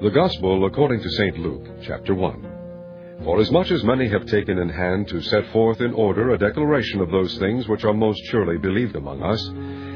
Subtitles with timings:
[0.00, 1.38] The Gospel according to St.
[1.40, 3.24] Luke, chapter 1.
[3.24, 6.38] For as much as many have taken in hand to set forth in order a
[6.38, 9.44] declaration of those things which are most surely believed among us,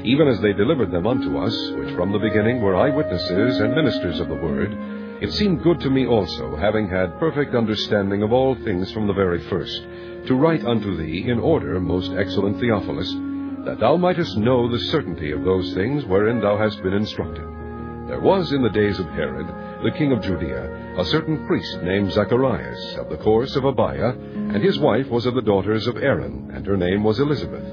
[0.02, 4.18] even as they delivered them unto us, which from the beginning were eyewitnesses and ministers
[4.18, 4.76] of the word,
[5.22, 9.12] it seemed good to me also, having had perfect understanding of all things from the
[9.12, 9.86] very first,
[10.26, 13.12] to write unto thee in order, most excellent Theophilus,
[13.64, 17.61] that thou mightest know the certainty of those things wherein thou hast been instructed.
[18.08, 19.46] There was in the days of Herod,
[19.84, 24.10] the king of Judea, a certain priest named Zacharias, of the course of Abia,
[24.54, 27.64] and his wife was of the daughters of Aaron, and her name was Elizabeth.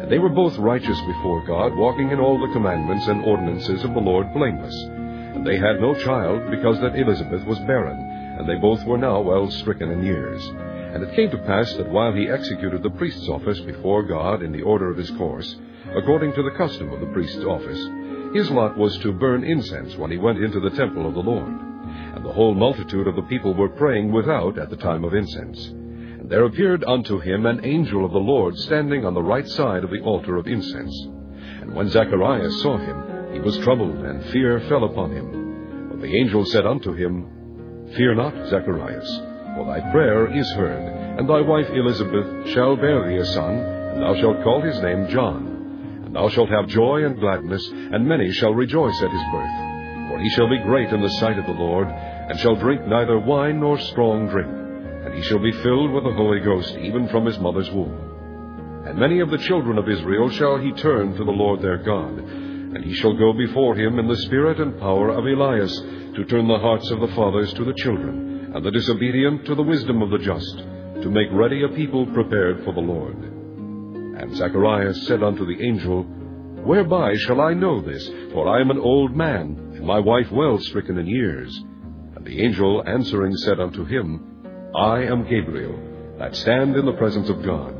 [0.00, 3.94] And they were both righteous before God, walking in all the commandments and ordinances of
[3.94, 4.74] the Lord blameless.
[5.34, 7.98] And they had no child, because that Elizabeth was barren,
[8.38, 10.46] and they both were now well stricken in years.
[10.94, 14.52] And it came to pass that while he executed the priest's office before God in
[14.52, 15.56] the order of his course,
[15.96, 17.82] according to the custom of the priest's office,
[18.34, 21.48] his lot was to burn incense when he went into the temple of the Lord.
[21.48, 25.66] And the whole multitude of the people were praying without at the time of incense.
[25.68, 29.84] And there appeared unto him an angel of the Lord standing on the right side
[29.84, 30.94] of the altar of incense.
[31.62, 35.88] And when Zacharias saw him, he was troubled, and fear fell upon him.
[35.90, 39.22] But the angel said unto him, Fear not, Zacharias
[39.54, 44.02] for thy prayer is heard, and thy wife Elizabeth shall bear thee a son, and
[44.02, 45.53] thou shalt call his name John.
[46.14, 50.08] Thou shalt have joy and gladness, and many shall rejoice at his birth.
[50.08, 53.18] For he shall be great in the sight of the Lord, and shall drink neither
[53.18, 54.48] wine nor strong drink.
[54.48, 58.84] And he shall be filled with the Holy Ghost, even from his mother's womb.
[58.86, 62.16] And many of the children of Israel shall he turn to the Lord their God.
[62.16, 65.76] And he shall go before him in the spirit and power of Elias,
[66.14, 69.62] to turn the hearts of the fathers to the children and the disobedient to the
[69.62, 70.58] wisdom of the just,
[71.02, 73.33] to make ready a people prepared for the Lord.
[74.24, 76.02] And Zacharias said unto the angel,
[76.64, 78.08] Whereby shall I know this?
[78.32, 81.54] For I am an old man, and my wife well stricken in years.
[82.16, 85.78] And the angel answering said unto him, I am Gabriel,
[86.18, 87.74] that stand in the presence of God,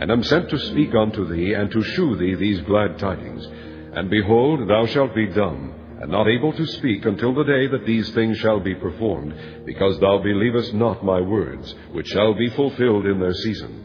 [0.00, 3.46] and am sent to speak unto thee, and to shew thee these glad tidings.
[3.94, 7.86] And behold, thou shalt be dumb and not able to speak until the day that
[7.86, 9.32] these things shall be performed,
[9.64, 13.83] because thou believest not my words, which shall be fulfilled in their season.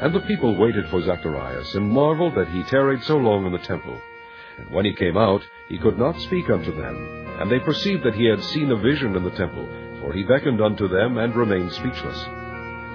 [0.00, 3.58] And the people waited for Zacharias, and marveled that he tarried so long in the
[3.58, 4.00] temple.
[4.56, 7.36] And when he came out, he could not speak unto them.
[7.38, 9.68] And they perceived that he had seen a vision in the temple,
[10.00, 12.18] for he beckoned unto them, and remained speechless.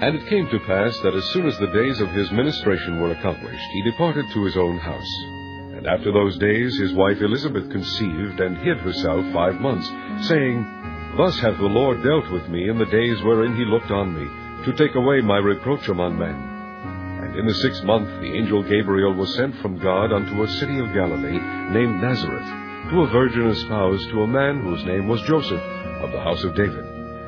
[0.02, 3.12] And it came to pass that as soon as the days of his ministration were
[3.12, 5.12] accomplished, he departed to his own house.
[5.76, 9.88] And after those days his wife Elizabeth conceived, and hid herself five months,
[10.26, 10.64] saying,
[11.16, 14.26] Thus hath the Lord dealt with me in the days wherein he looked on me,
[14.64, 16.55] to take away my reproach among men.
[17.26, 20.78] And in the sixth month the angel Gabriel was sent from God unto a city
[20.78, 21.40] of Galilee,
[21.74, 22.46] named Nazareth,
[22.90, 26.54] to a virgin espoused to a man whose name was Joseph, of the house of
[26.54, 26.84] David.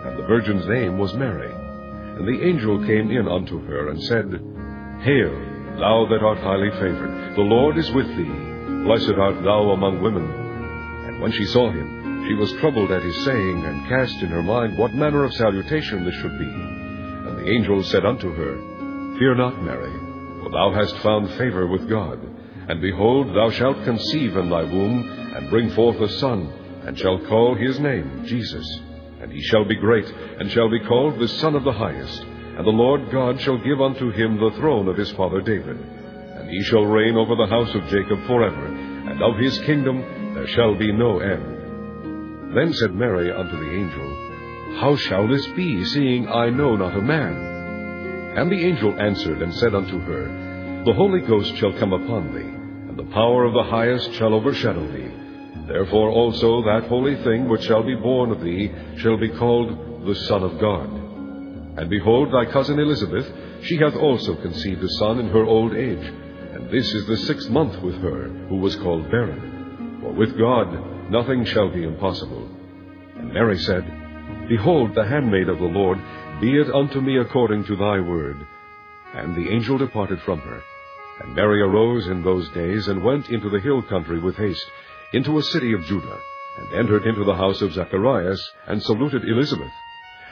[0.07, 1.51] And the virgin's name was Mary.
[1.51, 4.31] And the angel came in unto her, and said,
[5.03, 5.35] Hail,
[5.81, 8.85] thou that art highly favored, the Lord is with thee.
[8.85, 10.31] Blessed art thou among women.
[11.09, 14.45] And when she saw him, she was troubled at his saying, and cast in her
[14.45, 16.45] mind what manner of salutation this should be.
[16.47, 18.68] And the angel said unto her,
[19.19, 19.93] Fear not, Mary,
[20.43, 22.21] for thou hast found favor with God.
[22.69, 26.47] And behold, thou shalt conceive in thy womb, and bring forth a son,
[26.85, 28.81] and shall call his name Jesus.
[29.21, 32.23] And he shall be great, and shall be called the Son of the Highest.
[32.23, 35.79] And the Lord God shall give unto him the throne of his father David.
[35.79, 40.47] And he shall reign over the house of Jacob forever, and of his kingdom there
[40.47, 42.55] shall be no end.
[42.55, 47.03] Then said Mary unto the angel, How shall this be, seeing I know not a
[47.03, 47.48] man?
[48.39, 52.89] And the angel answered and said unto her, The Holy Ghost shall come upon thee,
[52.89, 55.11] and the power of the highest shall overshadow thee.
[55.67, 60.15] Therefore also that holy thing which shall be born of thee shall be called the
[60.15, 60.89] Son of God.
[61.79, 63.27] And behold, thy cousin Elizabeth,
[63.63, 66.07] she hath also conceived a son in her old age,
[66.55, 69.99] and this is the sixth month with her, who was called barren.
[70.01, 72.49] For with God nothing shall be impossible.
[73.17, 73.85] And Mary said,
[74.49, 75.99] Behold, the handmaid of the Lord,
[76.41, 78.47] be it unto me according to thy word.
[79.15, 80.63] And the angel departed from her.
[81.21, 84.71] And Mary arose in those days, and went into the hill country with haste,
[85.13, 86.19] into a city of Juda,
[86.59, 89.73] and entered into the house of Zacharias, and saluted Elizabeth.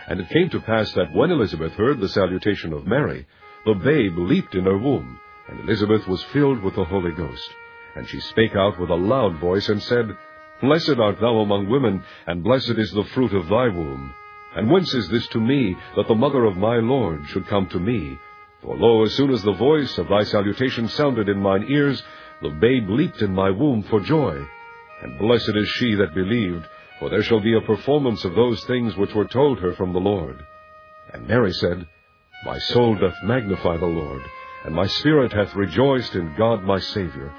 [0.08, 3.26] And it came to pass that when Elizabeth heard the salutation of Mary,
[3.64, 5.18] the babe leaped in her womb,
[5.48, 7.50] and Elizabeth was filled with the Holy Ghost.
[7.96, 10.16] And she spake out with a loud voice, and said,
[10.60, 14.14] Blessed art thou among women, and blessed is the fruit of thy womb.
[14.56, 17.78] And whence is this to me, that the mother of my Lord should come to
[17.78, 18.18] me?
[18.62, 22.02] For lo, as soon as the voice of thy salutation sounded in mine ears,
[22.40, 24.44] the babe leaped in my womb for joy.
[25.02, 26.64] And blessed is she that believed,
[26.98, 30.00] for there shall be a performance of those things which were told her from the
[30.00, 30.42] Lord.
[31.12, 31.86] And Mary said,
[32.46, 34.22] My soul doth magnify the Lord,
[34.64, 37.32] and my spirit hath rejoiced in God my Saviour,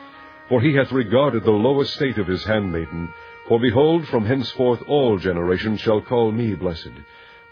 [0.49, 3.11] for he hath regarded the low estate of his handmaiden.
[3.47, 6.91] For behold, from henceforth all generations shall call me blessed.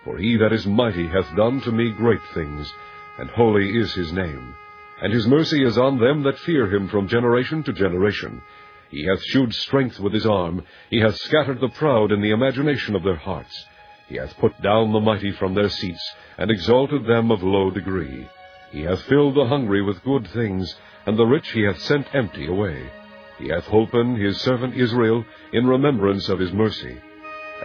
[0.03, 2.71] For he that is mighty hath done to me great things,
[3.17, 4.55] and holy is his name.
[5.01, 8.41] And his mercy is on them that fear him from generation to generation.
[8.89, 10.63] He hath shewed strength with his arm.
[10.89, 13.65] He hath scattered the proud in the imagination of their hearts.
[14.07, 18.27] He hath put down the mighty from their seats, and exalted them of low degree.
[18.71, 20.75] He hath filled the hungry with good things,
[21.05, 22.89] and the rich he hath sent empty away.
[23.37, 26.97] He hath holpen his servant Israel in remembrance of his mercy,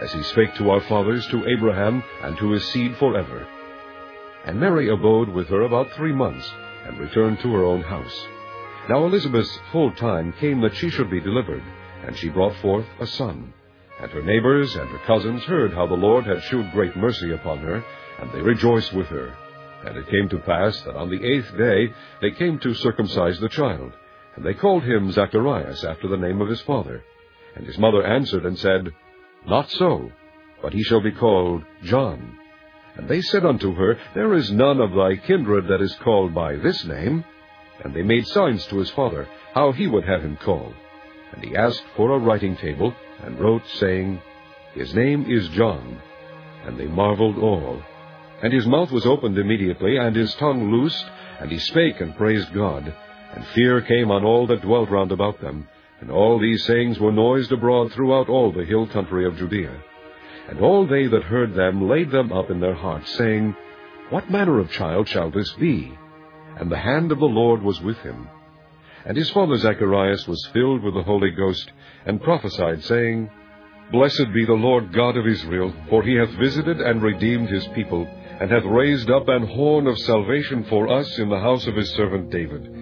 [0.01, 3.47] as he spake to our fathers, to Abraham, and to his seed for ever.
[4.45, 6.51] And Mary abode with her about three months,
[6.85, 8.27] and returned to her own house.
[8.89, 11.63] Now Elizabeth's full time came that she should be delivered,
[12.05, 13.53] and she brought forth a son.
[14.01, 17.59] And her neighbors and her cousins heard how the Lord had shewed great mercy upon
[17.59, 17.83] her,
[18.19, 19.33] and they rejoiced with her.
[19.85, 23.49] And it came to pass that on the eighth day they came to circumcise the
[23.49, 23.93] child.
[24.35, 27.03] And they called him Zacharias after the name of his father.
[27.55, 28.93] And his mother answered and said,
[29.45, 30.11] Not so,
[30.61, 32.37] but he shall be called John.
[32.95, 36.55] And they said unto her, There is none of thy kindred that is called by
[36.55, 37.23] this name.
[37.83, 40.73] And they made signs to his father, how he would have him called.
[41.33, 42.93] And he asked for a writing table,
[43.23, 44.21] and wrote, saying,
[44.73, 46.01] His name is John.
[46.65, 47.81] And they marveled all.
[48.43, 51.05] And his mouth was opened immediately, and his tongue loosed,
[51.39, 52.93] and he spake and praised God.
[53.33, 55.67] And fear came on all that dwelt round about them.
[56.01, 59.81] And all these sayings were noised abroad throughout all the hill country of Judea.
[60.49, 63.55] And all they that heard them laid them up in their hearts, saying,
[64.09, 65.97] What manner of child shall this be?
[66.59, 68.27] And the hand of the Lord was with him.
[69.05, 71.71] And his father Zacharias was filled with the Holy Ghost,
[72.05, 73.29] and prophesied, saying,
[73.91, 78.07] Blessed be the Lord God of Israel, for he hath visited and redeemed his people,
[78.39, 81.89] and hath raised up an horn of salvation for us in the house of his
[81.91, 82.80] servant David,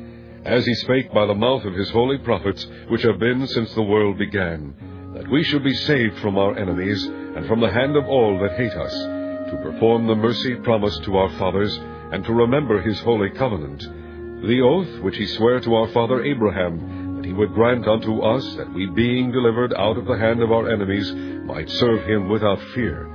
[0.50, 3.84] as he spake by the mouth of his holy prophets, which have been since the
[3.84, 4.74] world began,
[5.14, 8.58] that we should be saved from our enemies, and from the hand of all that
[8.58, 8.94] hate us,
[9.52, 11.78] to perform the mercy promised to our fathers,
[12.12, 13.80] and to remember his holy covenant,
[14.48, 18.56] the oath which he sware to our father Abraham, that he would grant unto us
[18.56, 21.14] that we, being delivered out of the hand of our enemies,
[21.46, 23.06] might serve him without fear,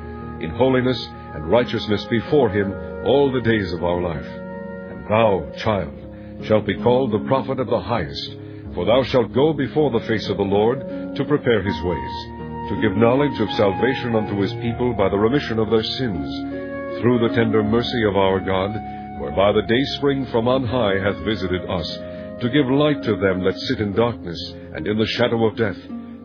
[0.41, 2.73] in holiness and righteousness before him
[3.05, 4.27] all the days of our life.
[4.27, 6.04] And thou, child,
[6.43, 8.37] shalt be called the prophet of the highest,
[8.75, 10.81] for thou shalt go before the face of the Lord
[11.17, 12.15] to prepare his ways,
[12.69, 17.21] to give knowledge of salvation unto his people by the remission of their sins, through
[17.21, 18.75] the tender mercy of our God,
[19.21, 21.99] whereby the dayspring from on high hath visited us,
[22.41, 25.79] to give light to them that sit in darkness and in the shadow of death,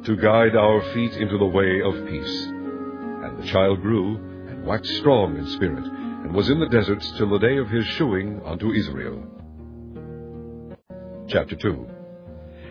[0.06, 2.46] to guide our feet into the way of peace.
[2.48, 4.16] And the child grew,
[4.50, 7.86] and waxed strong in spirit, and was in the deserts till the day of his
[7.86, 9.24] shewing unto Israel.
[11.30, 11.88] Chapter 2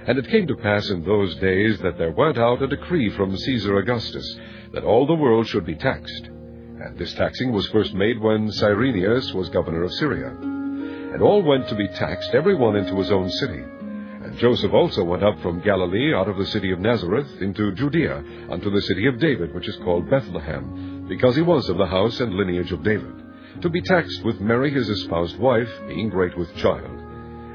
[0.09, 3.37] And it came to pass in those days that there went out a decree from
[3.37, 4.37] Caesar Augustus,
[4.73, 6.25] that all the world should be taxed.
[6.25, 10.31] And this taxing was first made when Cyrenius was governor of Syria.
[10.31, 13.63] And all went to be taxed, every one into his own city.
[13.63, 18.25] And Joseph also went up from Galilee out of the city of Nazareth into Judea
[18.51, 22.19] unto the city of David, which is called Bethlehem, because he was of the house
[22.19, 23.15] and lineage of David,
[23.63, 27.08] to be taxed with Mary his espoused wife, being great with child.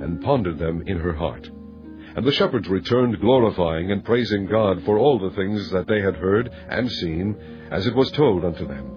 [0.00, 1.48] and pondered them in her heart.
[2.16, 6.16] And the shepherds returned, glorifying and praising God for all the things that they had
[6.16, 7.36] heard and seen,
[7.70, 8.96] as it was told unto them.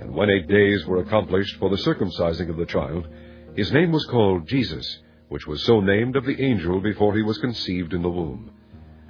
[0.00, 3.06] And when eight days were accomplished for the circumcising of the child,
[3.54, 7.38] his name was called Jesus, which was so named of the angel before he was
[7.38, 8.50] conceived in the womb.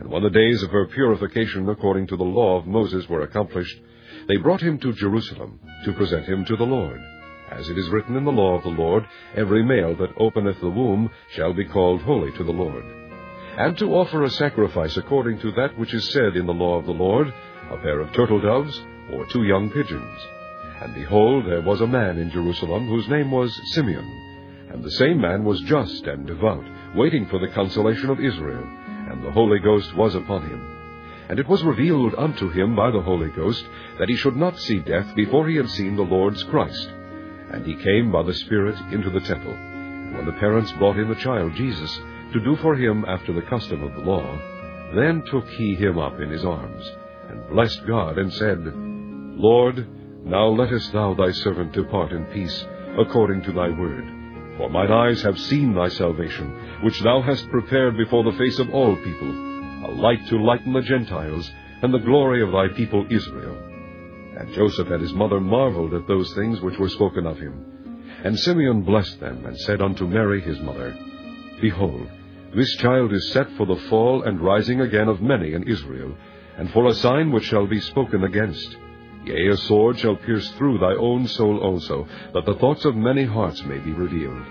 [0.00, 3.80] And when the days of her purification according to the law of Moses were accomplished,
[4.26, 7.00] they brought him to Jerusalem to present him to the Lord.
[7.50, 10.71] As it is written in the law of the Lord, every male that openeth the
[10.71, 12.85] womb shall be called holy to the Lord.
[13.57, 16.87] And to offer a sacrifice according to that which is said in the law of
[16.87, 17.33] the Lord,
[17.71, 18.81] a pair of turtle doves,
[19.12, 20.19] or two young pigeons.
[20.81, 24.07] And behold, there was a man in Jerusalem whose name was Simeon.
[24.71, 26.64] And the same man was just and devout,
[26.95, 28.64] waiting for the consolation of Israel,
[29.11, 30.76] and the Holy Ghost was upon him.
[31.28, 33.64] And it was revealed unto him by the Holy Ghost
[33.99, 36.93] that he should not see death before he had seen the Lord's Christ.
[37.52, 39.52] And he came by the Spirit into the temple.
[39.52, 42.00] And when the parents brought in the child Jesus
[42.33, 44.38] to do for him after the custom of the law,
[44.95, 46.90] then took he him up in his arms,
[47.28, 48.59] and blessed God, and said,
[49.38, 49.87] Lord,
[50.25, 52.67] now lettest thou thy servant depart in peace,
[52.99, 54.05] according to thy word.
[54.57, 58.71] For mine eyes have seen thy salvation, which thou hast prepared before the face of
[58.71, 59.31] all people,
[59.87, 61.50] a light to lighten the Gentiles,
[61.83, 63.67] and the glory of thy people Israel.
[64.38, 68.04] And Joseph and his mother marveled at those things which were spoken of him.
[68.25, 70.97] And Simeon blessed them, and said unto Mary his mother,
[71.61, 72.09] Behold,
[72.54, 76.14] this child is set for the fall and rising again of many in Israel,
[76.57, 78.76] and for a sign which shall be spoken against
[79.25, 83.25] Yea, a sword shall pierce through thy own soul also, that the thoughts of many
[83.25, 84.47] hearts may be revealed.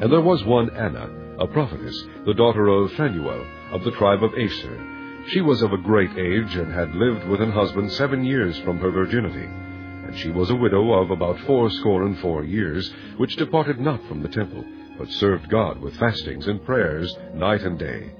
[0.00, 4.34] And there was one Anna, a prophetess, the daughter of Phanuel, of the tribe of
[4.34, 4.95] Aser.
[5.28, 8.78] She was of a great age, and had lived with an husband seven years from
[8.78, 9.44] her virginity.
[10.06, 14.22] And she was a widow of about fourscore and four years, which departed not from
[14.22, 14.64] the temple,
[14.96, 18.12] but served God with fastings and prayers night and day.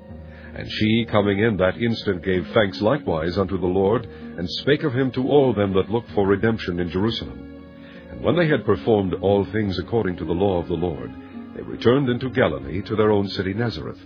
[0.57, 4.95] And she, coming in that instant, gave thanks likewise unto the Lord, and spake of
[4.95, 7.63] him to all them that looked for redemption in Jerusalem.
[8.11, 11.13] And when they had performed all things according to the law of the Lord,
[11.55, 14.01] they returned into Galilee to their own city Nazareth.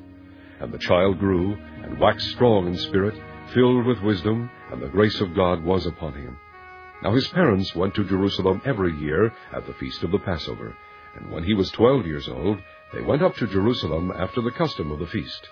[0.61, 1.57] And the child grew,
[1.91, 3.21] and waxed strong in spirit,
[3.53, 6.39] filled with wisdom, and the grace of God was upon him.
[7.03, 10.77] Now his parents went to Jerusalem every year at the feast of the Passover.
[11.17, 12.59] And when he was twelve years old,
[12.93, 15.49] they went up to Jerusalem after the custom of the feast.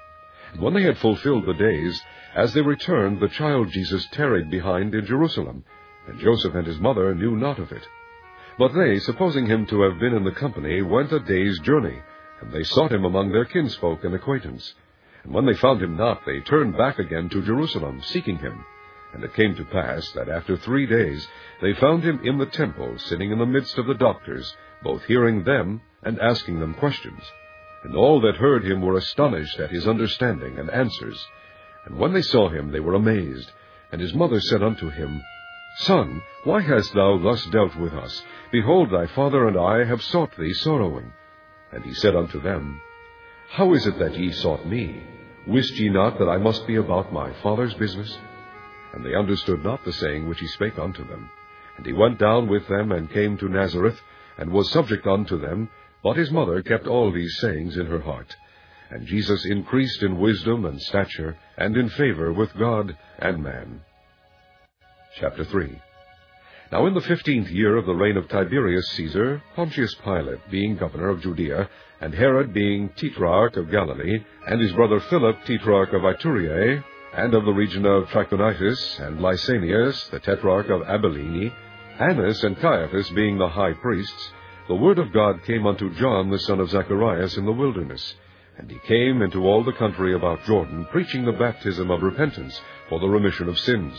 [0.52, 2.00] And when they had fulfilled the days,
[2.36, 5.64] as they returned, the child Jesus tarried behind in Jerusalem,
[6.06, 7.86] and Joseph and his mother knew not of it.
[8.58, 11.98] But they, supposing him to have been in the company, went a day's journey,
[12.40, 14.74] and they sought him among their kinsfolk and acquaintance.
[15.24, 18.64] And when they found him not, they turned back again to Jerusalem, seeking him.
[19.12, 21.26] And it came to pass that after three days
[21.62, 25.44] they found him in the temple, sitting in the midst of the doctors, both hearing
[25.44, 27.22] them and asking them questions.
[27.84, 31.26] And all that heard him were astonished at his understanding and answers.
[31.86, 33.50] And when they saw him, they were amazed.
[33.92, 35.22] And his mother said unto him,
[35.78, 38.22] Son, why hast thou thus dealt with us?
[38.50, 41.12] Behold, thy father and I have sought thee sorrowing.
[41.72, 42.80] And he said unto them,
[43.50, 45.02] How is it that ye sought me?
[45.46, 48.18] Wist ye not that I must be about my father's business?
[48.92, 51.30] And they understood not the saying which he spake unto them.
[51.76, 53.98] And he went down with them, and came to Nazareth,
[54.36, 55.70] and was subject unto them,
[56.02, 58.36] but his mother kept all these sayings in her heart.
[58.90, 63.80] And Jesus increased in wisdom and stature, and in favor with God and man.
[65.16, 65.80] Chapter 3
[66.70, 71.08] Now in the fifteenth year of the reign of Tiberius Caesar, Pontius Pilate being governor
[71.08, 71.66] of Judea,
[72.02, 76.84] and Herod being tetrarch of Galilee, and his brother Philip tetrarch of Ituraea,
[77.14, 81.50] and of the region of Trachonitis, and Lysanias, the tetrarch of Abilene,
[81.98, 84.32] Annas and Caiaphas being the high priests,
[84.68, 88.14] the word of God came unto John the son of Zacharias in the wilderness.
[88.58, 92.60] And he came into all the country about Jordan, preaching the baptism of repentance
[92.90, 93.96] for the remission of sins.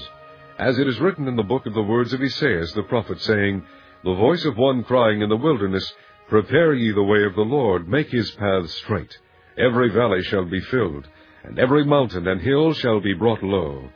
[0.59, 3.63] As it is written in the book of the words of Esaias the prophet, saying,
[4.03, 5.93] The voice of one crying in the wilderness,
[6.27, 9.17] Prepare ye the way of the Lord, make his paths straight.
[9.57, 11.07] Every valley shall be filled,
[11.45, 13.89] and every mountain and hill shall be brought low.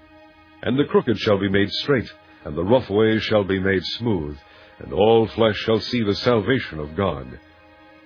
[0.61, 2.09] And the crooked shall be made straight,
[2.45, 4.37] and the rough ways shall be made smooth,
[4.79, 7.41] and all flesh shall see the salvation of God.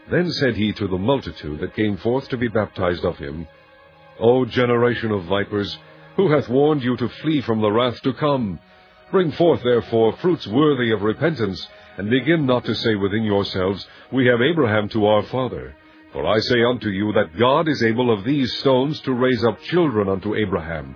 [0.09, 3.47] Then said he to the multitude that came forth to be baptized of him,
[4.19, 5.77] O generation of vipers,
[6.17, 8.59] who hath warned you to flee from the wrath to come?
[9.11, 11.65] Bring forth, therefore, fruits worthy of repentance,
[11.97, 15.75] and begin not to say within yourselves, We have Abraham to our father.
[16.11, 19.61] For I say unto you that God is able of these stones to raise up
[19.61, 20.95] children unto Abraham.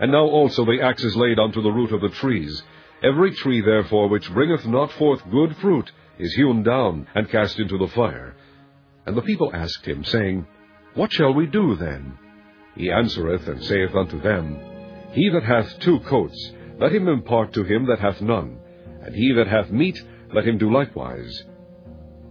[0.00, 2.62] And now also the axe is laid unto the root of the trees.
[3.02, 7.78] Every tree, therefore, which bringeth not forth good fruit is hewn down and cast into
[7.78, 8.34] the fire.
[9.06, 10.46] And the people asked him, saying,
[10.94, 12.18] What shall we do then?
[12.78, 14.56] He answereth and saith unto them,
[15.10, 18.60] He that hath two coats, let him impart to him that hath none,
[19.02, 20.00] and he that hath meat,
[20.32, 21.44] let him do likewise.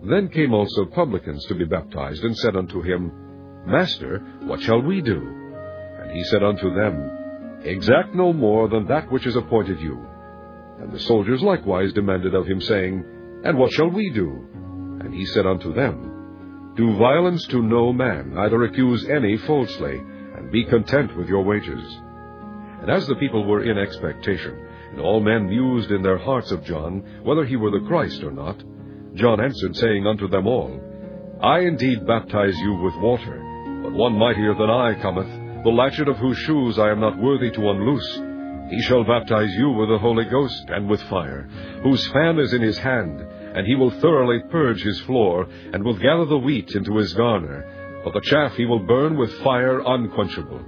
[0.04, 3.12] Then came also publicans to be baptized, and said unto him,
[3.68, 5.20] Master, what shall we do?
[6.00, 10.00] And he said unto them, Exact no more than that which is appointed you.
[10.80, 13.04] And the soldiers likewise demanded of him, saying,
[13.44, 14.48] And what shall we do?
[15.02, 20.02] And he said unto them, Do violence to no man, neither accuse any falsely,
[20.52, 21.98] be content with your wages.
[22.82, 26.64] And as the people were in expectation, and all men mused in their hearts of
[26.64, 28.64] John, whether he were the Christ or not,
[29.16, 30.80] John answered, saying unto them all,
[31.42, 33.42] I indeed baptize you with water,
[33.84, 35.30] but one mightier than I cometh,
[35.64, 38.22] the latchet of whose shoes I am not worthy to unloose.
[38.70, 41.48] He shall baptize you with the Holy Ghost and with fire,
[41.84, 45.98] whose fan is in his hand, and he will thoroughly purge his floor, and will
[45.98, 47.66] gather the wheat into his garner,
[48.04, 50.60] but the chaff he will burn with fire unquenchable.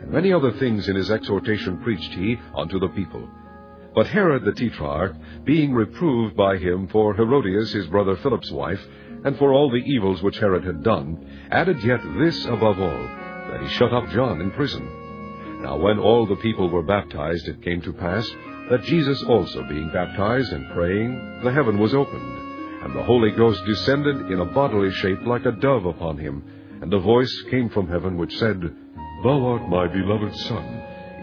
[0.00, 3.28] And many other things in his exhortation preached he unto the people.
[3.94, 8.80] But Herod the Tetrarch, being reproved by him for Herodias his brother Philip's wife,
[9.24, 13.08] and for all the evils which Herod had done, added yet this above all,
[13.50, 15.62] that he shut up John in prison.
[15.62, 18.28] Now when all the people were baptized, it came to pass
[18.70, 22.39] that Jesus also being baptized and praying, the heaven was opened,
[22.82, 26.42] and the Holy Ghost descended in a bodily shape like a dove upon him,
[26.80, 28.60] and a voice came from heaven which said,
[29.22, 30.64] Thou art my beloved Son,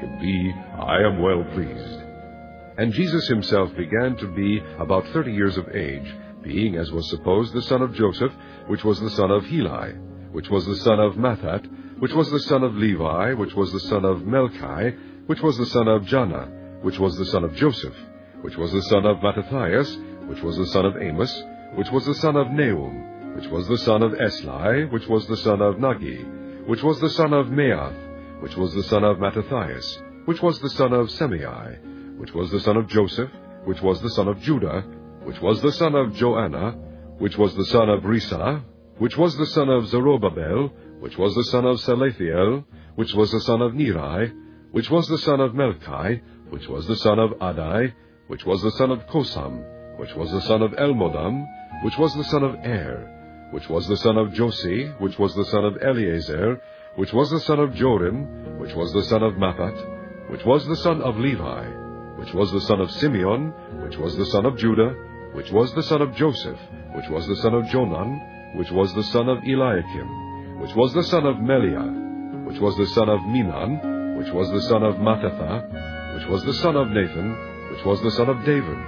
[0.01, 2.03] in thee I am well pleased.
[2.77, 6.07] And Jesus himself began to be about thirty years of age,
[6.43, 8.31] being, as was supposed, the son of Joseph,
[8.67, 9.93] which was the son of Heli,
[10.31, 11.65] which was the son of Matthat,
[11.99, 14.95] which was the son of Levi, which was the son of Melchi,
[15.25, 17.95] which was the son of Janna, which was the son of Joseph,
[18.41, 21.43] which was the son of Mattathias, which was the son of Amos,
[21.75, 25.37] which was the son of Nahum, which was the son of Esli, which was the
[25.37, 30.01] son of Nagge, which was the son of Maath, which was the son of Mattathias,
[30.25, 33.31] which was the son of Semei, which was the son of Joseph,
[33.65, 34.83] which was the son of Juda,
[35.23, 36.71] which was the son of Joanna,
[37.19, 38.63] which was the son of Rhesa,
[38.97, 42.63] which was the son of Zerubbabel, which was the son of Salathiel,
[42.95, 44.33] which was the son of Neri,
[44.71, 47.93] which was the son of Melchi, which was the son of Addi,
[48.27, 49.63] which was the son of Cosam,
[49.99, 51.45] which was the son of Elmodam,
[51.83, 53.07] which was the son of Er,
[53.51, 56.61] which was the son of Jose, which was the son of Eleazar,
[56.95, 60.75] which was the son of Jorim, which was the son of Matthat, which was the
[60.77, 61.65] son of Levi,
[62.17, 64.95] which was the son of Simeon, which was the son of Juda,
[65.33, 66.59] which was the son of Joseph,
[66.95, 71.03] which was the son of Jonan, which was the son of Eliakim, which was the
[71.03, 76.15] son of Melea, which was the son of Menan, which was the son of Mattatha,
[76.15, 77.37] which was the son of Nathan,
[77.71, 78.79] which was the son of David,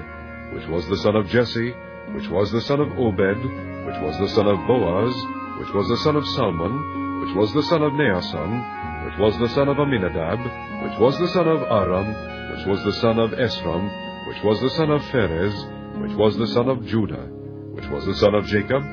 [0.54, 1.74] which was the son of Jesse,
[2.14, 3.42] which was the son of Obed,
[3.86, 5.14] which was the son of Boaz,
[5.60, 9.50] which was the son of Salmon, which was the son of Naasson, which was the
[9.50, 10.40] son of Aminadab,
[10.84, 12.08] which was the son of Aram,
[12.56, 13.90] which was the son of Esrom,
[14.28, 15.54] which was the son of Phares,
[16.02, 17.28] which was the son of Juda,
[17.76, 18.84] which was the son of Jacob,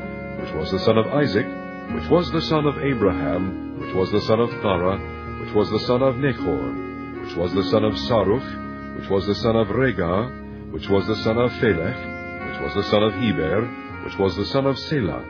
[0.41, 1.47] which was the son of Isaac,
[1.95, 4.99] which was the son of Abraham, which was the son of Thara,
[5.45, 9.35] which was the son of Nahor, which was the son of Saruch, which was the
[9.35, 12.16] son of Ragau, which was the son of Phalec,
[12.57, 13.67] which was the son of Heber,
[14.05, 15.23] which was the son of Sala,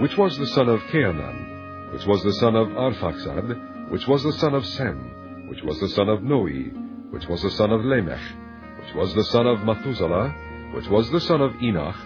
[0.00, 4.32] which was the son of Cainan, which was the son of Arphaxad, which was the
[4.32, 6.46] son of Sem, which was the son of Noe,
[7.10, 8.22] which was the son of Lamech,
[8.78, 10.30] which was the son of Methuselah,
[10.72, 11.96] which was the son of Enoch,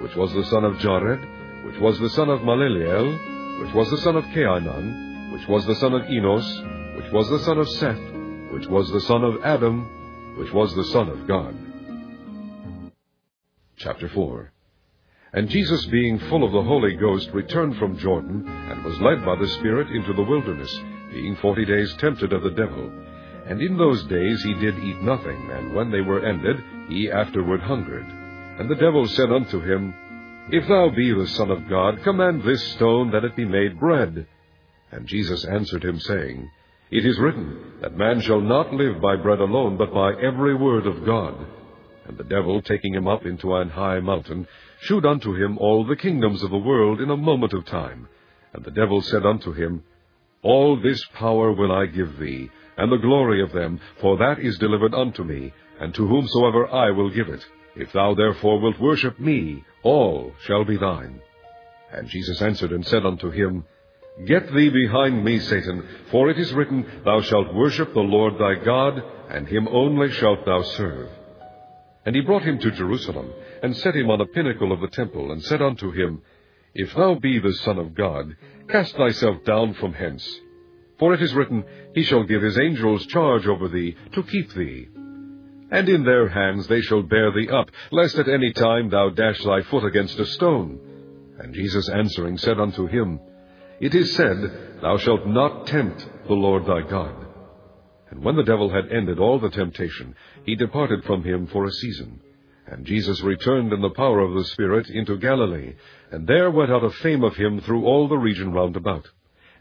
[0.00, 1.20] which was the son of Jared,
[1.66, 5.74] which was the son of Maleleel, which was the son of Cainan, which was the
[5.74, 6.62] son of Enos,
[6.96, 8.00] which was the son of Seth,
[8.50, 11.71] which was the son of Adam, which was the son of God.
[13.82, 14.52] Chapter 4
[15.32, 19.34] And Jesus, being full of the Holy Ghost, returned from Jordan, and was led by
[19.34, 20.72] the Spirit into the wilderness,
[21.10, 22.92] being forty days tempted of the devil.
[23.48, 27.60] And in those days he did eat nothing, and when they were ended, he afterward
[27.60, 28.06] hungered.
[28.60, 29.92] And the devil said unto him,
[30.52, 34.28] If thou be the Son of God, command this stone that it be made bread.
[34.92, 36.48] And Jesus answered him, saying,
[36.92, 40.86] It is written, that man shall not live by bread alone, but by every word
[40.86, 41.34] of God.
[42.06, 44.48] And the devil, taking him up into an high mountain,
[44.80, 48.08] shewed unto him all the kingdoms of the world in a moment of time.
[48.52, 49.84] And the devil said unto him,
[50.42, 54.58] All this power will I give thee, and the glory of them, for that is
[54.58, 57.46] delivered unto me, and to whomsoever I will give it.
[57.76, 61.20] If thou therefore wilt worship me, all shall be thine.
[61.92, 63.64] And Jesus answered and said unto him,
[64.26, 68.62] Get thee behind me, Satan, for it is written, Thou shalt worship the Lord thy
[68.62, 71.08] God, and him only shalt thou serve.
[72.04, 75.30] And he brought him to Jerusalem, and set him on a pinnacle of the temple,
[75.30, 76.22] and said unto him,
[76.74, 78.36] If thou be the Son of God,
[78.68, 80.28] cast thyself down from hence.
[80.98, 84.88] For it is written, He shall give his angels charge over thee, to keep thee.
[85.70, 89.42] And in their hands they shall bear thee up, lest at any time thou dash
[89.42, 90.78] thy foot against a stone.
[91.38, 93.20] And Jesus answering said unto him,
[93.80, 97.21] It is said, Thou shalt not tempt the Lord thy God.
[98.12, 101.72] And when the devil had ended all the temptation, he departed from him for a
[101.72, 102.20] season.
[102.66, 105.72] And Jesus returned in the power of the Spirit into Galilee,
[106.10, 109.08] and there went out a fame of him through all the region round about.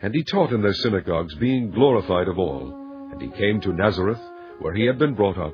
[0.01, 2.73] And he taught in their synagogues, being glorified of all.
[3.13, 4.19] And he came to Nazareth,
[4.59, 5.53] where he had been brought up.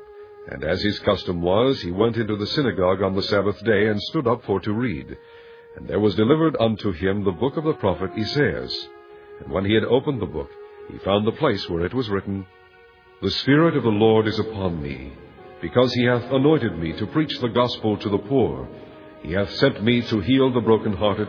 [0.52, 4.02] And as his custom was, he went into the synagogue on the Sabbath day, and
[4.02, 5.16] stood up for to read.
[5.76, 8.88] And there was delivered unto him the book of the prophet Esaias.
[9.44, 10.50] And when he had opened the book,
[10.92, 12.48] he found the place where it was written,
[13.22, 15.12] the Spirit of the Lord is upon me,
[15.60, 18.68] because he hath anointed me to preach the gospel to the poor.
[19.24, 21.28] He hath sent me to heal the brokenhearted,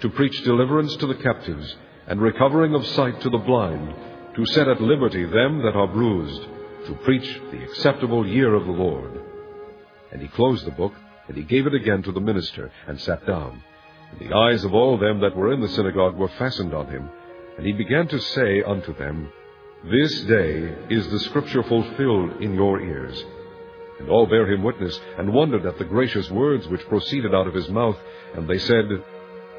[0.00, 1.76] to preach deliverance to the captives,
[2.08, 3.94] and recovering of sight to the blind,
[4.34, 6.42] to set at liberty them that are bruised,
[6.86, 9.20] to preach the acceptable year of the Lord.
[10.10, 10.94] And he closed the book,
[11.28, 13.62] and he gave it again to the minister, and sat down.
[14.10, 17.08] And the eyes of all them that were in the synagogue were fastened on him.
[17.56, 19.30] And he began to say unto them,
[19.84, 23.24] this day is the scripture fulfilled in your ears.
[24.00, 27.54] And all bare him witness, and wondered at the gracious words which proceeded out of
[27.54, 27.96] his mouth.
[28.34, 28.84] And they said,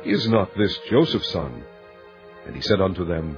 [0.06, 1.64] Is not this Joseph's son?
[2.46, 3.38] And he said unto them,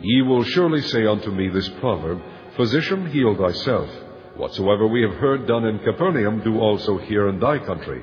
[0.00, 2.20] Ye will surely say unto me this proverb,
[2.56, 3.88] Physician, heal thyself.
[4.36, 8.02] Whatsoever we have heard done in Capernaum, do also here in thy country.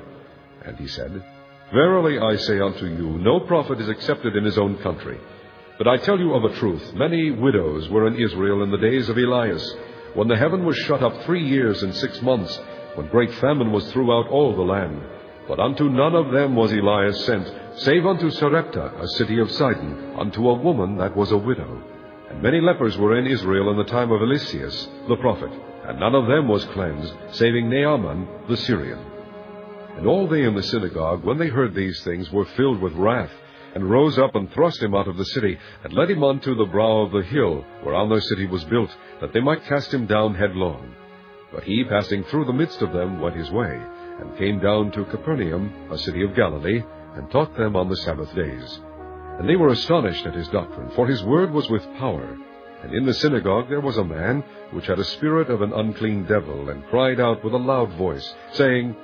[0.64, 1.24] And he said,
[1.72, 5.18] Verily I say unto you, no prophet is accepted in his own country.
[5.78, 9.10] But I tell you of a truth, many widows were in Israel in the days
[9.10, 9.76] of Elias,
[10.14, 12.58] when the heaven was shut up three years and six months,
[12.94, 15.02] when great famine was throughout all the land.
[15.46, 20.14] But unto none of them was Elias sent, save unto Sarepta, a city of Sidon,
[20.18, 21.82] unto a woman that was a widow.
[22.30, 25.50] And many lepers were in Israel in the time of Eliseus the prophet,
[25.84, 28.98] and none of them was cleansed, saving Naaman the Syrian.
[29.98, 33.30] And all they in the synagogue, when they heard these things, were filled with wrath,
[33.76, 36.64] and rose up and thrust him out of the city, and led him unto the
[36.64, 38.88] brow of the hill whereon their city was built,
[39.20, 40.94] that they might cast him down headlong.
[41.52, 43.78] But he, passing through the midst of them, went his way,
[44.18, 46.82] and came down to Capernaum, a city of Galilee,
[47.16, 48.80] and taught them on the Sabbath days.
[49.38, 52.34] And they were astonished at his doctrine, for his word was with power.
[52.82, 56.24] And in the synagogue there was a man which had a spirit of an unclean
[56.24, 58.96] devil, and cried out with a loud voice, saying,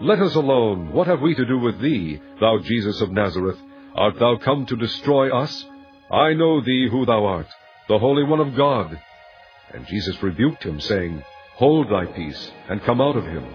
[0.00, 3.58] Let us alone, what have we to do with thee, thou Jesus of Nazareth?
[3.96, 5.64] Art thou come to destroy us?
[6.10, 7.46] I know thee who thou art,
[7.88, 9.00] the Holy One of God.
[9.72, 13.46] And Jesus rebuked him, saying, Hold thy peace, and come out of him.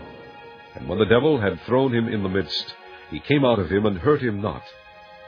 [0.73, 2.73] And when the devil had thrown him in the midst,
[3.11, 4.63] he came out of him and hurt him not.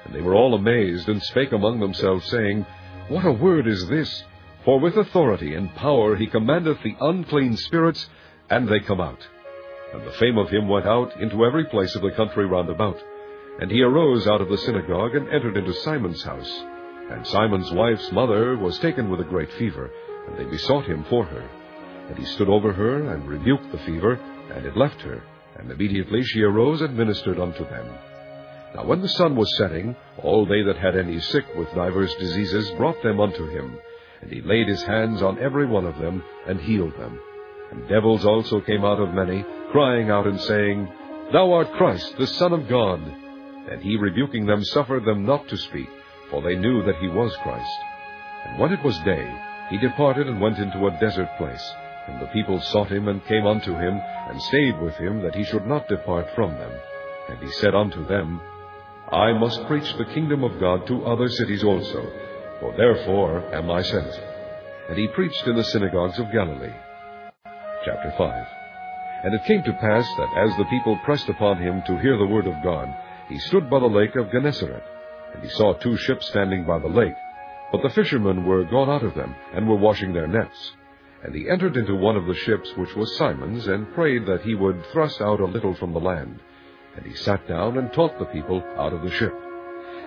[0.04, 2.65] And they were all amazed, and spake among themselves, saying,
[3.08, 4.23] What a word is this!
[4.65, 8.10] For with authority and power he commandeth the unclean spirits,
[8.49, 9.28] and they come out.
[9.93, 12.97] And the fame of him went out into every place of the country round about.
[13.60, 16.63] And he arose out of the synagogue, and entered into Simon's house.
[17.10, 19.92] And Simon's wife's mother was taken with a great fever,
[20.28, 21.50] and they besought him for her.
[22.10, 24.13] And he stood over her, and rebuked the fever,
[24.54, 25.22] and it left her.
[25.58, 27.88] And immediately she arose and ministered unto them.
[28.76, 32.72] Now when the sun was setting, all they that had any sick with divers diseases
[32.72, 33.78] brought them unto him.
[34.22, 37.20] And he laid his hands on every one of them, and healed them.
[37.72, 40.88] And devils also came out of many, crying out and saying,
[41.32, 43.22] Thou art Christ, the Son of God.
[43.69, 45.89] And he rebuking them suffered them not to speak,
[46.30, 47.78] for they knew that he was Christ.
[48.45, 49.28] And when it was day,
[49.69, 51.73] he departed and went into a desert place.
[52.08, 53.99] And the people sought him and came unto him,
[54.30, 56.71] and stayed with him, that he should not depart from them.
[57.30, 58.41] And he said unto them,
[59.12, 62.12] I must preach the kingdom of God to other cities also,
[62.60, 64.19] for therefore am I sent.
[64.89, 66.73] And he preached in the synagogues of Galilee.
[67.86, 68.47] Chapter 5
[69.23, 72.26] And it came to pass that as the people pressed upon him to hear the
[72.26, 72.93] word of God,
[73.34, 74.84] he stood by the lake of Gennesaret,
[75.34, 77.15] and he saw two ships standing by the lake.
[77.72, 80.74] But the fishermen were gone out of them, and were washing their nets.
[81.24, 84.54] And he entered into one of the ships, which was Simon's, and prayed that he
[84.54, 86.39] would thrust out a little from the land.
[86.96, 89.34] And he sat down and taught the people out of the ship.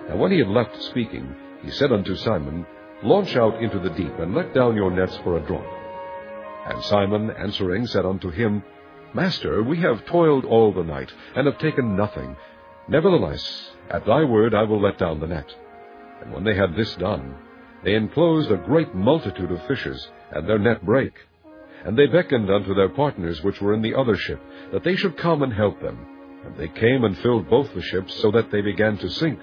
[0.07, 2.65] And when he had left speaking, he said unto Simon,
[3.03, 5.67] Launch out into the deep, and let down your nets for a draught.
[6.71, 8.63] And Simon answering said unto him,
[9.13, 12.37] Master, we have toiled all the night, and have taken nothing.
[12.89, 15.53] Nevertheless, at thy word I will let down the net.
[16.21, 17.35] And when they had this done,
[17.83, 21.17] they enclosed a great multitude of fishes, and their net brake.
[21.85, 25.17] And they beckoned unto their partners which were in the other ship, that they should
[25.17, 25.97] come and help them.
[26.45, 29.39] And they came and filled both the ships, so that they began to sink.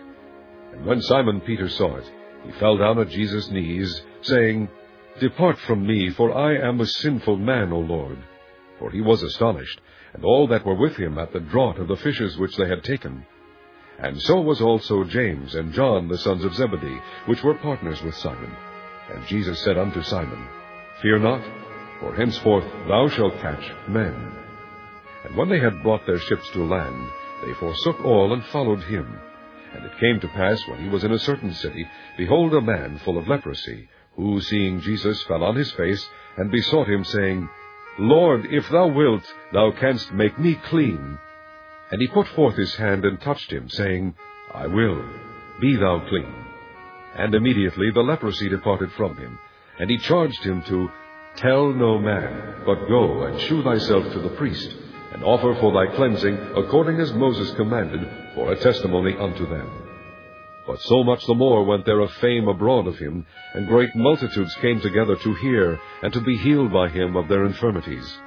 [0.73, 2.11] And when Simon Peter saw it,
[2.45, 4.69] he fell down at Jesus' knees, saying,
[5.21, 8.19] Depart from me, for I am a sinful man, O Lord.
[8.79, 9.81] For he was astonished,
[10.13, 12.83] and all that were with him at the draught of the fishes which they had
[12.83, 13.25] taken.
[13.99, 18.17] And so was also James and John the sons of Zebedee, which were partners with
[18.17, 18.55] Simon.
[19.13, 20.49] And Jesus said unto Simon,
[21.01, 21.43] Fear not,
[22.01, 24.33] for henceforth thou shalt catch men.
[25.25, 27.11] And when they had brought their ships to land,
[27.45, 29.19] they forsook all and followed him.
[29.75, 32.99] And it came to pass, when he was in a certain city, behold, a man
[32.99, 37.49] full of leprosy, who, seeing Jesus, fell on his face, and besought him, saying,
[37.99, 41.19] Lord, if thou wilt, thou canst make me clean.
[41.95, 44.17] And he put forth his hand and touched him, saying,
[44.53, 45.01] I will,
[45.61, 46.35] be thou clean.
[47.15, 49.39] And immediately the leprosy departed from him,
[49.79, 50.91] and he charged him to
[51.37, 54.75] tell no man, but go and shew thyself to the priest,
[55.13, 58.05] and offer for thy cleansing according as Moses commanded,
[58.35, 59.71] for a testimony unto them.
[60.67, 64.57] But so much the more went there a fame abroad of him, and great multitudes
[64.57, 68.19] came together to hear, and to be healed by him of their infirmities.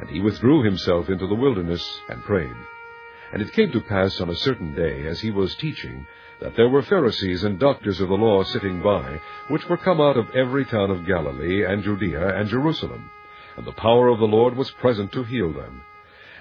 [0.00, 2.56] And he withdrew himself into the wilderness, and prayed.
[3.32, 6.06] And it came to pass on a certain day, as he was teaching,
[6.40, 10.18] that there were Pharisees and doctors of the law sitting by, which were come out
[10.18, 13.10] of every town of Galilee, and Judea, and Jerusalem.
[13.56, 15.82] And the power of the Lord was present to heal them.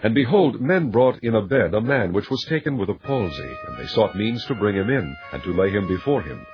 [0.04, 3.56] And behold, men brought in a bed a man which was taken with a palsy,
[3.68, 6.46] and they sought means to bring him in, and to lay him before him.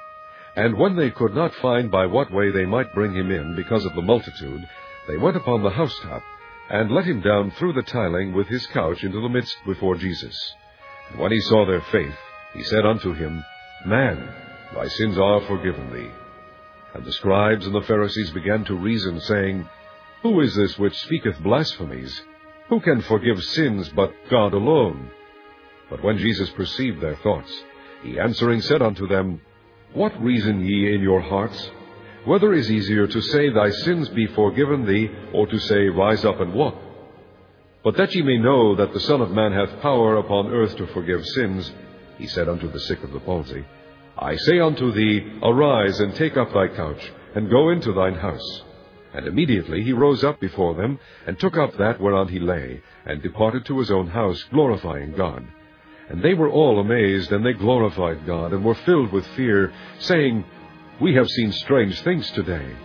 [0.55, 3.85] And when they could not find by what way they might bring him in, because
[3.85, 4.67] of the multitude,
[5.07, 6.23] they went upon the housetop,
[6.69, 10.37] and let him down through the tiling with his couch into the midst before Jesus.
[11.11, 12.15] And when he saw their faith,
[12.53, 13.43] he said unto him,
[13.85, 14.27] Man,
[14.73, 16.11] thy sins are forgiven thee.
[16.93, 19.67] And the scribes and the Pharisees began to reason, saying,
[20.23, 22.21] Who is this which speaketh blasphemies?
[22.69, 25.09] Who can forgive sins but God alone?
[25.89, 27.51] But when Jesus perceived their thoughts,
[28.03, 29.41] he answering said unto them,
[29.93, 31.71] What reason ye in your hearts?
[32.27, 36.41] Whether is easier to say, Thy sins be forgiven thee, or to say, Rise up
[36.41, 36.75] and walk?
[37.85, 40.87] But that ye may know that the Son of Man hath power upon earth to
[40.87, 41.71] forgive sins,
[42.17, 43.63] he said unto the sick of the palsy,
[44.17, 48.61] I say unto thee, Arise and take up thy couch, and go into thine house.
[49.13, 53.23] And immediately he rose up before them, and took up that whereon he lay, and
[53.23, 55.47] departed to his own house, glorifying God.
[56.09, 60.43] And they were all amazed, and they glorified God, and were filled with fear, saying,
[60.99, 62.75] We have seen strange things today.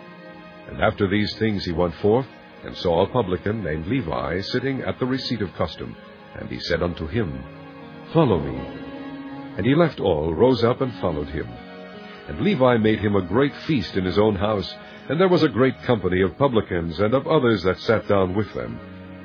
[0.68, 2.27] And after these things he went forth,
[2.62, 5.96] and saw a publican named Levi sitting at the receipt of custom.
[6.38, 7.42] And he said unto him,
[8.12, 8.55] Follow me.
[9.57, 11.48] And he left all, rose up, and followed him.
[12.29, 14.72] And Levi made him a great feast in his own house,
[15.09, 18.53] and there was a great company of publicans and of others that sat down with
[18.53, 18.79] them.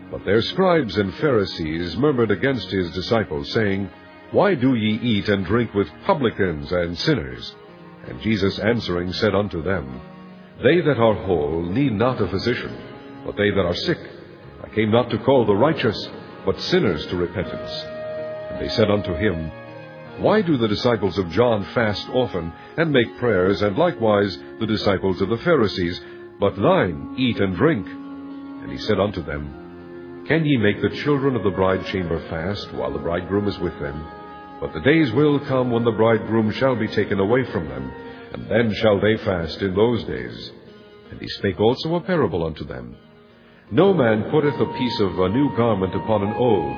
[0.10, 3.90] But their scribes and Pharisees murmured against his disciples, saying,
[4.32, 7.54] Why do ye eat and drink with publicans and sinners?
[8.08, 10.02] And Jesus answering said unto them,
[10.64, 12.76] They that are whole need not a physician,
[13.26, 14.00] but they that are sick.
[14.64, 16.10] I came not to call the righteous,
[16.46, 17.72] but sinners to repentance.
[18.52, 19.52] And they said unto him,
[20.20, 25.22] why do the disciples of John fast often, and make prayers, and likewise the disciples
[25.22, 26.02] of the Pharisees,
[26.40, 27.86] but thine eat and drink?
[27.86, 32.74] And he said unto them, Can ye make the children of the bride chamber fast,
[32.74, 34.04] while the bridegroom is with them?
[34.60, 37.92] But the days will come when the bridegroom shall be taken away from them,
[38.34, 40.52] and then shall they fast in those days.
[41.12, 42.96] And he spake also a parable unto them.
[43.72, 46.78] No man putteth a piece of a new garment upon an old,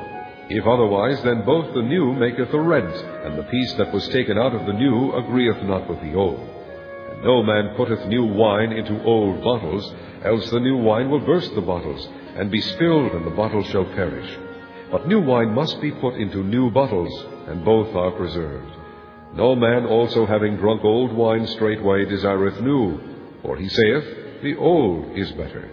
[0.50, 4.36] if otherwise, then both the new maketh a rent, and the piece that was taken
[4.36, 6.40] out of the new agreeth not with the old.
[6.40, 9.94] And no man putteth new wine into old bottles,
[10.26, 13.86] else the new wine will burst the bottles, and be spilled, and the bottles shall
[13.86, 14.28] perish.
[14.90, 17.14] But new wine must be put into new bottles,
[17.50, 18.72] and both are preserved.
[19.36, 23.00] No man also having drunk old wine straightway desireth new,
[23.42, 25.70] for he saith, The old is better.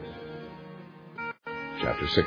[1.80, 2.26] Chapter 6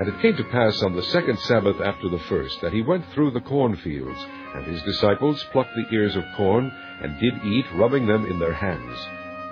[0.00, 3.04] and it came to pass on the second Sabbath after the first, that he went
[3.12, 4.18] through the cornfields,
[4.54, 6.72] and his disciples plucked the ears of corn,
[7.02, 8.98] and did eat, rubbing them in their hands.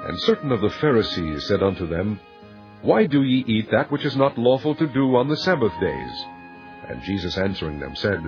[0.07, 2.19] And certain of the Pharisees said unto them,
[2.81, 6.25] Why do ye eat that which is not lawful to do on the Sabbath days?
[6.89, 8.23] And Jesus answering them said,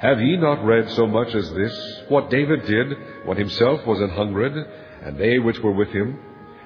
[0.00, 4.08] Have ye not read so much as this, what David did, when himself was an
[4.08, 4.56] hungered,
[5.04, 6.18] and they which were with him,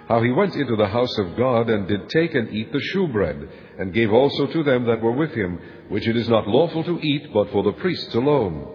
[0.09, 3.49] how he went into the house of God, and did take and eat the shewbread,
[3.77, 7.01] and gave also to them that were with him, which it is not lawful to
[7.01, 8.69] eat, but for the priests alone.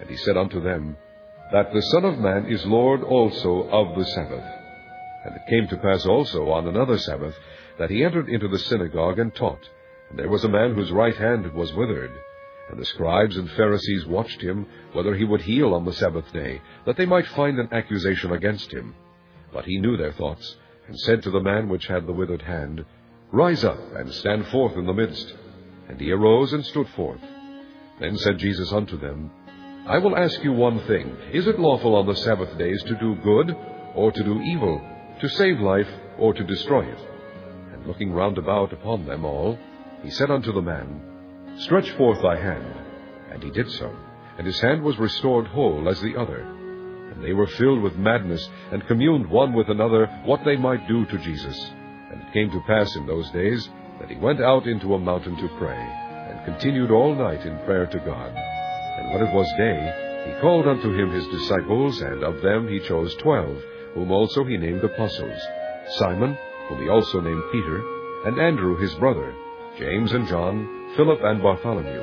[0.00, 0.96] And he said unto them,
[1.52, 4.44] That the Son of Man is Lord also of the Sabbath.
[5.26, 7.36] And it came to pass also on another Sabbath,
[7.78, 9.68] that he entered into the synagogue and taught,
[10.10, 12.10] and there was a man whose right hand was withered.
[12.70, 16.60] And the scribes and Pharisees watched him, whether he would heal on the Sabbath day,
[16.86, 18.94] that they might find an accusation against him.
[19.52, 22.84] But he knew their thoughts, and said to the man which had the withered hand,
[23.30, 25.34] Rise up, and stand forth in the midst.
[25.88, 27.20] And he arose and stood forth.
[28.00, 29.30] Then said Jesus unto them,
[29.86, 31.16] I will ask you one thing.
[31.32, 33.56] Is it lawful on the Sabbath days to do good,
[33.94, 34.80] or to do evil,
[35.20, 36.98] to save life, or to destroy it?
[37.72, 39.58] And looking round about upon them all,
[40.02, 41.11] he said unto the man,
[41.58, 42.66] Stretch forth thy hand.
[43.30, 43.94] And he did so,
[44.38, 46.40] and his hand was restored whole as the other.
[46.40, 51.04] And they were filled with madness, and communed one with another what they might do
[51.06, 51.70] to Jesus.
[52.10, 53.68] And it came to pass in those days
[54.00, 57.86] that he went out into a mountain to pray, and continued all night in prayer
[57.86, 58.34] to God.
[58.34, 62.80] And when it was day, he called unto him his disciples, and of them he
[62.80, 63.56] chose twelve,
[63.94, 65.40] whom also he named apostles
[65.98, 66.36] Simon,
[66.68, 67.82] whom he also named Peter,
[68.26, 69.34] and Andrew his brother,
[69.78, 72.02] James and John, Philip and Bartholomew,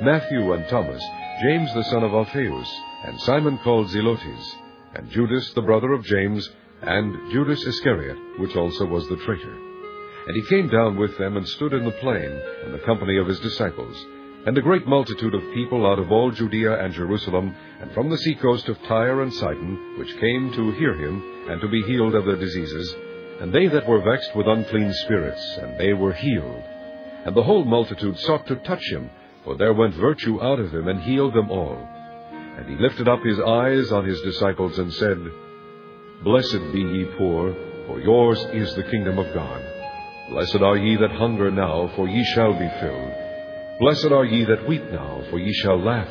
[0.00, 1.02] Matthew and Thomas,
[1.42, 4.54] James the son of Alphaeus, and Simon called Zelotes,
[4.94, 6.48] and Judas the brother of James,
[6.80, 9.54] and Judas Iscariot, which also was the traitor.
[10.26, 13.26] And he came down with them and stood in the plain, in the company of
[13.26, 13.94] his disciples.
[14.46, 18.16] And a great multitude of people out of all Judea and Jerusalem, and from the
[18.16, 22.24] seacoast of Tyre and Sidon, which came to hear him, and to be healed of
[22.24, 22.96] their diseases,
[23.40, 26.64] and they that were vexed with unclean spirits, and they were healed.
[27.24, 29.10] And the whole multitude sought to touch him,
[29.44, 31.76] for there went virtue out of him, and healed them all.
[32.56, 35.18] And he lifted up his eyes on his disciples, and said,
[36.24, 37.54] Blessed be ye poor,
[37.86, 39.62] for yours is the kingdom of God.
[40.30, 43.12] Blessed are ye that hunger now, for ye shall be filled.
[43.80, 46.10] Blessed are ye that weep now, for ye shall laugh.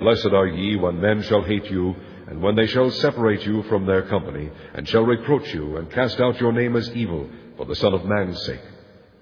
[0.00, 1.94] Blessed are ye when men shall hate you,
[2.28, 6.20] and when they shall separate you from their company, and shall reproach you, and cast
[6.20, 8.60] out your name as evil, for the Son of Man's sake.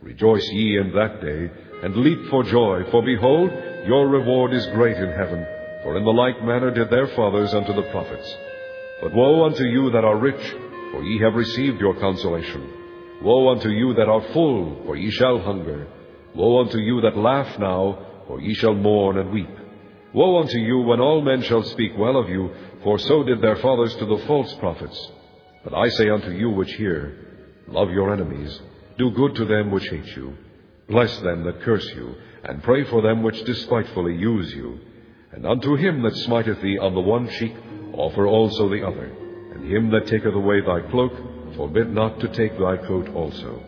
[0.03, 1.51] Rejoice ye in that day,
[1.83, 3.51] and leap for joy, for behold,
[3.87, 5.47] your reward is great in heaven.
[5.83, 8.37] For in the like manner did their fathers unto the prophets.
[9.03, 10.55] But woe unto you that are rich,
[10.93, 12.69] for ye have received your consolation.
[13.23, 15.87] Woe unto you that are full, for ye shall hunger.
[16.35, 19.51] Woe unto you that laugh now, for ye shall mourn and weep.
[20.15, 22.51] Woe unto you when all men shall speak well of you,
[22.83, 25.11] for so did their fathers to the false prophets.
[25.63, 27.27] But I say unto you which hear,
[27.69, 28.61] Love your enemies,
[29.01, 30.37] do good to them which hate you.
[30.87, 34.79] Bless them that curse you, and pray for them which despitefully use you.
[35.33, 37.55] And unto him that smiteth thee on the one cheek,
[37.95, 39.09] offer also the other.
[39.55, 41.15] And him that taketh away thy cloak,
[41.57, 43.63] forbid not to take thy coat also.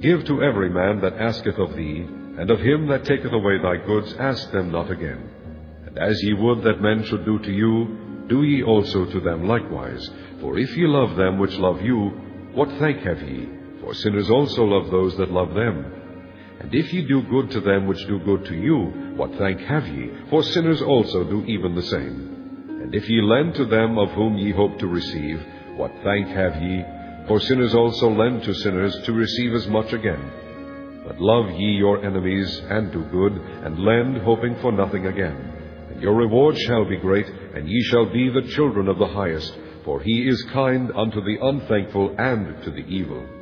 [0.00, 2.00] Give to every man that asketh of thee,
[2.38, 5.22] and of him that taketh away thy goods ask them not again.
[5.86, 9.46] And as ye would that men should do to you, do ye also to them
[9.46, 10.10] likewise.
[10.40, 12.08] For if ye love them which love you,
[12.54, 13.63] what thank have ye?
[13.84, 15.84] For sinners also love those that love them.
[16.60, 18.78] And if ye do good to them which do good to you,
[19.16, 20.10] what thank have ye?
[20.30, 22.78] For sinners also do even the same.
[22.82, 25.38] And if ye lend to them of whom ye hope to receive,
[25.76, 26.82] what thank have ye?
[27.28, 30.32] For sinners also lend to sinners to receive as much again.
[31.06, 33.32] But love ye your enemies, and do good,
[33.64, 35.36] and lend, hoping for nothing again.
[35.90, 39.54] And your reward shall be great, and ye shall be the children of the highest,
[39.84, 43.33] for he is kind unto the unthankful and to the evil.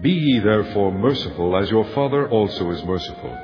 [0.00, 3.36] Be ye therefore merciful, as your Father also is merciful.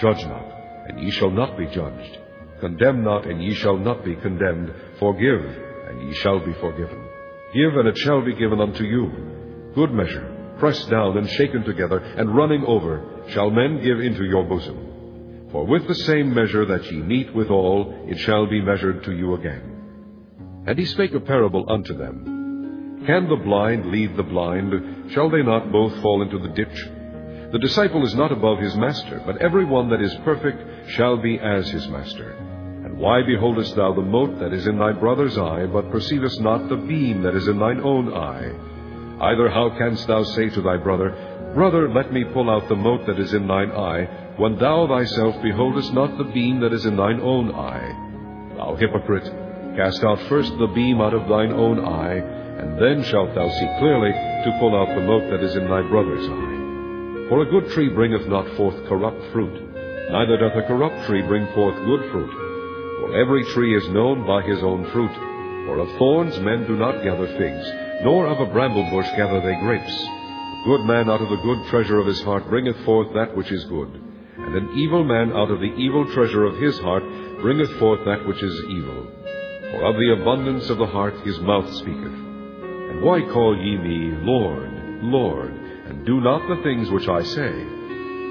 [0.00, 0.44] Judge not,
[0.88, 2.18] and ye shall not be judged.
[2.60, 4.74] Condemn not, and ye shall not be condemned.
[4.98, 5.44] Forgive,
[5.88, 7.06] and ye shall be forgiven.
[7.54, 9.72] Give, and it shall be given unto you.
[9.74, 14.44] Good measure, pressed down and shaken together, and running over, shall men give into your
[14.44, 15.48] bosom.
[15.52, 19.34] For with the same measure that ye meet withal, it shall be measured to you
[19.34, 20.64] again.
[20.66, 22.39] And he spake a parable unto them.
[23.06, 25.12] Can the blind lead the blind?
[25.12, 26.88] Shall they not both fall into the ditch?
[27.50, 31.38] The disciple is not above his master, but every one that is perfect shall be
[31.38, 32.32] as his master.
[32.84, 36.68] And why beholdest thou the mote that is in thy brother's eye, but perceivest not
[36.68, 38.52] the beam that is in thine own eye?
[39.20, 41.16] Either how canst thou say to thy brother,
[41.54, 44.04] Brother, let me pull out the mote that is in thine eye,
[44.36, 48.54] when thou thyself beholdest not the beam that is in thine own eye?
[48.56, 49.24] Thou hypocrite,
[49.74, 53.70] cast out first the beam out of thine own eye, and then shalt thou see
[53.80, 56.60] clearly to pull out the mote that is in thy brother's eye.
[57.32, 59.56] For a good tree bringeth not forth corrupt fruit,
[60.12, 62.30] neither doth a corrupt tree bring forth good fruit.
[63.00, 65.14] For every tree is known by his own fruit.
[65.64, 67.64] For of thorns men do not gather figs,
[68.04, 69.96] nor of a bramble bush gather they grapes.
[70.04, 73.50] A good man out of the good treasure of his heart bringeth forth that which
[73.50, 73.88] is good,
[74.36, 77.04] and an evil man out of the evil treasure of his heart
[77.40, 79.06] bringeth forth that which is evil.
[79.70, 82.29] For of the abundance of the heart his mouth speaketh.
[82.90, 84.68] And why call ye me Lord,
[85.00, 87.52] Lord, and do not the things which I say.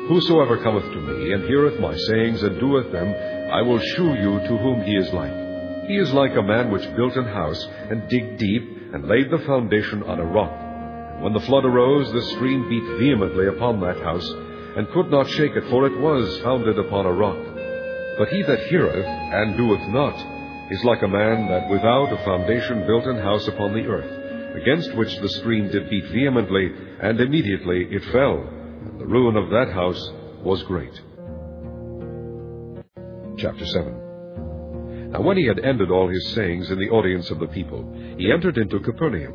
[0.09, 3.07] Whosoever cometh to me, and heareth my sayings, and doeth them,
[3.53, 5.31] I will shew you to whom he is like.
[5.87, 9.39] He is like a man which built an house, and digged deep, and laid the
[9.39, 10.51] foundation on a rock.
[10.51, 14.29] And when the flood arose, the stream beat vehemently upon that house,
[14.75, 17.39] and could not shake it, for it was founded upon a rock.
[18.17, 20.15] But he that heareth, and doeth not,
[20.69, 24.18] is like a man that without a foundation built an house upon the earth,
[24.61, 28.37] against which the stream did beat vehemently, and immediately it fell.
[28.37, 30.11] And the ruin of that house
[30.43, 30.93] was great.
[33.37, 34.09] Chapter 7
[35.11, 37.81] now when he had ended all his sayings in the audience of the people,
[38.17, 39.33] he entered into Capernaum.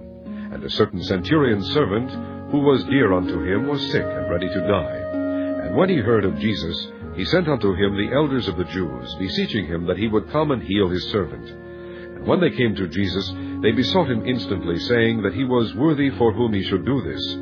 [0.52, 2.10] And a certain centurion's servant,
[2.52, 5.66] who was dear unto him, was sick and ready to die.
[5.66, 9.14] And when he heard of Jesus, he sent unto him the elders of the Jews,
[9.18, 11.48] beseeching him that he would come and heal his servant.
[11.48, 13.32] And when they came to Jesus,
[13.64, 17.34] they besought him instantly, saying that he was worthy for whom he should do this.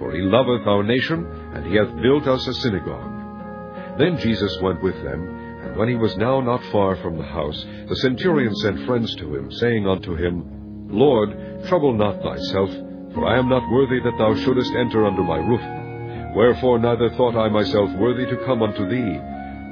[0.00, 1.24] For he loveth our nation,
[1.54, 3.96] and he hath built us a synagogue.
[3.96, 5.22] Then Jesus went with them,
[5.62, 9.36] and when he was now not far from the house, the centurion sent friends to
[9.36, 11.30] him, saying unto him, Lord,
[11.68, 12.70] trouble not thyself,
[13.14, 16.34] for I am not worthy that thou shouldest enter under my roof.
[16.34, 19.20] Wherefore neither thought I myself worthy to come unto thee,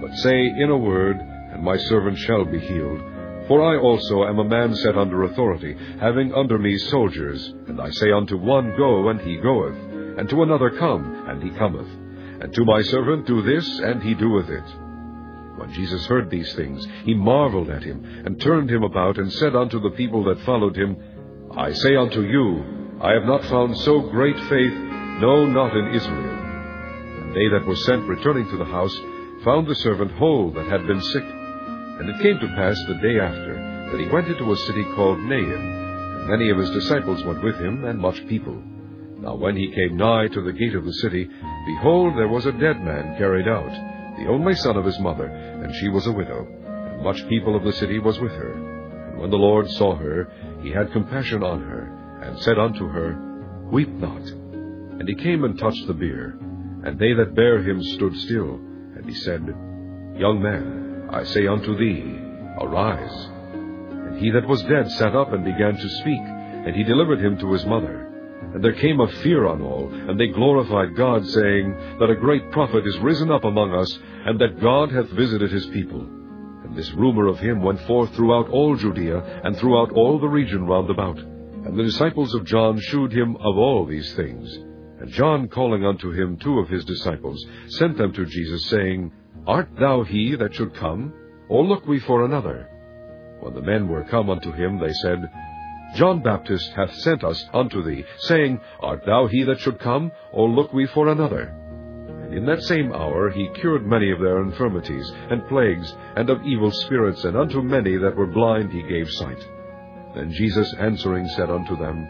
[0.01, 3.16] but say in a word, and my servant shall be healed.
[3.49, 7.91] For I also am a man set under authority, having under me soldiers, and I
[7.91, 9.77] say unto one, Go, and he goeth,
[10.19, 11.89] and to another, Come, and he cometh,
[12.41, 14.65] and to my servant, Do this, and he doeth it.
[15.59, 19.55] When Jesus heard these things, he marveled at him, and turned him about, and said
[19.55, 20.97] unto the people that followed him,
[21.57, 24.75] I say unto you, I have not found so great faith,
[25.21, 26.39] no, not in Israel.
[27.23, 28.97] And they that were sent returning to the house
[29.45, 31.36] found the servant whole that had been sick.
[31.99, 35.19] And it came to pass the day after that he went into a city called
[35.21, 38.61] Nain, and many of his disciples went with him, and much people.
[39.19, 41.29] Now when he came nigh to the gate of the city,
[41.67, 43.71] behold, there was a dead man carried out
[44.17, 47.65] the only son of his mother, and she was a widow, and much people of
[47.65, 48.53] the city was with her.
[49.11, 50.31] And when the Lord saw her,
[50.63, 54.23] he had compassion on her, and said unto her, Weep not.
[54.23, 56.39] And he came and touched the bier,
[56.85, 58.55] and they that bare him stood still.
[58.97, 59.43] And he said,
[60.19, 62.19] Young man, I say unto thee,
[62.61, 63.29] Arise.
[63.53, 67.39] And he that was dead sat up and began to speak, and he delivered him
[67.39, 68.13] to his mother.
[68.55, 72.51] And there came a fear on all, and they glorified God, saying, That a great
[72.51, 76.01] prophet is risen up among us, and that God hath visited his people.
[76.01, 80.67] And this rumor of him went forth throughout all Judea, and throughout all the region
[80.67, 81.19] round about.
[81.19, 84.53] And the disciples of John shewed him of all these things.
[85.01, 89.13] And John, calling unto him two of his disciples, sent them to Jesus, saying,
[89.47, 91.13] Art thou he that should come,
[91.49, 92.69] or look we for another?
[93.39, 95.31] When the men were come unto him, they said,
[95.95, 100.49] John Baptist hath sent us unto thee, saying, Art thou he that should come, or
[100.49, 101.55] look we for another?
[102.25, 106.45] And in that same hour he cured many of their infirmities, and plagues, and of
[106.45, 109.47] evil spirits, and unto many that were blind he gave sight.
[110.17, 112.09] Then Jesus answering said unto them,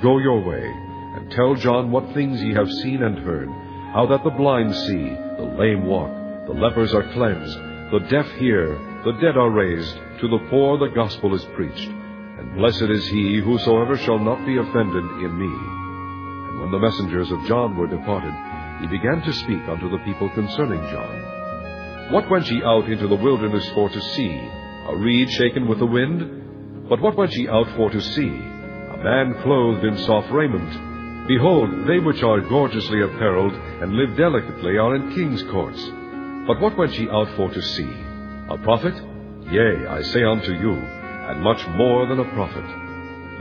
[0.00, 3.48] Go your way, and tell John what things ye have seen and heard,
[3.92, 7.58] how that the blind see, the lame walk, the lepers are cleansed,
[7.90, 11.88] the deaf hear, the dead are raised, to the poor the gospel is preached.
[11.88, 15.48] And blessed is he whosoever shall not be offended in me.
[15.48, 18.34] And when the messengers of John were departed,
[18.80, 22.12] he began to speak unto the people concerning John.
[22.12, 24.36] What went ye out into the wilderness for to see?
[24.88, 26.88] A reed shaken with the wind?
[26.90, 28.28] But what went ye out for to see?
[28.28, 31.26] A man clothed in soft raiment.
[31.26, 35.82] Behold, they which are gorgeously apparelled and live delicately are in king's courts.
[36.46, 37.88] But what went ye out for to see?
[38.50, 38.94] A prophet?
[39.50, 42.64] Yea, I say unto you, and much more than a prophet.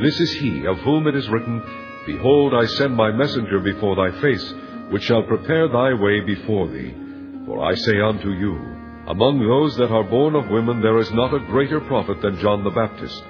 [0.02, 1.62] This is he of whom it is written,
[2.06, 4.54] Behold, I send my messenger before thy face,
[4.90, 6.94] which shall prepare thy way before thee.
[7.46, 8.56] For I say unto you,
[9.08, 12.64] Among those that are born of women there is not a greater prophet than John
[12.64, 13.22] the Baptist.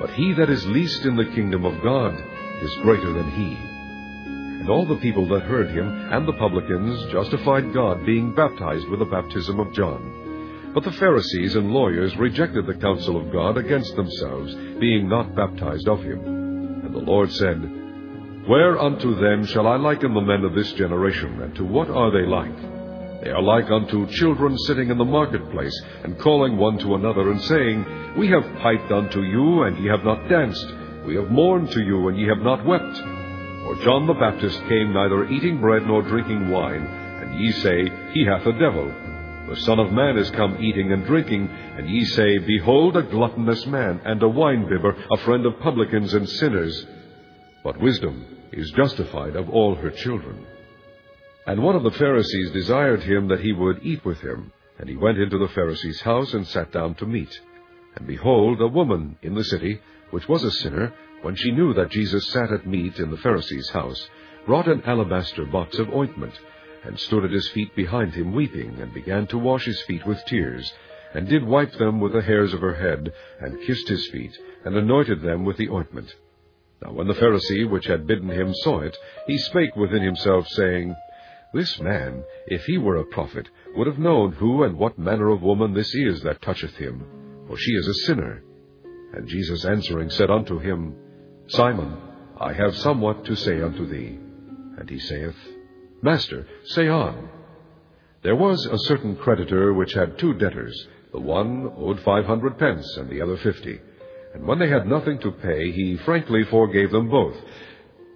[0.00, 2.14] But he that is least in the kingdom of God
[2.60, 3.77] is greater than he.
[4.68, 8.98] And all the people that heard him and the publicans justified God, being baptized with
[8.98, 10.72] the baptism of John.
[10.74, 15.88] But the Pharisees and lawyers rejected the counsel of God against themselves, being not baptized
[15.88, 16.20] of him.
[16.84, 17.62] And the Lord said,
[18.46, 22.28] Whereunto then shall I liken the men of this generation, and to what are they
[22.28, 23.24] like?
[23.24, 27.40] They are like unto children sitting in the marketplace, and calling one to another, and
[27.40, 30.66] saying, We have piped unto you, and ye have not danced.
[31.06, 33.17] We have mourned to you, and ye have not wept.
[33.68, 38.24] For John the Baptist came neither eating bread nor drinking wine, and ye say, He
[38.24, 38.86] hath a devil.
[39.46, 43.66] The Son of Man is come eating and drinking, and ye say, Behold a gluttonous
[43.66, 46.86] man, and a winebibber, a friend of publicans and sinners.
[47.62, 50.46] But wisdom is justified of all her children.
[51.46, 54.50] And one of the Pharisees desired him that he would eat with him.
[54.78, 57.38] And he went into the Pharisee's house and sat down to meat.
[57.96, 61.90] And behold, a woman in the city, which was a sinner, when she knew that
[61.90, 64.08] Jesus sat at meat in the Pharisee's house,
[64.46, 66.32] brought an alabaster box of ointment,
[66.84, 70.24] and stood at his feet behind him weeping, and began to wash his feet with
[70.26, 70.72] tears,
[71.14, 74.76] and did wipe them with the hairs of her head, and kissed his feet, and
[74.76, 76.14] anointed them with the ointment.
[76.82, 78.96] Now when the Pharisee which had bidden him saw it,
[79.26, 80.94] he spake within himself, saying,
[81.52, 85.42] This man, if he were a prophet, would have known who and what manner of
[85.42, 87.04] woman this is that toucheth him,
[87.48, 88.42] for she is a sinner.
[89.12, 90.94] And Jesus answering said unto him,
[91.48, 91.96] Simon,
[92.38, 94.18] I have somewhat to say unto thee.
[94.78, 95.36] And he saith,
[96.02, 97.30] Master, say on.
[98.22, 100.86] There was a certain creditor which had two debtors.
[101.12, 103.80] The one owed five hundred pence, and the other fifty.
[104.34, 107.36] And when they had nothing to pay, he frankly forgave them both.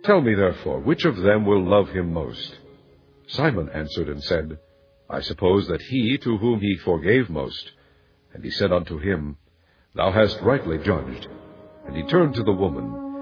[0.05, 2.59] Tell me therefore, which of them will love him most?
[3.29, 4.59] Simon answered and said,
[5.09, 7.73] I suppose that he to whom he forgave most.
[8.35, 9.37] And he said unto him,
[9.95, 11.29] Thou hast rightly judged.
[11.87, 13.12] And he turned to the woman,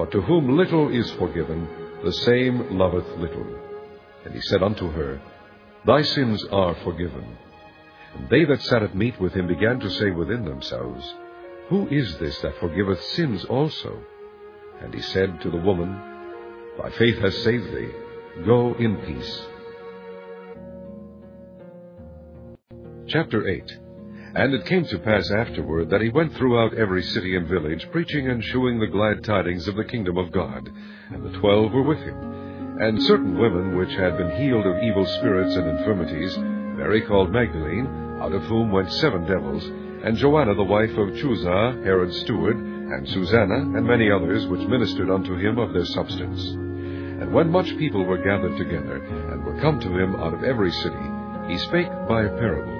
[0.00, 1.68] but to whom little is forgiven,
[2.02, 3.46] the same loveth little.
[4.24, 5.20] And he said unto her,
[5.84, 7.36] Thy sins are forgiven.
[8.14, 11.04] And they that sat at meat with him began to say within themselves,
[11.68, 14.02] Who is this that forgiveth sins also?
[14.80, 15.92] And he said to the woman,
[16.78, 17.90] Thy faith has saved thee.
[18.46, 19.42] Go in peace.
[23.06, 23.70] Chapter 8
[24.34, 28.28] And it came to pass afterward that he went throughout every city and village, preaching
[28.28, 30.70] and shewing the glad tidings of the kingdom of God.
[31.10, 32.78] And the twelve were with him.
[32.80, 38.18] And certain women which had been healed of evil spirits and infirmities, Mary called Magdalene,
[38.22, 39.64] out of whom went seven devils,
[40.04, 45.10] and Joanna the wife of Chuza, Herod's steward, and Susanna, and many others which ministered
[45.10, 46.42] unto him of their substance.
[46.46, 50.70] And when much people were gathered together, and were come to him out of every
[50.70, 50.96] city,
[51.48, 52.79] he spake by a parable.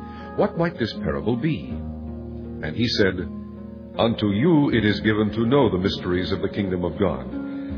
[0.41, 1.69] what might this parable be?
[1.69, 3.13] And he said,
[3.95, 7.29] Unto you it is given to know the mysteries of the kingdom of God,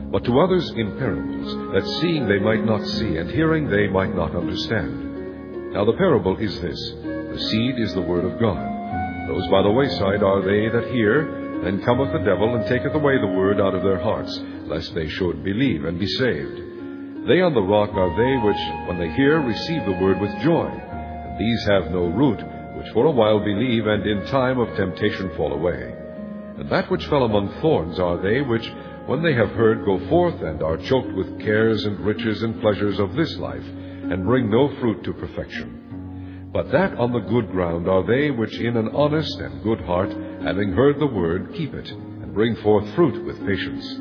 [0.10, 4.16] but to others in parables, that seeing they might not see, and hearing they might
[4.16, 5.74] not understand.
[5.74, 8.64] Now the parable is this The seed is the word of God.
[9.28, 13.20] Those by the wayside are they that hear, then cometh the devil, and taketh away
[13.20, 17.28] the word out of their hearts, lest they should believe and be saved.
[17.28, 20.72] They on the rock are they which, when they hear, receive the word with joy
[20.72, 22.53] And these have no root,
[22.84, 25.96] which for a while believe, and in time of temptation fall away.
[26.58, 28.70] And that which fell among thorns are they which,
[29.06, 33.00] when they have heard, go forth and are choked with cares and riches and pleasures
[33.00, 36.50] of this life, and bring no fruit to perfection.
[36.52, 40.12] But that on the good ground are they which in an honest and good heart,
[40.44, 43.98] having heard the word, keep it, and bring forth fruit with patience.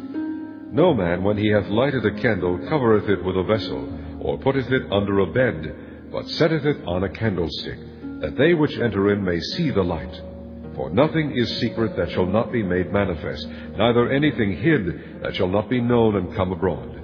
[0.72, 4.70] No man, when he hath lighted a candle, covereth it with a vessel, or putteth
[4.70, 7.78] it under a bed, but setteth it on a candlestick,
[8.22, 10.20] that they which enter in may see the light.
[10.76, 13.46] For nothing is secret that shall not be made manifest,
[13.76, 17.00] neither anything hid that shall not be known and come abroad.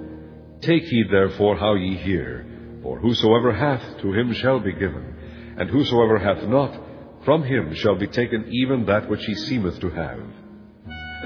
[0.63, 2.47] Take heed therefore how ye hear,
[2.83, 5.15] for whosoever hath, to him shall be given,
[5.59, 6.81] and whosoever hath not,
[7.25, 10.21] from him shall be taken even that which he seemeth to have.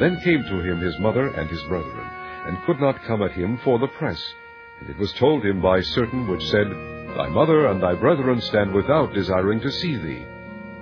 [0.01, 2.07] Then came to him his mother and his brethren,
[2.47, 4.21] and could not come at him for the press.
[4.81, 6.67] And it was told him by certain which said,
[7.17, 10.25] Thy mother and thy brethren stand without, desiring to see thee.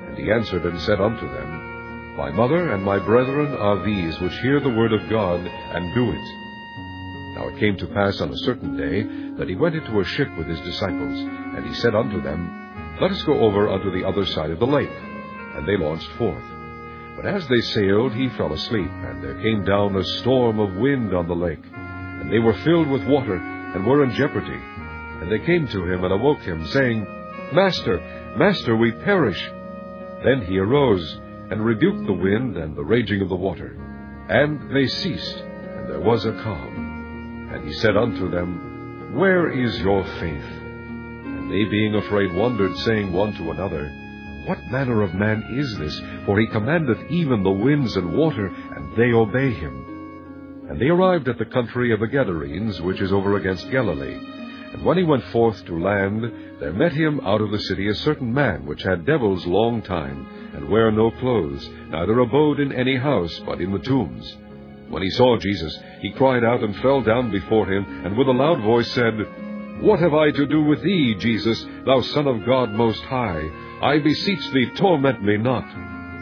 [0.07, 4.39] And he answered and said unto them, My mother and my brethren are these which
[4.39, 7.35] hear the word of God, and do it.
[7.35, 9.03] Now it came to pass on a certain day
[9.39, 13.11] that he went into a ship with his disciples, and he said unto them, Let
[13.11, 14.91] us go over unto the other side of the lake.
[15.57, 16.45] And they launched forth.
[17.17, 21.15] But as they sailed, he fell asleep, and there came down a storm of wind
[21.15, 21.65] on the lake
[22.21, 24.61] and they were filled with water, and were in jeopardy.
[25.21, 27.07] And they came to him and awoke him, saying,
[27.53, 27.99] Master,
[28.37, 29.41] Master, we perish.
[30.25, 33.77] Then he arose, and rebuked the wind and the raging of the water.
[34.29, 37.51] And they ceased, and there was a calm.
[37.53, 40.45] And he said unto them, Where is your faith?
[40.45, 43.91] And they being afraid wondered, saying one to another,
[44.47, 46.01] What manner of man is this?
[46.25, 50.67] For he commandeth even the winds and water, and they obey him.
[50.71, 54.21] And they arrived at the country of the Gadarenes, which is over against Galilee.
[54.73, 57.95] And when he went forth to land, there met him out of the city a
[57.95, 62.97] certain man which had devils long time, and wear no clothes, neither abode in any
[62.97, 64.37] house, but in the tombs.
[64.89, 68.33] When he saw Jesus, he cried out and fell down before him, and with a
[68.33, 69.15] loud voice said,
[69.81, 73.49] What have I to do with thee, Jesus, thou Son of God Most High?
[73.83, 75.67] I beseech thee, torment me not.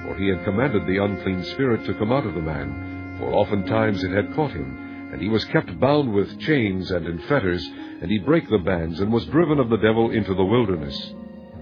[0.07, 4.05] For he had commanded the unclean spirit to come out of the man, for oftentimes
[4.05, 7.69] it had caught him, and he was kept bound with chains and in fetters,
[8.01, 10.97] and he brake the bands, and was driven of the devil into the wilderness.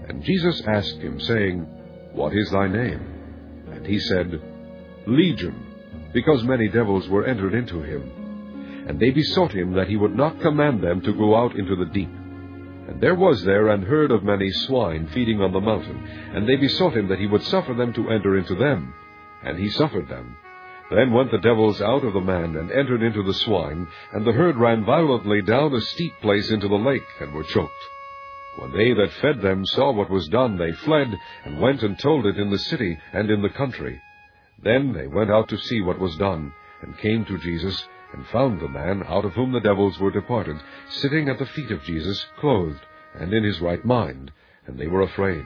[0.07, 1.65] And Jesus asked him, saying,
[2.13, 3.65] what is thy name?
[3.71, 4.41] And he said,
[5.05, 8.85] Legion, because many devils were entered into him.
[8.87, 11.91] And they besought him that he would not command them to go out into the
[11.91, 12.09] deep.
[12.09, 16.55] And there was there an herd of many swine feeding on the mountain, and they
[16.55, 18.93] besought him that he would suffer them to enter into them.
[19.43, 20.37] And he suffered them.
[20.89, 24.31] Then went the devils out of the man, and entered into the swine, and the
[24.31, 27.73] herd ran violently down a steep place into the lake, and were choked.
[28.57, 32.25] When they that fed them saw what was done, they fled, and went and told
[32.25, 34.01] it in the city and in the country.
[34.63, 38.59] Then they went out to see what was done, and came to Jesus, and found
[38.59, 40.57] the man, out of whom the devils were departed,
[40.89, 42.79] sitting at the feet of Jesus, clothed,
[43.13, 44.31] and in his right mind,
[44.65, 45.45] and they were afraid.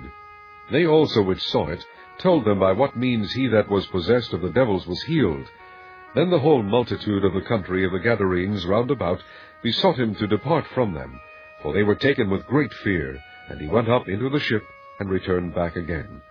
[0.71, 1.83] They also which saw it
[2.21, 5.47] told them by what means he that was possessed of the devils was healed.
[6.15, 9.21] Then the whole multitude of the country of the Gadarenes round about
[9.63, 11.19] besought him to depart from them,
[11.61, 13.17] for they were taken with great fear,
[13.49, 14.63] and he went up into the ship,
[14.99, 16.21] and returned back again.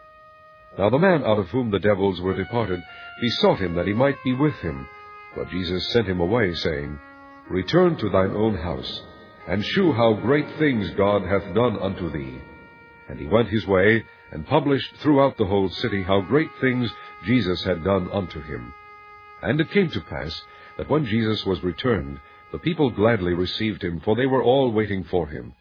[0.78, 2.82] Now the man out of whom the devils were departed
[3.20, 4.86] besought him that he might be with him.
[5.34, 6.98] But Jesus sent him away, saying,
[7.48, 9.02] Return to thine own house,
[9.48, 12.40] and shew how great things God hath done unto thee.
[13.08, 16.90] And he went his way, and published throughout the whole city how great things
[17.26, 18.72] Jesus had done unto him.
[19.42, 20.42] And it came to pass,
[20.76, 22.20] that when Jesus was returned,
[22.52, 25.54] the people gladly received him, for they were all waiting for him.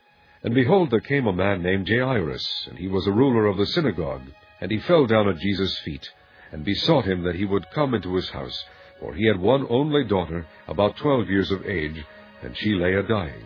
[0.43, 3.65] And behold, there came a man named Jairus, and he was a ruler of the
[3.67, 4.21] synagogue.
[4.61, 6.09] And he fell down at Jesus' feet,
[6.51, 8.63] and besought him that he would come into his house,
[8.99, 12.03] for he had one only daughter, about twelve years of age,
[12.41, 13.43] and she lay a dying.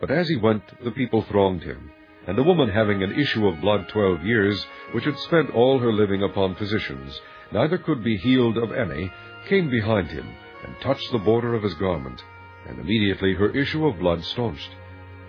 [0.00, 1.92] But as he went, the people thronged him.
[2.26, 5.92] And a woman having an issue of blood twelve years, which had spent all her
[5.92, 7.20] living upon physicians,
[7.52, 9.12] neither could be healed of any,
[9.48, 10.28] came behind him,
[10.64, 12.22] and touched the border of his garment
[12.66, 14.70] and immediately her issue of blood staunched.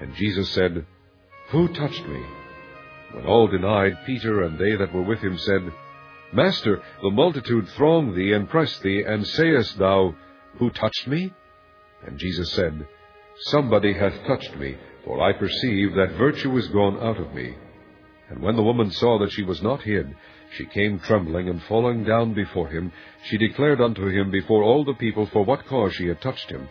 [0.02, 0.86] And Jesus said,
[1.50, 2.24] Who touched me?
[3.12, 5.72] When all denied, Peter and they that were with him said,
[6.32, 10.16] Master, the multitude throng thee and press thee, and sayest thou,
[10.58, 11.34] Who touched me?
[12.06, 12.88] And Jesus said,
[13.46, 17.56] Somebody hath touched me, for I perceive that virtue is gone out of me.
[18.30, 20.16] And when the woman saw that she was not hid,
[20.58, 22.92] she came trembling, and falling down before him,
[23.24, 26.68] she declared unto him before all the people for what cause she had touched him,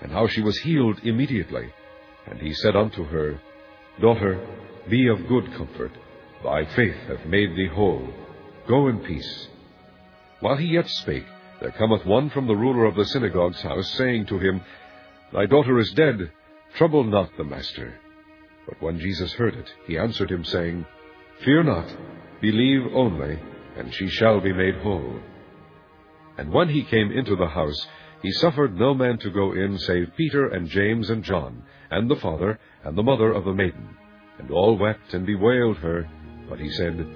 [0.00, 1.72] and how she was healed immediately.
[2.26, 3.40] And he said unto her,
[4.00, 4.44] Daughter,
[4.88, 5.92] be of good comfort.
[6.42, 8.08] Thy faith hath made thee whole.
[8.68, 9.48] Go in peace.
[10.40, 11.26] While he yet spake,
[11.60, 14.60] there cometh one from the ruler of the synagogue's house, saying to him,
[15.32, 16.30] Thy daughter is dead.
[16.76, 17.94] Trouble not the master.
[18.68, 20.84] But when Jesus heard it, he answered him, saying,
[21.42, 21.88] Fear not,
[22.42, 23.38] believe only,
[23.78, 25.20] and she shall be made whole.
[26.36, 27.86] And when he came into the house,
[28.20, 32.16] he suffered no man to go in save Peter and James and John, and the
[32.16, 33.96] father and the mother of the maiden.
[34.38, 36.06] And all wept and bewailed her.
[36.46, 37.06] But he said,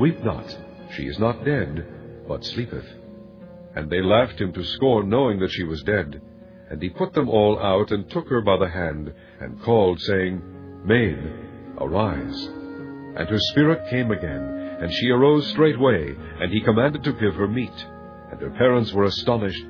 [0.00, 0.56] Weep not,
[0.96, 1.86] she is not dead,
[2.26, 2.86] but sleepeth.
[3.76, 6.20] And they laughed him to scorn, knowing that she was dead.
[6.70, 10.42] And he put them all out, and took her by the hand, and called, saying,
[10.84, 11.18] Maid,
[11.78, 12.48] arise.
[13.16, 17.48] And her spirit came again, and she arose straightway, and he commanded to give her
[17.48, 17.86] meat.
[18.30, 19.64] And her parents were astonished,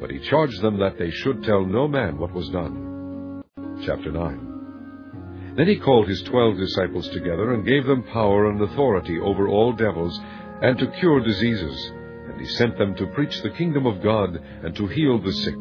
[0.00, 3.42] but he charged them that they should tell no man what was done.
[3.84, 9.18] Chapter 9 Then he called his twelve disciples together, and gave them power and authority
[9.20, 10.18] over all devils,
[10.62, 11.92] and to cure diseases.
[12.28, 15.56] And he sent them to preach the kingdom of God, and to heal the sick.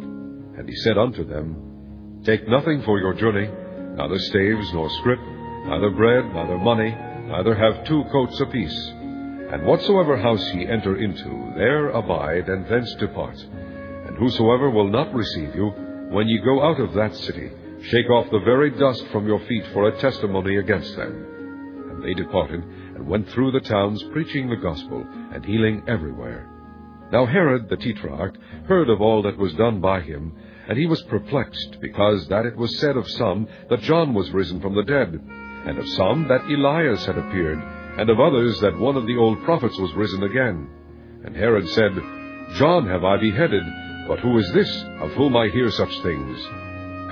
[0.59, 3.47] And he said unto them, Take nothing for your journey,
[3.95, 5.19] neither staves, nor scrip,
[5.65, 6.91] neither bread, neither money,
[7.27, 8.87] neither have two coats apiece.
[9.51, 13.39] And whatsoever house ye enter into, there abide, and thence depart.
[13.39, 15.71] And whosoever will not receive you,
[16.09, 17.51] When ye go out of that city,
[17.83, 21.13] shake off the very dust from your feet for a testimony against them.
[21.91, 22.63] And they departed,
[22.95, 26.49] and went through the towns, preaching the gospel, and healing everywhere.
[27.11, 28.35] Now Herod the Tetrarch
[28.67, 30.33] heard of all that was done by him,
[30.69, 34.61] and he was perplexed, because that it was said of some that John was risen
[34.61, 35.19] from the dead,
[35.65, 37.57] and of some that Elias had appeared,
[37.97, 40.69] and of others that one of the old prophets was risen again.
[41.25, 41.91] And Herod said,
[42.57, 43.63] John have I beheaded,
[44.07, 46.37] but who is this of whom I hear such things?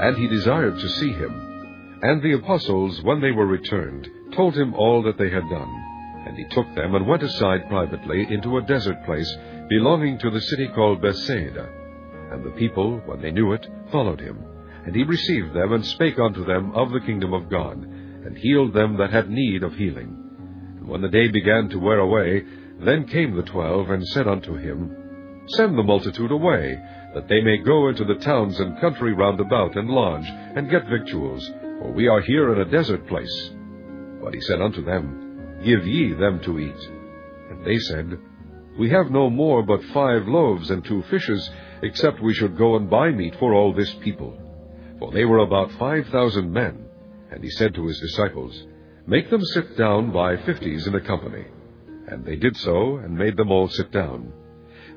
[0.01, 1.99] And he desired to see him.
[2.03, 5.83] And the apostles, when they were returned, told him all that they had done.
[6.27, 9.35] And he took them and went aside privately into a desert place
[9.67, 11.86] belonging to the city called Bethsaida.
[12.31, 14.43] And the people, when they knew it, followed him.
[14.85, 18.73] And he received them and spake unto them of the kingdom of God, and healed
[18.73, 20.15] them that had need of healing.
[20.77, 22.43] And when the day began to wear away,
[22.79, 24.95] then came the twelve, and said unto him,
[25.55, 26.77] Send the multitude away,
[27.13, 30.87] that they may go into the towns and country round about, and lodge, and get
[30.87, 31.49] victuals,
[31.79, 33.51] for we are here in a desert place.
[34.21, 36.89] But he said unto them, Give ye them to eat.
[37.49, 38.19] And they said,
[38.77, 41.49] We have no more but five loaves and two fishes,
[41.81, 44.37] except we should go and buy meat for all this people.
[44.99, 46.85] For they were about five thousand men.
[47.31, 48.65] And he said to his disciples,
[49.05, 51.45] Make them sit down by fifties in a company.
[52.07, 54.31] And they did so, and made them all sit down.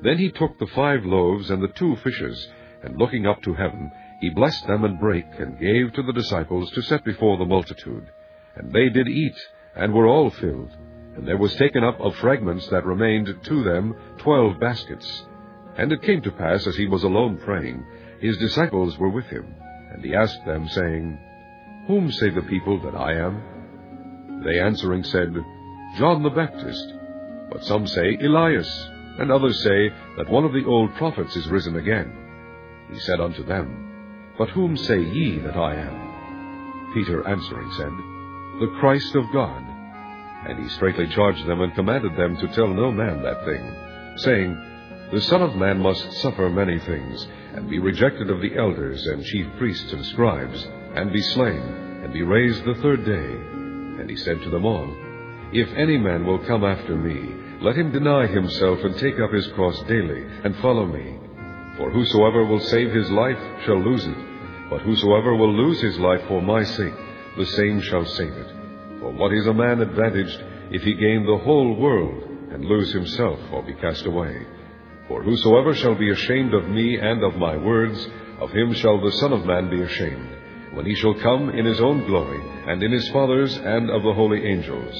[0.03, 2.47] Then he took the five loaves and the two fishes,
[2.83, 6.71] and looking up to heaven, he blessed them and brake, and gave to the disciples
[6.71, 8.07] to set before the multitude.
[8.55, 9.35] And they did eat,
[9.75, 10.71] and were all filled.
[11.15, 15.25] And there was taken up of fragments that remained to them twelve baskets.
[15.77, 17.85] And it came to pass, as he was alone praying,
[18.19, 19.55] his disciples were with him.
[19.93, 21.19] And he asked them, saying,
[21.87, 24.43] Whom say the people that I am?
[24.45, 25.33] They answering said,
[25.97, 26.93] John the Baptist.
[27.51, 28.89] But some say Elias,
[29.19, 32.11] and others say that one of the old prophets is risen again.
[32.91, 36.93] He said unto them, But whom say ye that I am?
[36.93, 37.91] Peter answering said,
[38.59, 39.70] The Christ of God.
[40.47, 43.63] And he straitly charged them and commanded them to tell no man that thing,
[44.17, 49.05] saying, The Son of Man must suffer many things, and be rejected of the elders
[49.07, 51.61] and chief priests and scribes, and be slain,
[52.03, 53.31] and be raised the third day.
[54.01, 54.89] And he said to them all,
[55.53, 59.47] If any man will come after me, let him deny himself and take up his
[59.49, 61.19] cross daily, and follow me.
[61.77, 64.17] For whosoever will save his life shall lose it,
[64.71, 66.93] but whosoever will lose his life for my sake,
[67.37, 68.60] the same shall save it.
[69.01, 70.39] For what is a man advantaged
[70.69, 74.45] if he gain the whole world, and lose himself, or be cast away?
[75.07, 78.07] For whosoever shall be ashamed of me and of my words,
[78.39, 80.29] of him shall the Son of Man be ashamed,
[80.73, 84.13] when he shall come in his own glory, and in his Father's and of the
[84.13, 84.95] holy angels.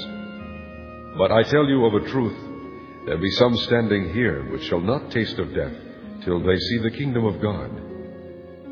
[1.17, 2.37] But I tell you of a truth,
[3.05, 5.73] there be some standing here which shall not taste of death
[6.23, 7.90] till they see the kingdom of God.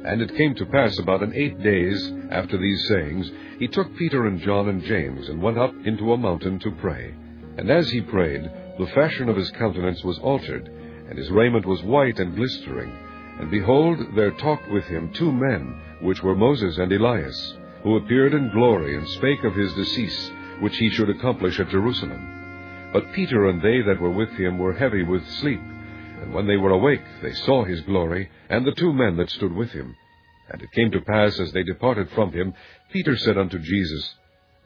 [0.05, 3.29] And it came to pass about an eight days after these sayings,
[3.59, 7.13] he took Peter and John and James, and went up into a mountain to pray.
[7.57, 10.69] And as he prayed, the fashion of his countenance was altered,
[11.09, 12.91] and his raiment was white and glistering.
[13.39, 18.33] And behold, there talked with him two men, which were Moses and Elias, who appeared
[18.33, 20.31] in glory, and spake of his decease,
[20.61, 22.89] which he should accomplish at Jerusalem.
[22.93, 25.61] But Peter and they that were with him were heavy with sleep.
[26.21, 29.53] And when they were awake, they saw his glory, and the two men that stood
[29.53, 29.95] with him.
[30.49, 32.53] And it came to pass, as they departed from him,
[32.91, 34.15] Peter said unto Jesus,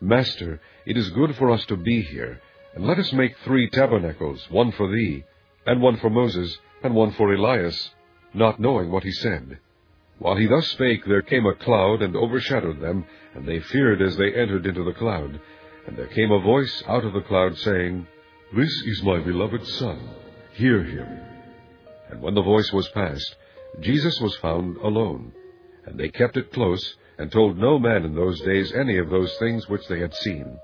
[0.01, 2.41] Master, it is good for us to be here,
[2.75, 5.23] and let us make three tabernacles, one for thee,
[5.65, 7.91] and one for Moses, and one for Elias,
[8.33, 9.59] not knowing what he said.
[10.19, 14.15] While he thus spake, there came a cloud, and overshadowed them, and they feared as
[14.17, 15.39] they entered into the cloud.
[15.85, 18.07] And there came a voice out of the cloud, saying,
[18.55, 19.99] this is my beloved Son.
[20.53, 21.32] Hear him.
[22.13, 23.35] And when the voice was past,
[23.79, 25.31] Jesus was found alone.
[25.87, 29.35] And they kept it close, and told no man in those days any of those
[29.37, 30.59] things which they had seen.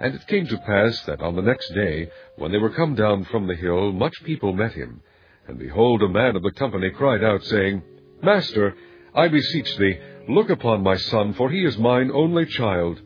[0.00, 3.24] And it came to pass that on the next day, when they were come down
[3.24, 5.02] from the hill, much people met him.
[5.46, 7.82] And behold, a man of the company cried out, saying,
[8.22, 8.74] Master,
[9.14, 9.98] I beseech thee,
[10.30, 13.02] look upon my son, for he is mine only child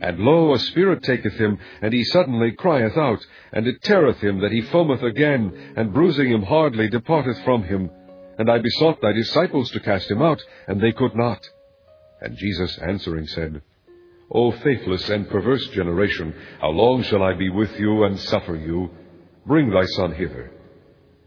[0.00, 4.40] and lo, a spirit taketh him, and he suddenly crieth out, and it teareth him
[4.40, 7.90] that he foameth again, and bruising him hardly departeth from him.
[8.38, 11.48] And I besought thy disciples to cast him out, and they could not.
[12.20, 13.62] And Jesus answering said,
[14.30, 18.90] O faithless and perverse generation, how long shall I be with you and suffer you?
[19.46, 20.52] Bring thy son hither.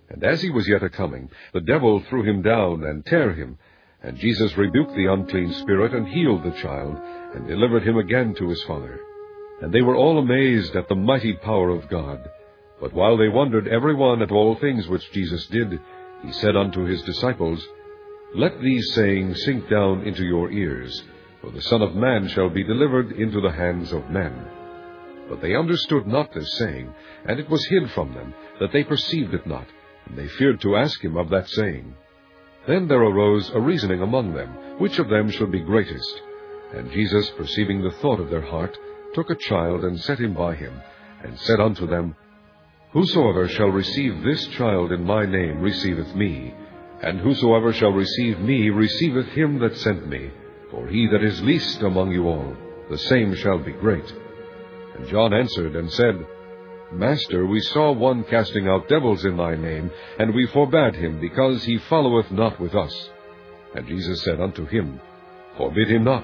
[0.09, 3.57] And as he was yet a coming, the devil threw him down and tare him.
[4.01, 6.97] And Jesus rebuked the unclean spirit and healed the child
[7.33, 8.99] and delivered him again to his father.
[9.61, 12.29] And they were all amazed at the mighty power of God.
[12.79, 15.79] But while they wondered every one at all things which Jesus did,
[16.23, 17.65] he said unto his disciples,
[18.35, 21.03] Let these sayings sink down into your ears,
[21.41, 24.47] for the Son of Man shall be delivered into the hands of men.
[25.29, 26.93] But they understood not this saying,
[27.25, 29.67] and it was hid from them, that they perceived it not,
[30.05, 31.93] and they feared to ask him of that saying.
[32.67, 36.21] Then there arose a reasoning among them, which of them should be greatest.
[36.73, 38.77] And Jesus, perceiving the thought of their heart,
[39.13, 40.73] took a child and set him by him,
[41.23, 42.15] and said unto them,
[42.91, 46.53] Whosoever shall receive this child in my name receiveth me,
[47.01, 50.31] and whosoever shall receive me receiveth him that sent me.
[50.71, 52.55] For he that is least among you all,
[52.89, 54.11] the same shall be great.
[54.95, 56.25] And John answered and said,
[56.91, 61.63] Master, we saw one casting out devils in thy name, and we forbade him, because
[61.63, 63.09] he followeth not with us.
[63.75, 64.99] And Jesus said unto him,
[65.57, 66.23] Forbid him not,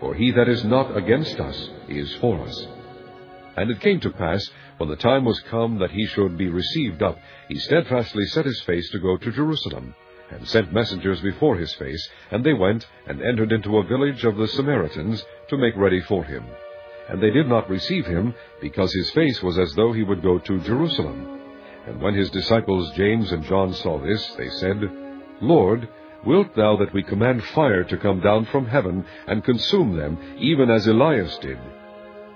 [0.00, 2.66] for he that is not against us is for us.
[3.56, 7.02] And it came to pass, when the time was come that he should be received
[7.02, 7.18] up,
[7.48, 9.94] he steadfastly set his face to go to Jerusalem,
[10.30, 14.36] and sent messengers before his face, and they went and entered into a village of
[14.36, 16.44] the Samaritans to make ready for him.
[17.08, 20.38] And they did not receive him, because his face was as though he would go
[20.38, 21.40] to Jerusalem.
[21.86, 24.82] And when his disciples James and John saw this, they said,
[25.40, 25.88] Lord,
[26.26, 30.70] wilt thou that we command fire to come down from heaven and consume them, even
[30.70, 31.58] as Elias did?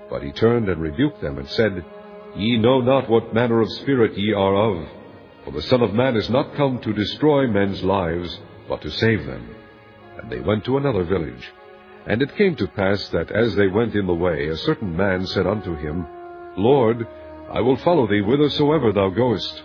[0.08, 1.84] But he turned and rebuked them, and said,
[2.36, 4.88] Ye know not what manner of spirit ye are of.
[5.44, 9.26] For the Son of Man is not come to destroy men's lives, but to save
[9.26, 9.54] them.
[10.18, 11.50] And they went to another village.
[12.06, 15.26] And it came to pass that as they went in the way, a certain man
[15.26, 16.06] said unto him,
[16.56, 17.06] Lord,
[17.52, 19.62] I will follow thee whithersoever thou goest.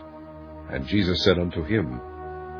[0.69, 1.99] And Jesus said unto him,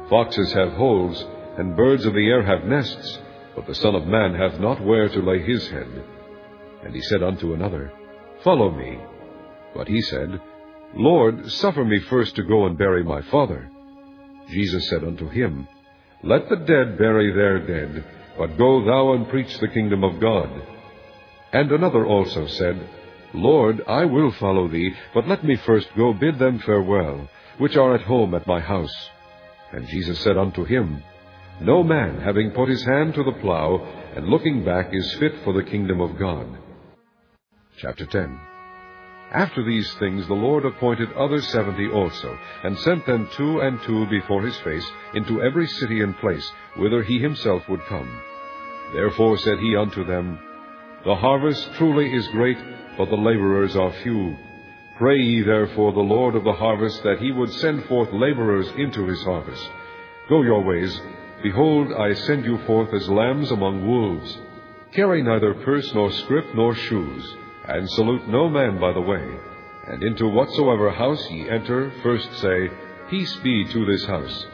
[0.09, 1.26] Foxes have holes,
[1.58, 3.20] and birds of the air have nests,
[3.56, 6.03] but the Son of Man hath not where to lay his head.
[6.84, 7.91] And he said unto another,
[8.43, 8.99] Follow me.
[9.74, 10.39] But he said,
[10.95, 13.70] Lord, suffer me first to go and bury my father.
[14.49, 15.68] Jesus said unto him,
[16.24, 18.06] Let the dead bury their dead,
[18.38, 20.49] but go thou and preach the kingdom of God.
[21.51, 22.89] And another also said,
[23.34, 27.95] Lord, I will follow thee, but let me first go bid them farewell, which are
[27.95, 29.10] at home at my house.
[29.72, 31.03] And Jesus said unto him,
[31.62, 33.86] No man, having put his hand to the plough,
[34.16, 36.47] and looking back, is fit for the kingdom of God.
[37.78, 38.39] Chapter 10
[39.32, 44.06] After these things the Lord appointed other seventy also, and sent them two and two
[44.08, 48.22] before his face into every city and place, whither he himself would come.
[48.93, 50.38] Therefore said he unto them,
[51.06, 52.58] The harvest truly is great,
[52.97, 54.36] but the laborers are few.
[54.97, 59.06] Pray ye therefore the Lord of the harvest that he would send forth laborers into
[59.06, 59.70] his harvest.
[60.30, 60.99] Go your ways.
[61.46, 64.36] Behold, I send you forth as lambs among wolves.
[64.93, 67.24] Carry neither purse nor scrip nor shoes,
[67.68, 69.24] and salute no man by the way.
[69.86, 72.72] And into whatsoever house ye enter, first say,
[73.12, 74.48] Peace be to this house.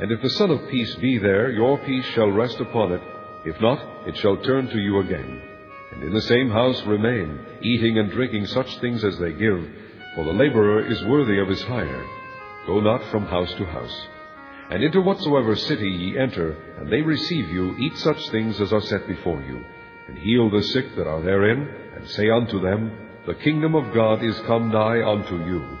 [0.00, 3.02] And if the Son of Peace be there, your peace shall rest upon it.
[3.44, 5.42] If not, it shall turn to you again.
[5.92, 9.64] And in the same house remain, eating and drinking such things as they give,
[10.16, 12.04] for the laborer is worthy of his hire.
[12.66, 14.08] Go not from house to house.
[14.72, 18.80] And into whatsoever city ye enter, and they receive you, eat such things as are
[18.80, 19.62] set before you,
[20.08, 22.90] and heal the sick that are therein, and say unto them,
[23.26, 25.78] The kingdom of God is come nigh unto you.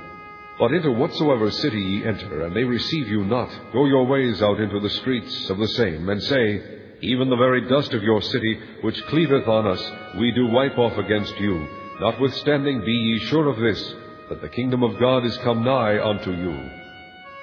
[0.58, 4.60] But into whatsoever city ye enter, and they receive you not, go your ways out
[4.60, 6.62] into the streets of the same, and say,
[7.00, 10.98] Even the very dust of your city, which cleaveth on us, we do wipe off
[10.98, 11.66] against you.
[11.98, 13.94] Notwithstanding, be ye sure of this,
[14.28, 16.81] that the kingdom of God is come nigh unto you.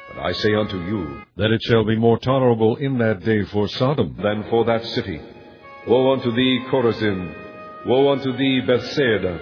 [0.10, 3.68] But I say unto you, that it shall be more tolerable in that day for
[3.68, 5.22] Sodom than for that city.
[5.88, 7.34] Woe unto thee, Chorazin!
[7.86, 9.39] Woe unto thee, Bethsaida!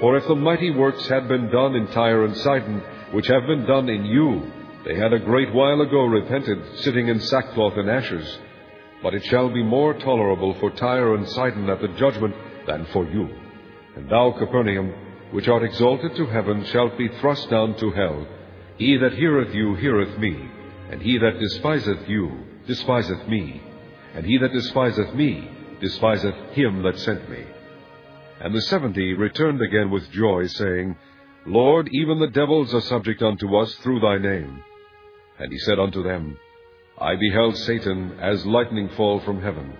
[0.00, 3.64] For if the mighty works had been done in Tyre and Sidon, which have been
[3.64, 4.52] done in you,
[4.84, 8.38] they had a great while ago repented, sitting in sackcloth and ashes.
[9.02, 12.34] But it shall be more tolerable for Tyre and Sidon at the judgment
[12.66, 13.28] than for you.
[13.96, 14.92] And thou, Capernaum,
[15.30, 18.26] which art exalted to heaven, shalt be thrust down to hell.
[18.78, 20.48] He that heareth you heareth me,
[20.90, 22.30] and he that despiseth you
[22.68, 23.60] despiseth me,
[24.14, 25.50] and he that despiseth me
[25.80, 27.44] despiseth him that sent me.
[28.40, 30.96] And the seventy returned again with joy, saying,
[31.44, 34.62] Lord, even the devils are subject unto us through thy name.
[35.40, 36.38] And he said unto them,
[37.00, 39.72] I beheld Satan as lightning fall from heaven.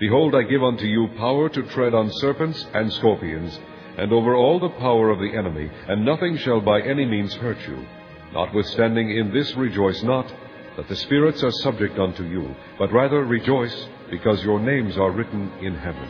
[0.00, 3.56] Behold, I give unto you power to tread on serpents and scorpions,
[3.98, 7.58] and over all the power of the enemy, and nothing shall by any means hurt
[7.68, 7.86] you.
[8.32, 10.32] Notwithstanding in this rejoice not,
[10.76, 15.52] that the spirits are subject unto you, but rather rejoice, because your names are written
[15.60, 16.08] in heaven.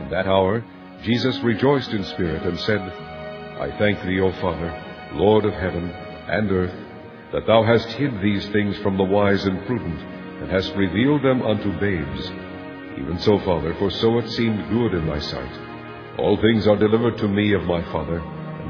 [0.00, 0.64] In that hour
[1.02, 4.70] Jesus rejoiced in spirit, and said, I thank thee, O Father,
[5.12, 6.74] Lord of heaven and earth,
[7.32, 10.00] that thou hast hid these things from the wise and prudent,
[10.40, 12.30] and hast revealed them unto babes.
[12.98, 16.18] Even so, Father, for so it seemed good in thy sight.
[16.18, 18.20] All things are delivered to me of my Father,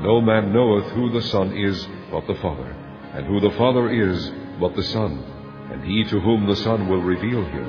[0.02, 2.74] no man knoweth who the Son is but the Father,
[3.14, 5.22] and who the Father is but the Son,
[5.70, 7.64] and he to whom the Son will reveal him.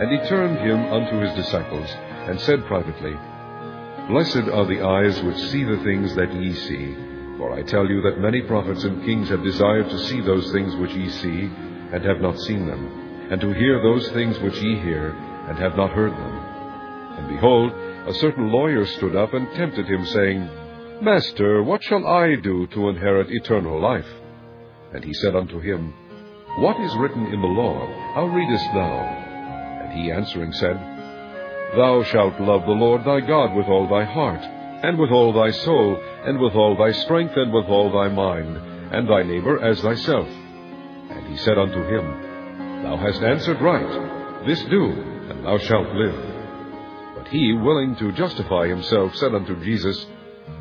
[0.00, 1.88] And he turned him unto his disciples,
[2.28, 3.16] and said privately,
[4.08, 6.94] Blessed are the eyes which see the things that ye see.
[7.38, 10.76] For I tell you that many prophets and kings have desired to see those things
[10.76, 11.50] which ye see,
[11.92, 15.10] and have not seen them, and to hear those things which ye hear,
[15.48, 16.38] and have not heard them.
[17.18, 17.72] And behold,
[18.06, 20.48] a certain lawyer stood up and tempted him, saying,
[21.02, 24.08] Master, what shall I do to inherit eternal life?
[24.94, 25.92] And he said unto him,
[26.58, 27.86] What is written in the law?
[28.14, 29.00] How readest thou?
[29.84, 30.76] And he answering said,
[31.76, 35.50] Thou shalt love the Lord thy God with all thy heart, and with all thy
[35.50, 38.56] soul, and with all thy strength, and with all thy mind,
[38.94, 40.28] and thy neighbor as thyself.
[40.28, 44.46] And he said unto him, Thou hast answered right.
[44.46, 47.16] This do, and thou shalt live.
[47.16, 50.06] But he, willing to justify himself, said unto Jesus,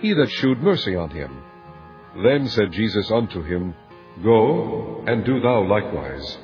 [0.00, 1.42] He that shewed mercy on him.
[2.22, 3.74] Then said Jesus unto him,
[4.22, 6.38] Go, and do thou likewise.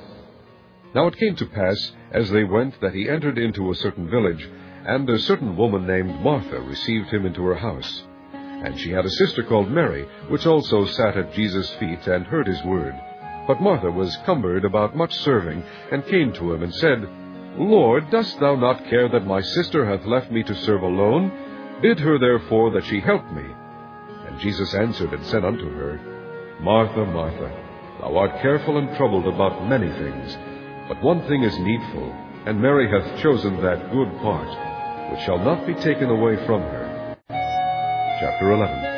[0.94, 4.48] Now it came to pass, as they went, that he entered into a certain village,
[4.86, 8.02] and a certain woman named Martha received him into her house.
[8.32, 12.46] And she had a sister called Mary, which also sat at Jesus' feet, and heard
[12.46, 12.94] his word.
[13.46, 17.08] But Martha was cumbered about much serving, and came to him, and said,
[17.58, 21.30] Lord, dost thou not care that my sister hath left me to serve alone?
[21.82, 23.44] Bid her therefore that she help me.
[24.26, 26.00] And Jesus answered and said unto her,
[26.60, 27.50] Martha, Martha,
[28.00, 30.38] thou art careful and troubled about many things,
[30.88, 32.12] but one thing is needful,
[32.46, 37.16] and Mary hath chosen that good part, which shall not be taken away from her.
[38.20, 38.92] Chapter 11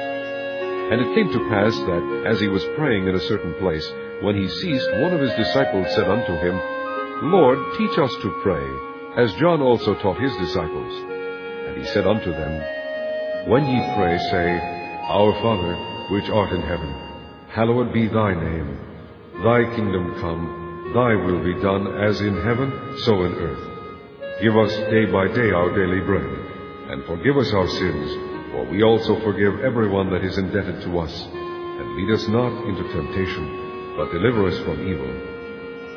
[0.84, 4.36] and it came to pass that, as he was praying in a certain place, when
[4.36, 6.60] he ceased, one of his disciples said unto him,
[7.32, 8.68] Lord, teach us to pray,
[9.16, 11.13] as John also taught his disciples.
[11.74, 14.58] And he said unto them, When ye pray, say,
[15.10, 15.74] Our Father,
[16.14, 16.94] which art in heaven,
[17.50, 18.78] hallowed be thy name.
[19.42, 22.70] Thy kingdom come, thy will be done, as in heaven,
[23.02, 24.40] so in earth.
[24.40, 26.22] Give us day by day our daily bread,
[26.90, 28.10] and forgive us our sins,
[28.52, 31.26] for we also forgive everyone that is indebted to us.
[31.26, 35.10] And lead us not into temptation, but deliver us from evil.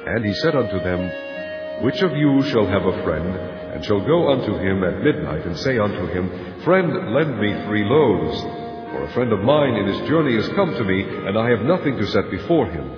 [0.07, 4.31] And he said unto them, Which of you shall have a friend, and shall go
[4.31, 8.41] unto him at midnight, and say unto him, Friend, lend me three loaves?
[8.41, 11.61] For a friend of mine in his journey is come to me, and I have
[11.61, 12.89] nothing to set before him.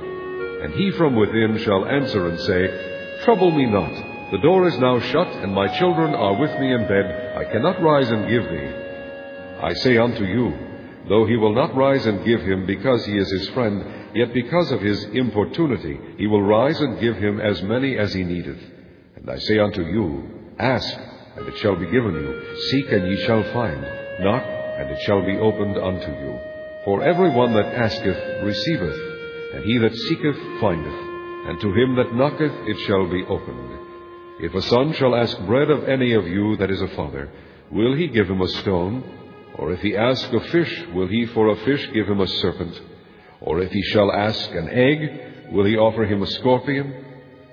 [0.64, 4.32] And he from within shall answer and say, Trouble me not.
[4.32, 7.36] The door is now shut, and my children are with me in bed.
[7.36, 8.72] I cannot rise and give thee.
[9.62, 10.54] I say unto you,
[11.10, 14.72] though he will not rise and give him because he is his friend, yet because
[14.72, 18.64] of his importunity he will rise and give him as many as he needeth.
[19.18, 20.98] And I say unto you, Ask,
[21.38, 22.56] and it shall be given you.
[22.70, 23.82] Seek, and ye shall find.
[24.20, 26.38] Knock, and it shall be opened unto you.
[26.84, 29.00] For every one that asketh receiveth,
[29.54, 31.00] and he that seeketh findeth,
[31.48, 33.80] and to him that knocketh it shall be opened.
[34.42, 37.32] If a son shall ask bread of any of you that is a father,
[37.72, 39.04] will he give him a stone?
[39.56, 42.82] Or if he ask a fish, will he for a fish give him a serpent?
[43.42, 47.06] Or if he shall ask an egg, will he offer him a scorpion?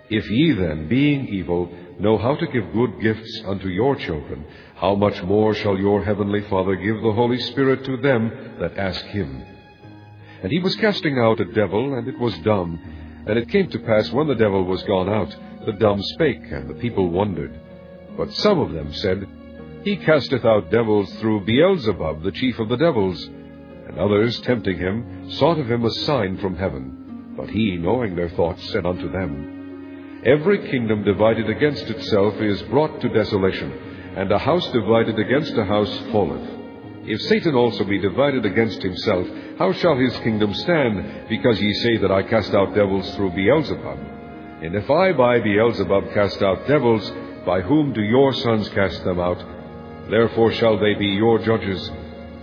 [0.09, 4.45] If ye then, being evil, know how to give good gifts unto your children,
[4.77, 9.05] how much more shall your heavenly Father give the Holy Spirit to them that ask
[9.07, 9.45] him?
[10.43, 12.79] And he was casting out a devil, and it was dumb.
[13.27, 15.35] And it came to pass, when the devil was gone out,
[15.65, 17.59] the dumb spake, and the people wondered.
[18.17, 19.27] But some of them said,
[19.83, 23.25] he casteth out devils through Beelzebub, the chief of the devils.
[23.89, 27.35] And others, tempting him, sought of him a sign from heaven.
[27.37, 29.56] But he, knowing their thoughts, said unto them,
[30.27, 33.71] Every kingdom divided against itself is brought to desolation,
[34.17, 36.51] and a house divided against a house falleth.
[37.07, 39.25] If Satan also be divided against himself,
[39.57, 43.99] how shall his kingdom stand, because ye say that I cast out devils through Beelzebub?
[44.63, 47.09] And if I by Beelzebub cast out devils,
[47.47, 49.39] by whom do your sons cast them out?
[50.11, 51.89] Therefore shall they be your judges.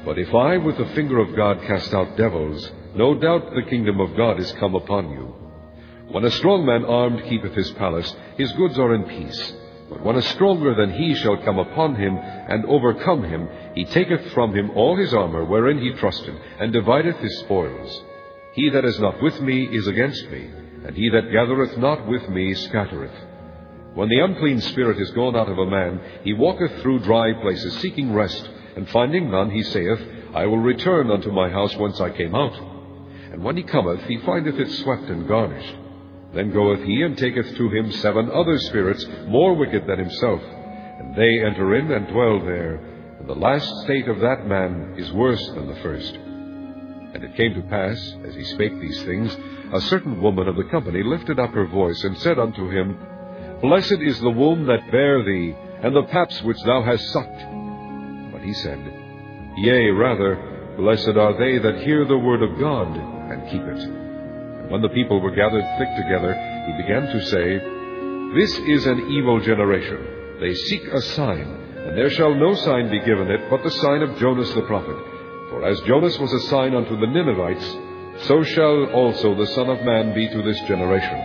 [0.06, 4.00] But if I with the finger of God cast out devils, no doubt the kingdom
[4.00, 5.43] of God is come upon you.
[6.14, 9.54] When a strong man armed keepeth his palace, his goods are in peace.
[9.90, 14.32] But when a stronger than he shall come upon him, and overcome him, he taketh
[14.32, 18.04] from him all his armour wherein he trusted, and divideth his spoils.
[18.54, 20.52] He that is not with me is against me,
[20.86, 23.18] and he that gathereth not with me scattereth.
[23.96, 27.76] When the unclean spirit is gone out of a man, he walketh through dry places,
[27.78, 30.00] seeking rest, and finding none, he saith,
[30.36, 32.56] I will return unto my house whence I came out.
[33.32, 35.78] And when he cometh, he findeth it swept and garnished.
[36.34, 41.16] Then goeth he and taketh to him seven other spirits, more wicked than himself, and
[41.16, 42.76] they enter in and dwell there.
[43.20, 46.16] And the last state of that man is worse than the first.
[46.16, 49.38] And it came to pass, as he spake these things,
[49.74, 52.98] a certain woman of the company lifted up her voice, and said unto him,
[53.62, 57.46] Blessed is the womb that bare thee, and the paps which thou hast sucked.
[58.32, 58.80] But he said,
[59.58, 64.03] Yea, rather, blessed are they that hear the word of God, and keep it.
[64.74, 66.34] When the people were gathered thick together,
[66.66, 67.62] he began to say,
[68.34, 70.40] This is an evil generation.
[70.40, 71.46] They seek a sign,
[71.78, 74.98] and there shall no sign be given it but the sign of Jonas the prophet.
[75.52, 79.84] For as Jonas was a sign unto the Ninevites, so shall also the Son of
[79.84, 81.22] Man be to this generation.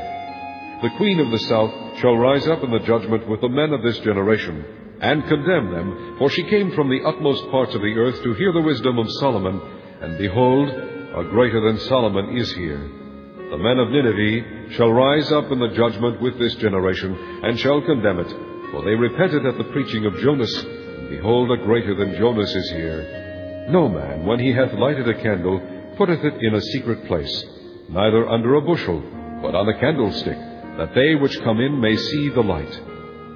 [0.83, 3.83] The queen of the south shall rise up in the judgment with the men of
[3.83, 4.63] this generation,
[5.01, 8.53] and condemn them, for she came from the utmost parts of the earth to hear
[8.53, 9.59] the wisdom of Solomon,
[10.03, 13.08] and behold, a greater than Solomon is here.
[13.51, 17.81] The men of Nineveh shall rise up in the judgment with this generation, and shall
[17.81, 18.31] condemn it.
[18.71, 22.71] For they repented at the preaching of Jonas, and behold, a greater than Jonas is
[22.71, 23.67] here.
[23.71, 25.61] No man, when he hath lighted a candle,
[25.97, 27.45] putteth it in a secret place,
[27.89, 29.01] neither under a bushel,
[29.41, 30.39] but on a candlestick,
[30.77, 32.81] that they which come in may see the light.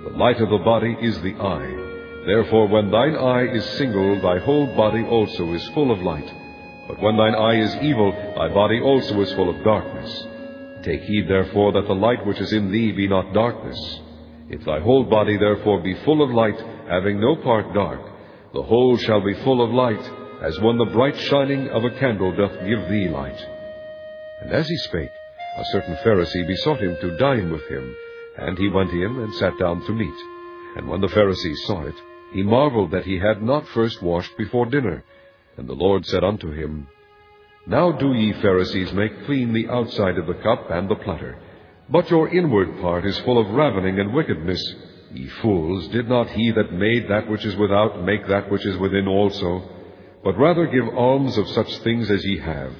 [0.05, 2.25] The light of the body is the eye.
[2.27, 6.31] Therefore, when thine eye is single, thy whole body also is full of light.
[6.93, 10.27] But when thine eye is evil, thy body also is full of darkness.
[10.85, 14.01] Take heed therefore that the light which is in thee be not darkness.
[14.51, 17.99] If thy whole body therefore be full of light, having no part dark,
[18.53, 20.05] the whole shall be full of light,
[20.43, 23.41] as when the bright shining of a candle doth give thee light.
[24.43, 25.09] And as he spake,
[25.57, 27.97] a certain Pharisee besought him to dine with him,
[28.37, 30.21] and he went in and sat down to meat.
[30.77, 31.97] And when the Pharisee saw it,
[32.35, 35.03] he marveled that he had not first washed before dinner.
[35.57, 36.89] And the Lord said unto him,
[37.67, 41.37] Now do ye Pharisees make clean the outside of the cup and the platter,
[41.91, 44.75] but your inward part is full of ravening and wickedness.
[45.13, 48.79] Ye fools, did not he that made that which is without make that which is
[48.79, 49.63] within also?
[50.25, 52.73] But rather give alms of such things as ye have.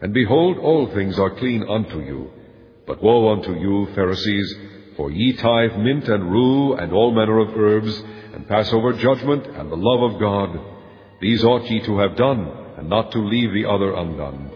[0.00, 2.30] And behold, all things are clean unto you.
[2.86, 4.56] But woe unto you, Pharisees,
[4.96, 8.02] for ye tithe mint and rue and all manner of herbs,
[8.34, 10.69] and pass over judgment and the love of God.
[11.20, 14.50] These ought ye to have done, and not to leave the other undone.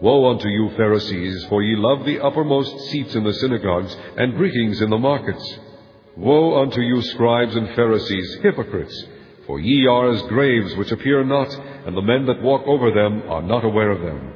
[0.00, 4.80] Woe unto you, Pharisees, for ye love the uppermost seats in the synagogues, and greetings
[4.80, 5.58] in the markets.
[6.16, 9.06] Woe unto you, scribes and Pharisees, hypocrites!
[9.46, 11.54] For ye are as graves which appear not,
[11.86, 14.32] and the men that walk over them are not aware of them.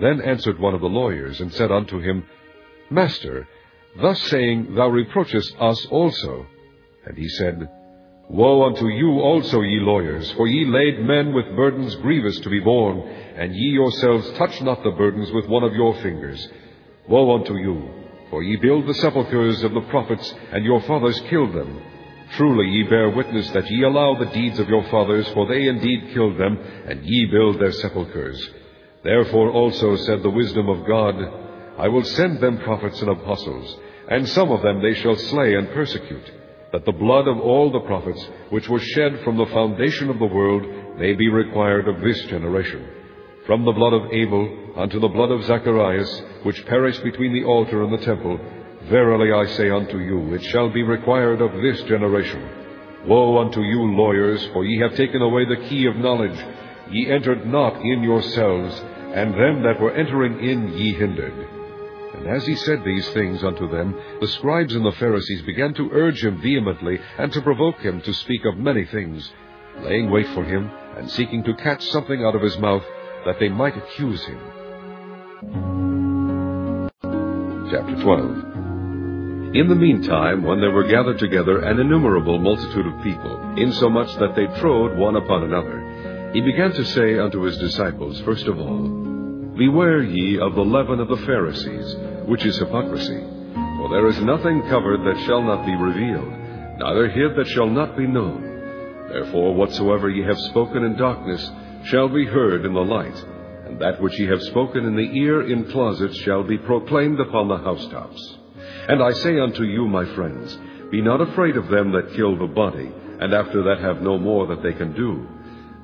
[0.00, 2.24] Then answered one of the lawyers, and said unto him,
[2.90, 3.48] Master,
[4.00, 6.46] thus saying, thou reproachest us also.
[7.04, 7.68] And he said,
[8.28, 12.58] Woe unto you also, ye lawyers, for ye laid men with burdens grievous to be
[12.58, 12.98] borne,
[13.36, 16.48] and ye yourselves touch not the burdens with one of your fingers.
[17.06, 17.88] Woe unto you,
[18.30, 21.80] for ye build the sepulchres of the prophets, and your fathers killed them.
[22.32, 26.10] Truly ye bear witness that ye allow the deeds of your fathers, for they indeed
[26.12, 26.58] killed them,
[26.88, 28.50] and ye build their sepulchres.
[29.04, 31.14] Therefore also said the wisdom of God,
[31.78, 33.78] I will send them prophets and apostles,
[34.10, 36.28] and some of them they shall slay and persecute
[36.76, 40.26] that the blood of all the prophets, which was shed from the foundation of the
[40.26, 40.62] world,
[40.98, 42.86] may be required of this generation.
[43.46, 47.82] From the blood of Abel unto the blood of Zacharias, which perished between the altar
[47.82, 48.38] and the temple,
[48.90, 52.46] verily I say unto you, it shall be required of this generation.
[53.06, 56.38] Woe unto you, lawyers, for ye have taken away the key of knowledge.
[56.90, 58.78] Ye entered not in yourselves,
[59.14, 61.55] and them that were entering in ye hindered.
[62.26, 65.90] And as he said these things unto them, the scribes and the Pharisees began to
[65.92, 69.30] urge him vehemently, and to provoke him to speak of many things,
[69.78, 72.82] laying wait for him, and seeking to catch something out of his mouth,
[73.26, 74.40] that they might accuse him.
[77.70, 83.54] Chapter 12 In the meantime, when there were gathered together an innumerable multitude of people,
[83.56, 88.48] insomuch that they trode one upon another, he began to say unto his disciples, first
[88.48, 89.04] of all,
[89.56, 91.96] Beware ye of the leaven of the Pharisees,
[92.26, 93.24] which is hypocrisy.
[93.54, 96.32] For there is nothing covered that shall not be revealed,
[96.78, 98.42] neither hid that shall not be known.
[99.08, 101.50] Therefore whatsoever ye have spoken in darkness
[101.84, 103.16] shall be heard in the light,
[103.66, 107.48] and that which ye have spoken in the ear in closets shall be proclaimed upon
[107.48, 108.36] the housetops.
[108.88, 110.58] And I say unto you, my friends,
[110.90, 114.46] be not afraid of them that kill the body, and after that have no more
[114.48, 115.26] that they can do.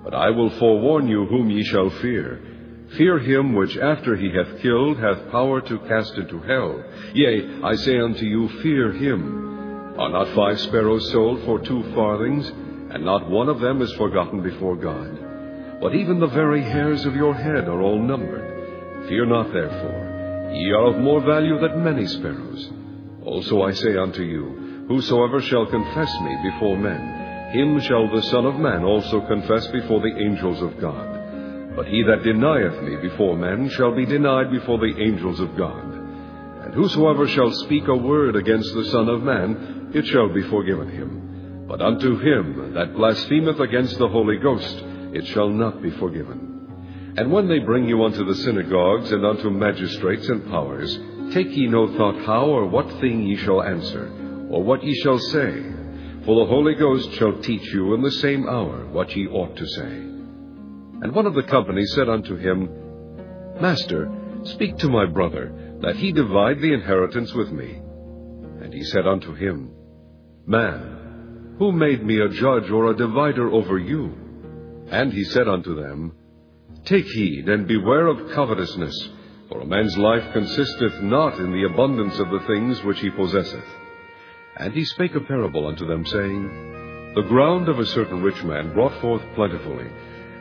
[0.05, 2.41] But I will forewarn you whom ye shall fear.
[2.97, 6.85] Fear him which after he hath killed hath power to cast into hell.
[7.15, 9.99] Yea, I say unto you, fear him.
[9.99, 12.51] Are not five sparrows sold for two farthings,
[12.91, 15.81] and not one of them is forgotten before God?
[15.81, 19.09] But even the very hairs of your head are all numbered.
[19.09, 22.71] Fear not therefore, ye are of more value than many sparrows.
[23.25, 28.45] Also I say unto you, Whosoever shall confess me before men, him shall the Son
[28.45, 31.12] of Man also confess before the angels of God.
[31.75, 35.85] But he that denieth me before men shall be denied before the angels of God.
[36.65, 40.91] And whosoever shall speak a word against the Son of Man, it shall be forgiven
[40.91, 41.65] him.
[41.67, 44.83] But unto him that blasphemeth against the Holy Ghost,
[45.15, 47.15] it shall not be forgiven.
[47.17, 50.99] And when they bring you unto the synagogues and unto magistrates and powers,
[51.33, 54.11] take ye no thought how or what thing ye shall answer,
[54.51, 55.63] or what ye shall say.
[56.25, 59.67] For the Holy Ghost shall teach you in the same hour what ye ought to
[59.67, 60.13] say.
[61.03, 62.71] And one of the company said unto him,
[63.61, 64.09] Master,
[64.45, 65.53] speak to my brother,
[65.83, 67.83] that he divide the inheritance with me.
[68.63, 69.73] And he said unto him,
[70.47, 74.13] Man, who made me a judge or a divider over you?
[74.93, 76.13] And he said unto them,
[76.85, 79.09] Take heed, and beware of covetousness,
[79.49, 83.65] for a man's life consisteth not in the abundance of the things which he possesseth.
[84.57, 88.73] And he spake a parable unto them, saying, The ground of a certain rich man
[88.73, 89.91] brought forth plentifully.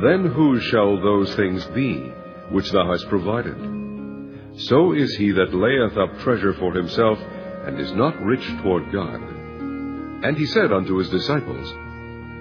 [0.00, 2.12] Then whose shall those things be
[2.50, 3.56] which thou hast provided?
[4.56, 7.18] So is he that layeth up treasure for himself,
[7.66, 9.20] and is not rich toward God.
[10.24, 11.72] And he said unto his disciples,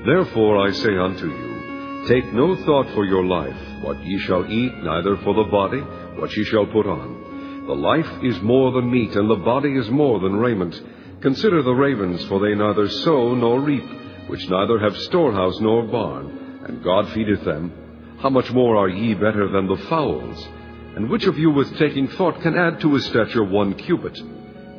[0.06, 4.76] Therefore I say unto you, Take no thought for your life, what ye shall eat,
[4.84, 5.82] neither for the body,
[6.20, 7.66] what ye shall put on.
[7.68, 10.82] The life is more than meat, and the body is more than raiment.
[11.22, 13.88] Consider the ravens, for they neither sow nor reap,
[14.28, 16.41] which neither have storehouse nor barn,
[16.72, 18.18] and God feedeth them.
[18.20, 20.48] How much more are ye better than the fowls?
[20.96, 24.18] And which of you with taking thought can add to his stature one cubit?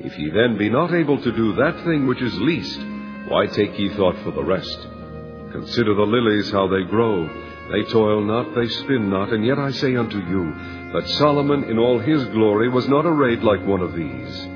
[0.00, 2.80] If ye then be not able to do that thing which is least,
[3.28, 4.78] why take ye thought for the rest?
[5.52, 7.28] Consider the lilies how they grow.
[7.70, 10.52] They toil not, they spin not, and yet I say unto you,
[10.94, 14.48] that Solomon in all his glory was not arrayed like one of these.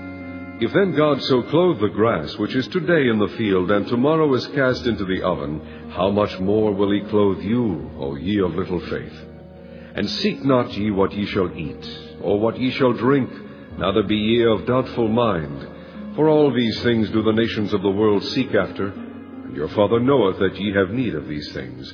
[0.58, 4.32] If then God so clothe the grass, which is today in the field, and tomorrow
[4.32, 8.54] is cast into the oven, how much more will he clothe you, O ye of
[8.54, 9.24] little faith?
[9.94, 13.30] And seek not ye what ye shall eat, or what ye shall drink,
[13.76, 15.68] neither be ye of doubtful mind.
[16.16, 20.00] For all these things do the nations of the world seek after, and your Father
[20.00, 21.92] knoweth that ye have need of these things.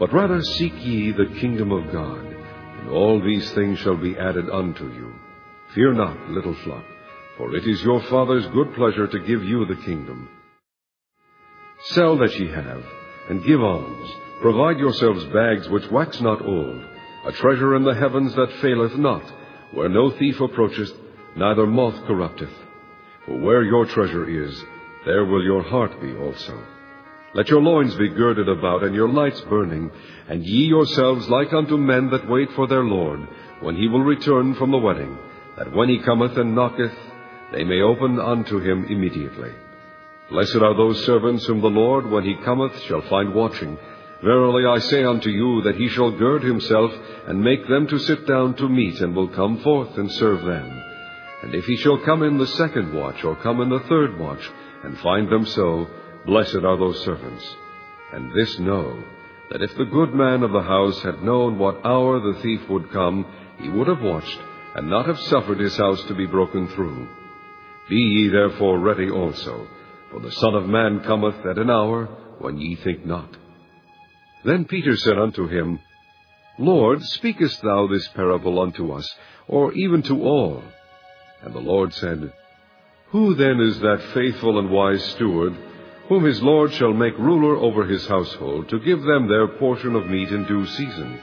[0.00, 4.50] But rather seek ye the kingdom of God, and all these things shall be added
[4.50, 5.14] unto you.
[5.76, 6.84] Fear not, little flock,
[7.40, 10.28] for it is your Father's good pleasure to give you the kingdom.
[11.92, 12.84] Sell that ye have,
[13.30, 14.10] and give alms.
[14.42, 16.84] Provide yourselves bags which wax not old,
[17.24, 19.22] a treasure in the heavens that faileth not,
[19.72, 20.92] where no thief approacheth,
[21.34, 22.52] neither moth corrupteth.
[23.24, 24.62] For where your treasure is,
[25.06, 26.62] there will your heart be also.
[27.32, 29.90] Let your loins be girded about, and your lights burning,
[30.28, 33.26] and ye yourselves like unto men that wait for their Lord,
[33.60, 35.16] when he will return from the wedding,
[35.56, 36.92] that when he cometh and knocketh,
[37.52, 39.52] they may open unto him immediately.
[40.30, 43.76] Blessed are those servants whom the Lord, when he cometh, shall find watching.
[44.22, 46.92] Verily I say unto you, that he shall gird himself,
[47.26, 50.82] and make them to sit down to meat, and will come forth and serve them.
[51.42, 54.48] And if he shall come in the second watch, or come in the third watch,
[54.84, 55.88] and find them so,
[56.26, 57.56] Blessed are those servants.
[58.12, 59.02] And this know,
[59.50, 62.92] that if the good man of the house had known what hour the thief would
[62.92, 63.26] come,
[63.58, 64.38] he would have watched,
[64.76, 67.08] and not have suffered his house to be broken through.
[67.90, 69.66] Be ye therefore ready also,
[70.12, 72.06] For the Son of Man cometh at an hour
[72.38, 73.36] when ye think not.
[74.44, 75.80] Then Peter said unto him,
[76.56, 79.12] Lord, speakest thou this parable unto us,
[79.48, 80.62] or even to all?
[81.42, 82.32] And the Lord said,
[83.08, 85.56] Who then is that faithful and wise steward,
[86.08, 90.06] whom his Lord shall make ruler over his household, to give them their portion of
[90.06, 91.18] meat in due season?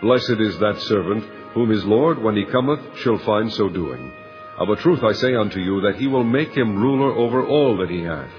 [0.00, 4.10] Blessed is that servant, whom his Lord, when he cometh, shall find so doing.
[4.58, 7.78] Of a truth I say unto you, that he will make him ruler over all
[7.78, 8.30] that he hath.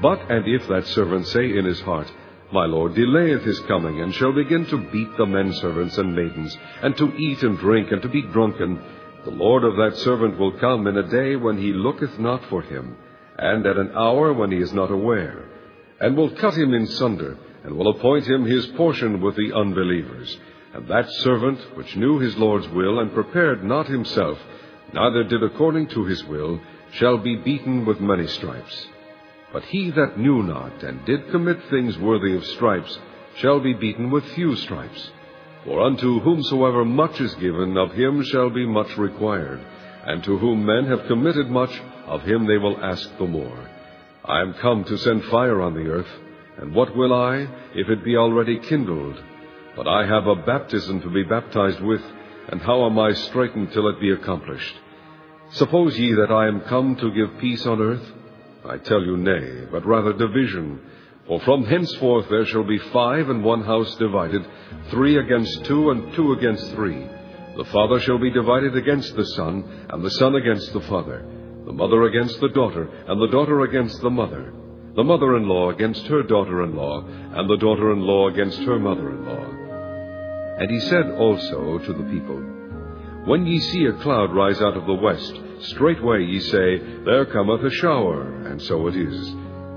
[0.00, 2.10] But and if that servant say in his heart,
[2.52, 6.56] My Lord delayeth his coming, and shall begin to beat the men servants and maidens,
[6.82, 8.80] and to eat and drink, and to be drunken,
[9.24, 12.62] the Lord of that servant will come in a day when he looketh not for
[12.62, 12.96] him,
[13.36, 15.44] and at an hour when he is not aware,
[16.00, 20.38] and will cut him in sunder, and will appoint him his portion with the unbelievers.
[20.72, 24.38] And that servant which knew his Lord's will, and prepared not himself,
[24.92, 26.60] neither did according to his will,
[26.92, 28.86] shall be beaten with many stripes.
[29.52, 32.98] But he that knew not, and did commit things worthy of stripes,
[33.36, 35.10] shall be beaten with few stripes.
[35.64, 39.60] For unto whomsoever much is given, of him shall be much required.
[40.06, 41.70] And to whom men have committed much,
[42.06, 43.68] of him they will ask the more.
[44.24, 46.10] I am come to send fire on the earth,
[46.58, 49.22] and what will I, if it be already kindled?
[49.76, 52.02] But I have a baptism to be baptized with,
[52.48, 54.74] and how am I straitened till it be accomplished?
[55.50, 58.12] Suppose ye that I am come to give peace on earth?
[58.64, 60.80] I tell you, nay, but rather division.
[61.26, 64.46] For from henceforth there shall be five in one house divided,
[64.90, 67.06] three against two, and two against three.
[67.56, 71.26] The father shall be divided against the son, and the son against the father,
[71.66, 74.52] the mother against the daughter, and the daughter against the mother,
[74.94, 78.60] the mother in law against her daughter in law, and the daughter in law against
[78.60, 79.57] her mother in law.
[80.58, 82.36] And he said also to the people,
[83.26, 85.40] When ye see a cloud rise out of the west,
[85.70, 89.28] straightway ye say, There cometh a shower, and so it is.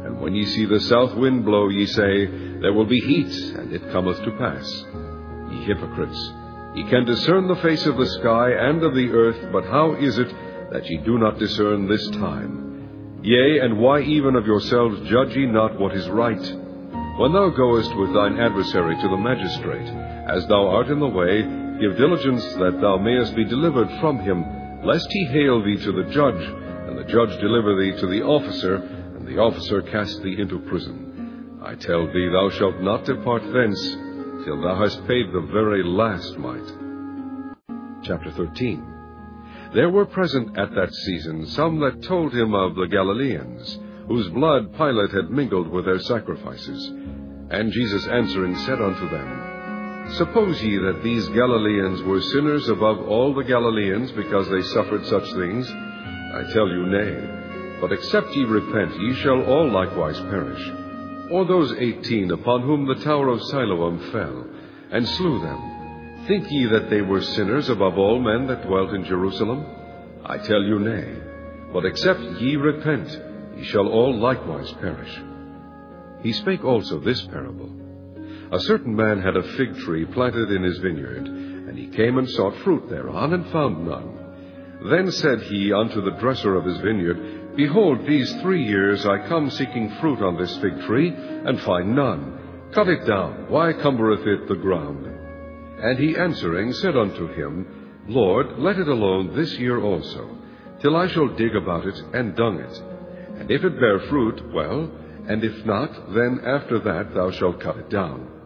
[0.06, 3.72] And when ye see the south wind blow, ye say, There will be heat, and
[3.72, 4.86] it cometh to pass.
[5.52, 6.32] Ye hypocrites,
[6.76, 10.18] ye can discern the face of the sky and of the earth, but how is
[10.18, 10.34] it
[10.72, 13.20] that ye do not discern this time?
[13.22, 16.41] Yea, and why even of yourselves judge ye not what is right?
[17.20, 21.41] When thou goest with thine adversary to the magistrate, as thou art in the way,
[21.80, 24.45] give diligence that thou mayest be delivered from him,
[24.84, 26.43] lest he hale thee to the judge,
[26.88, 31.60] and the judge deliver thee to the officer, and the officer cast thee into prison.
[31.64, 33.98] I tell thee, thou shalt not depart thence
[34.45, 36.72] till thou hast paid the very last mite.
[38.03, 38.84] Chapter 13
[39.73, 44.76] There were present at that season some that told him of the Galileans, whose blood
[44.76, 46.88] Pilate had mingled with their sacrifices.
[47.52, 49.40] And Jesus answering said unto them,
[50.18, 55.24] Suppose ye that these Galileans were sinners above all the Galileans because they suffered such
[55.34, 55.70] things?
[55.70, 57.78] I tell you, nay.
[57.80, 60.62] But except ye repent, ye shall all likewise perish.
[61.32, 64.48] Or those eighteen upon whom the tower of Siloam fell,
[64.92, 69.06] and slew them, think ye that they were sinners above all men that dwelt in
[69.06, 69.66] Jerusalem?
[70.26, 71.16] I tell you, nay.
[71.72, 73.10] But except ye repent,
[73.56, 75.22] ye shall all likewise perish.
[76.22, 77.81] He spake also this parable.
[78.52, 82.30] A certain man had a fig tree planted in his vineyard, and he came and
[82.30, 84.18] sought fruit thereon, and found none.
[84.90, 89.49] Then said he unto the dresser of his vineyard, Behold, these three years I come
[89.49, 92.68] seeking fruit on this fig tree, and find none.
[92.73, 95.06] Cut it down, why cumbereth it the ground?
[95.06, 100.38] And he answering said unto him, Lord, let it alone this year also,
[100.82, 102.84] till I shall dig about it and dung it.
[103.40, 104.91] And if it bear fruit, well,
[105.30, 108.40] and if not, then after that thou shalt cut it down.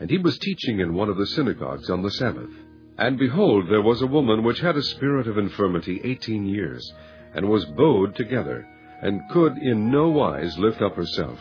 [0.00, 2.50] And he was teaching in one of the synagogues on the Sabbath.
[2.98, 6.92] And behold, there was a woman which had a spirit of infirmity eighteen years,
[7.34, 8.66] and was bowed together,
[9.02, 11.38] and could in no wise lift up herself.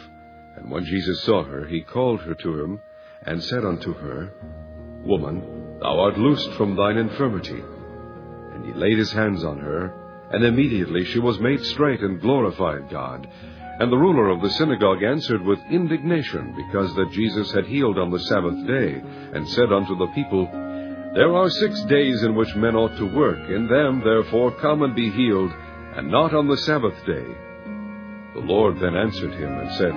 [0.58, 2.80] And when Jesus saw her, he called her to him,
[3.26, 4.32] and said unto her,
[5.06, 7.62] Woman, thou art loosed from thine infirmity.
[8.54, 9.94] And he laid his hands on her,
[10.32, 13.28] and immediately she was made straight and glorified God.
[13.80, 18.12] And the ruler of the synagogue answered with indignation, because that Jesus had healed on
[18.12, 19.02] the Sabbath day,
[19.34, 20.48] and said unto the people,
[21.16, 23.50] There are six days in which men ought to work.
[23.50, 25.54] In them, therefore, come and be healed,
[25.96, 27.26] and not on the Sabbath day.
[28.34, 29.94] The Lord then answered him and said,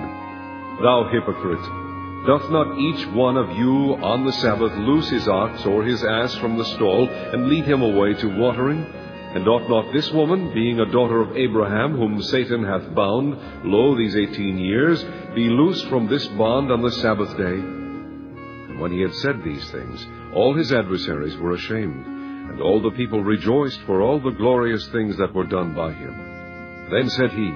[0.81, 5.83] Thou hypocrite, doth not each one of you on the Sabbath loose his ox or
[5.83, 8.85] his ass from the stall, and lead him away to watering?
[9.35, 13.97] And ought not this woman, being a daughter of Abraham, whom Satan hath bound, lo,
[13.97, 15.03] these eighteen years,
[15.33, 17.55] be loosed from this bond on the Sabbath day?
[17.55, 20.05] And when he had said these things,
[20.35, 25.17] all his adversaries were ashamed, and all the people rejoiced for all the glorious things
[25.17, 26.89] that were done by him.
[26.91, 27.51] Then said he,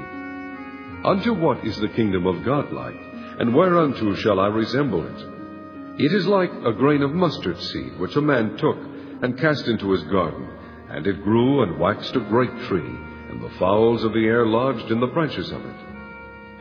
[1.04, 3.00] Unto what is the kingdom of God like,
[3.40, 6.04] and whereunto shall I resemble it?
[6.04, 8.78] It is like a grain of mustard seed, which a man took
[9.22, 10.48] and cast into his garden,
[10.90, 12.96] and it grew and waxed a great tree,
[13.30, 15.76] and the fowls of the air lodged in the branches of it.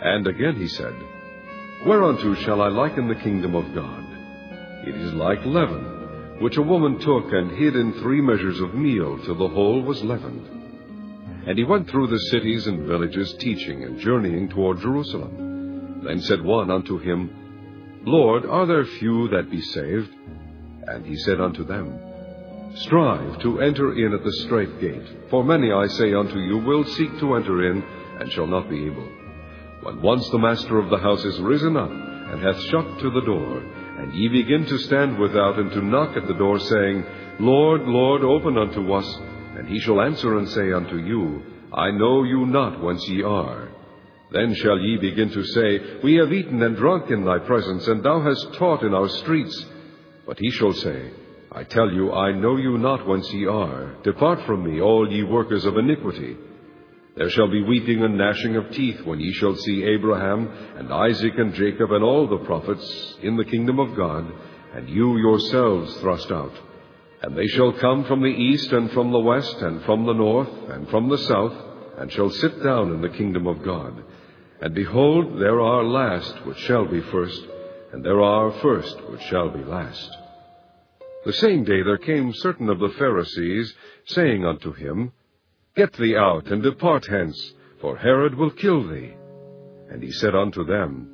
[0.02, 0.94] And again he said,
[1.86, 4.04] Whereunto shall I liken the kingdom of God?
[4.86, 9.18] It is like leaven, which a woman took and hid in three measures of meal
[9.24, 10.46] till the whole was leavened.
[11.46, 16.02] And he went through the cities and villages, teaching and journeying toward Jerusalem.
[16.04, 20.12] Then said one unto him, Lord, are there few that be saved?
[20.86, 21.98] And he said unto them,
[22.80, 26.84] Strive to enter in at the strait gate, for many, I say unto you, will
[26.84, 27.82] seek to enter in,
[28.20, 29.08] and shall not be able.
[29.82, 33.22] When once the master of the house is risen up, and hath shut to the
[33.22, 33.60] door,
[33.98, 37.04] and ye begin to stand without, and to knock at the door, saying,
[37.40, 39.20] Lord, Lord, open unto us,
[39.56, 41.42] and he shall answer and say unto you,
[41.72, 43.68] I know you not whence ye are.
[44.32, 48.02] Then shall ye begin to say, We have eaten and drunk in thy presence, and
[48.02, 49.64] thou hast taught in our streets.
[50.26, 51.10] But he shall say,
[51.56, 53.94] I tell you, I know you not whence ye are.
[54.02, 56.36] Depart from me, all ye workers of iniquity.
[57.16, 61.32] There shall be weeping and gnashing of teeth when ye shall see Abraham and Isaac
[61.38, 64.30] and Jacob and all the prophets in the kingdom of God,
[64.74, 66.52] and you yourselves thrust out.
[67.22, 70.50] And they shall come from the east and from the west and from the north
[70.68, 71.54] and from the south,
[71.96, 74.04] and shall sit down in the kingdom of God.
[74.60, 77.40] And behold, there are last which shall be first,
[77.94, 80.10] and there are first which shall be last.
[81.26, 83.74] The same day there came certain of the Pharisees,
[84.04, 85.10] saying unto him,
[85.74, 89.12] Get thee out, and depart hence, for Herod will kill thee.
[89.90, 91.10] And he said unto them,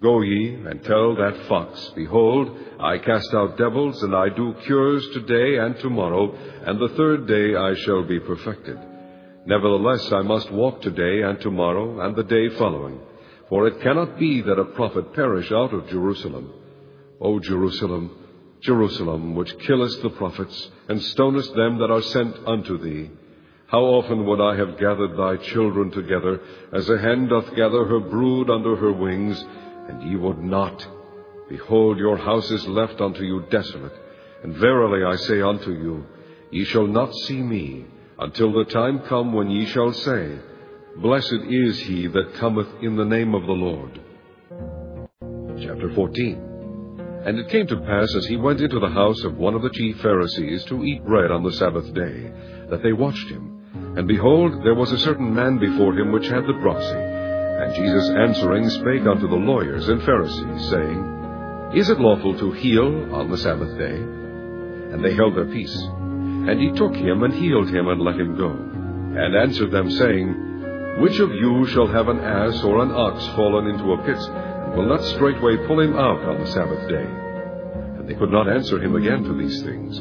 [0.00, 5.04] Go ye, and tell that fox, Behold, I cast out devils, and I do cures
[5.14, 6.32] today and tomorrow,
[6.64, 8.78] and the third day I shall be perfected.
[9.46, 13.00] Nevertheless I must walk today and tomorrow, and the day following.
[13.48, 16.52] For it cannot be that a prophet perish out of Jerusalem.
[17.20, 18.19] O Jerusalem,
[18.60, 23.10] Jerusalem, which killest the prophets, and stonest them that are sent unto thee.
[23.66, 26.40] How often would I have gathered thy children together,
[26.72, 29.42] as a hen doth gather her brood under her wings,
[29.88, 30.86] and ye would not.
[31.48, 33.94] Behold, your house is left unto you desolate.
[34.42, 36.04] And verily I say unto you,
[36.50, 37.86] ye shall not see me,
[38.18, 40.38] until the time come when ye shall say,
[40.96, 44.00] Blessed is he that cometh in the name of the Lord.
[45.60, 46.49] Chapter 14
[47.24, 49.70] and it came to pass, as he went into the house of one of the
[49.70, 52.32] chief Pharisees to eat bread on the Sabbath day,
[52.70, 53.60] that they watched him.
[53.96, 56.96] And behold, there was a certain man before him which had the dropsy.
[56.96, 63.14] And Jesus answering spake unto the lawyers and Pharisees, saying, Is it lawful to heal
[63.14, 63.96] on the Sabbath day?
[63.96, 65.76] And they held their peace.
[65.76, 68.50] And he took him and healed him and let him go.
[68.50, 73.66] And answered them, saying, Which of you shall have an ass or an ox fallen
[73.66, 77.06] into a pit, will not straightway pull him out on the Sabbath day.
[77.98, 79.98] And they could not answer him again to these things.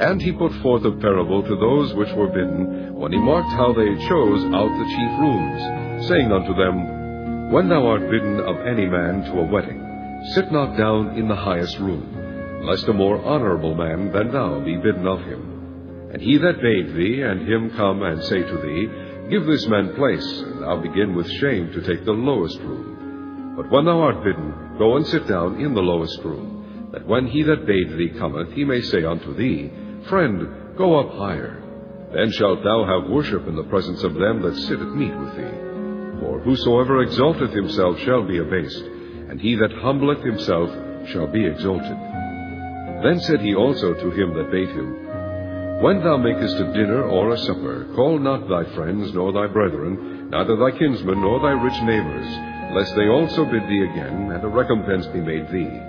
[0.00, 3.72] And he put forth a parable to those which were bidden, when he marked how
[3.72, 8.86] they chose out the chief rooms, saying unto them, When thou art bidden of any
[8.86, 9.80] man to a wedding,
[10.32, 14.76] sit not down in the highest room, lest a more honorable man than thou be
[14.76, 16.10] bidden of him.
[16.12, 19.94] And he that bade thee, and him come and say to thee, Give this man
[19.94, 22.89] place, and thou begin with shame to take the lowest room.
[23.60, 27.26] But when thou art bidden, go and sit down in the lowest room, that when
[27.26, 29.70] he that bade thee cometh, he may say unto thee,
[30.08, 31.62] Friend, go up higher.
[32.10, 35.36] Then shalt thou have worship in the presence of them that sit at meat with
[35.36, 36.20] thee.
[36.20, 38.82] For whosoever exalteth himself shall be abased,
[39.28, 40.70] and he that humbleth himself
[41.08, 41.98] shall be exalted.
[43.04, 47.32] Then said he also to him that bade him, When thou makest a dinner or
[47.34, 51.82] a supper, call not thy friends, nor thy brethren, neither thy kinsmen, nor thy rich
[51.82, 55.80] neighbors, lest they also bid thee again, and a recompense be made thee.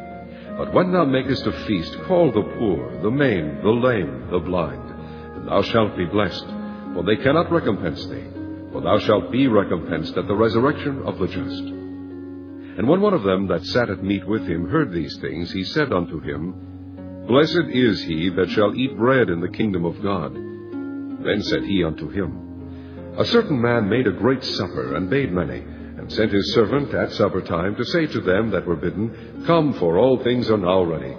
[0.57, 4.89] But when thou makest a feast, call the poor, the maimed, the lame, the blind,
[5.35, 6.45] and thou shalt be blessed,
[6.93, 8.25] for they cannot recompense thee,
[8.71, 11.63] for thou shalt be recompensed at the resurrection of the just.
[12.77, 15.63] And when one of them that sat at meat with him heard these things, he
[15.63, 20.33] said unto him, Blessed is he that shall eat bread in the kingdom of God.
[20.33, 25.63] Then said he unto him, A certain man made a great supper, and bade many
[26.15, 29.97] sent his servant at supper time to say to them that were bidden, Come, for
[29.97, 31.15] all things are now ready.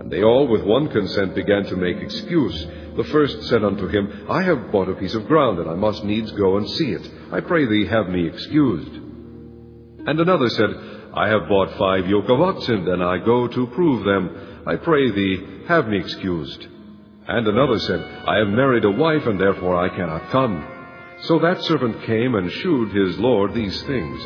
[0.00, 2.66] And they all with one consent began to make excuse.
[2.96, 6.04] The first said unto him, I have bought a piece of ground, and I must
[6.04, 7.10] needs go and see it.
[7.32, 8.92] I pray thee, have me excused.
[10.06, 10.70] And another said,
[11.14, 14.62] I have bought five yoke of oxen, and I go to prove them.
[14.66, 16.66] I pray thee, have me excused.
[17.26, 20.77] And another said, I have married a wife, and therefore I cannot come.
[21.22, 24.22] So that servant came and shewed his lord these things.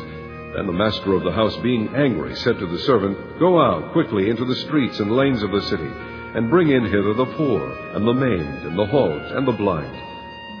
[0.55, 4.29] Then the master of the house, being angry, said to the servant, Go out quickly
[4.29, 5.89] into the streets and lanes of the city,
[6.35, 9.95] and bring in hither the poor, and the maimed, and the halt, and the blind.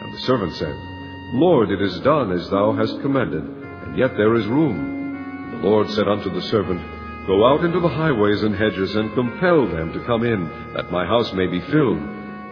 [0.01, 0.75] And the servant said,
[1.33, 5.53] Lord, it is done as thou hast commanded, and yet there is room.
[5.53, 6.81] And the Lord said unto the servant,
[7.27, 11.05] Go out into the highways and hedges, and compel them to come in, that my
[11.05, 12.01] house may be filled.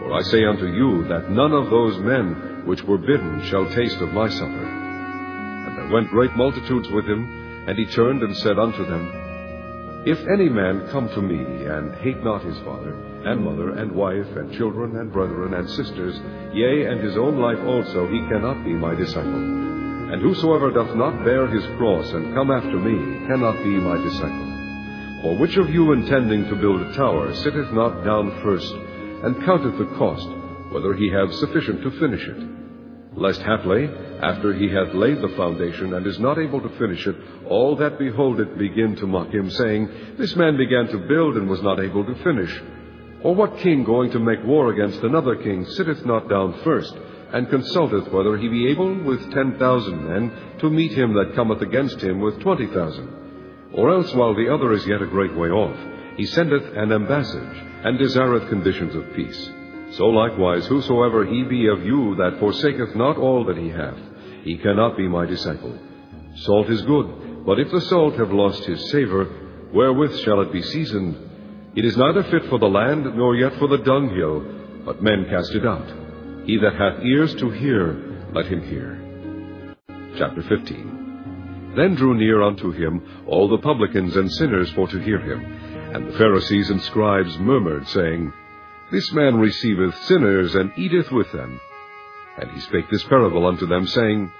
[0.02, 4.00] For I say unto you, that none of those men which were bidden shall taste
[4.00, 4.66] of my supper.
[4.66, 10.18] And there went great multitudes with him, and he turned and said unto them, If
[10.26, 12.92] any man come to me, and hate not his father,
[13.24, 16.18] and mother, and wife, and children, and brethren, and sisters,
[16.52, 20.10] yea, and his own life also, he cannot be my disciple.
[20.12, 25.22] And whosoever doth not bear his cross, and come after me, cannot be my disciple.
[25.22, 28.74] For which of you intending to build a tower sitteth not down first,
[29.22, 30.28] and counteth the cost,
[30.72, 32.42] whether he have sufficient to finish it?
[33.14, 33.88] Lest haply,
[34.22, 37.16] after he hath laid the foundation, and is not able to finish it,
[37.48, 41.48] all that behold it begin to mock him, saying, This man began to build, and
[41.48, 42.62] was not able to finish.
[43.22, 46.94] Or what king going to make war against another king sitteth not down first,
[47.32, 51.60] and consulteth whether he be able with ten thousand men to meet him that cometh
[51.60, 53.08] against him with twenty thousand?
[53.74, 55.76] Or else, while the other is yet a great way off,
[56.16, 59.50] he sendeth an ambassage, and desireth conditions of peace.
[59.92, 63.98] So likewise, whosoever he be of you that forsaketh not all that he hath,
[64.44, 65.78] he cannot be my disciple.
[66.36, 69.28] Salt is good, but if the salt have lost his savour,
[69.72, 71.16] wherewith shall it be seasoned?
[71.76, 75.52] It is neither fit for the land, nor yet for the dunghill, but men cast
[75.52, 76.46] it out.
[76.46, 78.98] He that hath ears to hear, let him hear.
[80.18, 81.02] Chapter 15
[81.76, 85.61] then drew near unto him all the publicans and sinners for to hear him.
[85.92, 88.32] And the Pharisees and scribes murmured, saying,
[88.90, 91.60] This man receiveth sinners and eateth with them.
[92.38, 94.32] And he spake this parable unto them, saying,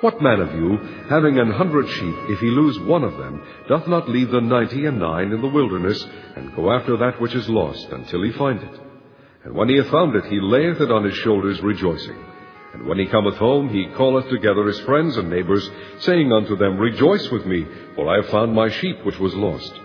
[0.00, 0.78] What man of you,
[1.10, 4.86] having an hundred sheep, if he lose one of them, doth not leave the ninety
[4.86, 6.02] and nine in the wilderness,
[6.36, 8.80] and go after that which is lost, until he find it?
[9.44, 12.16] And when he hath found it, he layeth it on his shoulders, rejoicing.
[12.72, 16.78] And when he cometh home, he calleth together his friends and neighbors, saying unto them,
[16.78, 19.80] Rejoice with me, for I have found my sheep which was lost.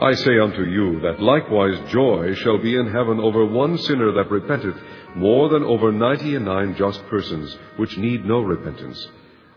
[0.00, 4.30] I say unto you that likewise joy shall be in heaven over one sinner that
[4.30, 4.76] repenteth,
[5.14, 9.06] more than over ninety and nine just persons, which need no repentance.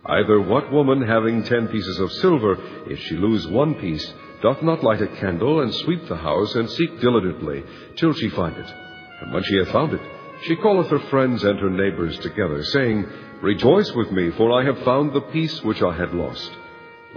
[0.06, 2.58] Either what woman having ten pieces of silver,
[2.90, 6.70] if she lose one piece, doth not light a candle, and sweep the house, and
[6.70, 7.64] seek diligently,
[7.96, 8.74] till she find it?
[9.22, 10.02] And when she hath found it,
[10.42, 13.08] she calleth her friends and her neighbors together, saying,
[13.42, 16.52] Rejoice with me, for I have found the piece which I had lost.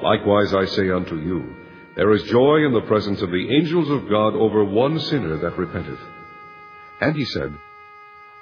[0.01, 1.66] Likewise I say unto you,
[1.97, 5.57] there is joy in the presence of the angels of God over one sinner that
[5.57, 5.99] repenteth.
[7.01, 7.55] And he said,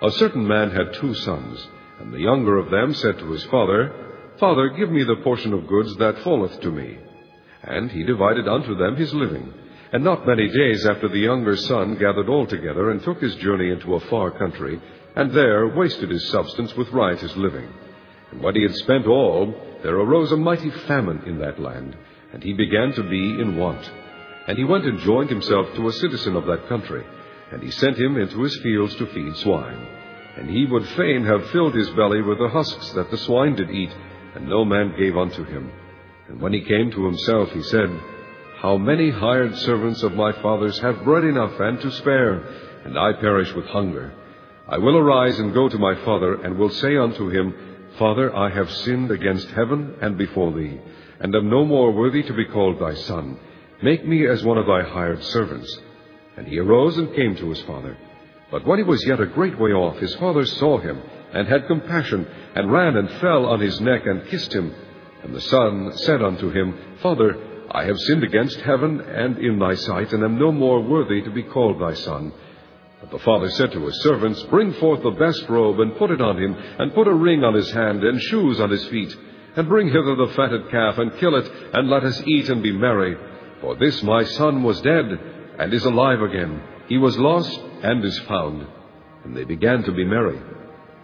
[0.03, 1.69] A certain man had two sons,
[2.01, 3.93] and the younger of them said to his father,
[4.41, 6.99] Father, give me the portion of goods that falleth to me.
[7.63, 9.55] And he divided unto them his living.
[9.93, 13.71] And not many days after the younger son gathered all together and took his journey
[13.71, 14.81] into a far country,
[15.15, 17.69] and there wasted his substance with riotous living.
[18.33, 19.55] And when he had spent all,
[19.85, 21.97] there arose a mighty famine in that land,
[22.35, 23.89] and he began to be in want.
[24.49, 27.07] And he went and joined himself to a citizen of that country,
[27.53, 29.87] and he sent him into his fields to feed swine.
[30.37, 33.71] And he would fain have filled his belly with the husks that the swine did
[33.71, 33.95] eat,
[34.35, 35.71] and no man gave unto him.
[36.27, 37.89] And when he came to himself, he said,
[38.61, 42.43] how many hired servants of my father's have bread enough and to spare,
[42.85, 44.13] and I perish with hunger.
[44.67, 47.55] I will arise and go to my father, and will say unto him,
[47.97, 50.81] Father, I have sinned against heaven and before thee,
[51.25, 53.39] and am no more worthy to be called thy son.
[53.83, 55.75] Make me as one of thy hired servants.
[56.37, 57.97] And he arose and came to his father.
[58.51, 61.01] But when he was yet a great way off, his father saw him,
[61.33, 64.75] and had compassion, and ran and fell on his neck and kissed him.
[65.23, 67.39] And the son said unto him, Father,
[67.71, 71.31] I have sinned against heaven and in thy sight, and am no more worthy to
[71.31, 72.35] be called thy son.
[73.01, 76.21] But the father said to his servants, Bring forth the best robe, and put it
[76.21, 79.17] on him, and put a ring on his hand, and shoes on his feet.
[79.57, 82.73] And bring hither the fatted calf, and kill it, and let us eat and be
[82.73, 83.17] merry.
[83.61, 85.05] For this my son was dead,
[85.59, 86.63] and is alive again.
[86.89, 88.67] He was lost, and is found.
[89.25, 90.41] And they began to be merry.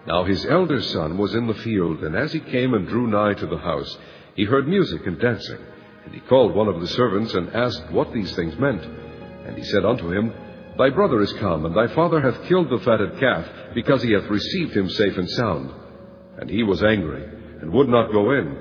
[0.05, 3.33] Now his elder son was in the field, and as he came and drew nigh
[3.35, 3.97] to the house,
[4.35, 5.59] he heard music and dancing.
[6.05, 8.83] And he called one of the servants and asked what these things meant.
[8.83, 10.33] And he said unto him,
[10.77, 13.45] Thy brother is come, and thy father hath killed the fatted calf,
[13.75, 15.71] because he hath received him safe and sound.
[16.37, 17.23] And he was angry,
[17.61, 18.57] and would not go in.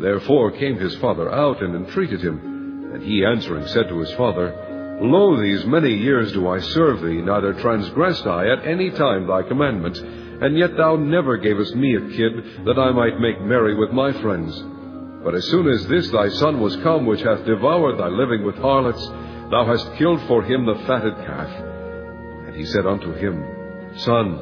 [0.00, 2.92] Therefore came his father out and entreated him.
[2.94, 7.20] And he answering said to his father, Lo, these many years do I serve thee,
[7.20, 9.98] neither transgressed I at any time thy commandment.
[10.40, 14.12] and yet thou never gavest me a kid, that I might make merry with my
[14.22, 14.54] friends.
[15.24, 18.54] But as soon as this thy son was come, which hath devoured thy living with
[18.56, 19.04] harlots,
[19.50, 21.50] thou hast killed for him the fatted calf.
[22.46, 23.44] And he said unto him,
[23.98, 24.36] Son,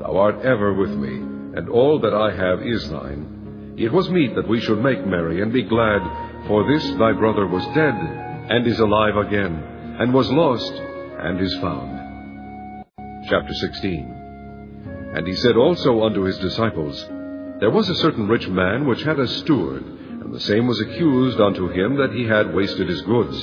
[0.00, 1.16] thou art ever with me,
[1.58, 3.31] and all that I have is thine.
[3.76, 6.02] It was meet that we should make merry and be glad,
[6.46, 7.94] for this thy brother was dead,
[8.50, 12.86] and is alive again, and was lost, and is found.
[13.30, 17.02] Chapter 16 And he said also unto his disciples,
[17.60, 21.40] There was a certain rich man which had a steward, and the same was accused
[21.40, 23.42] unto him that he had wasted his goods.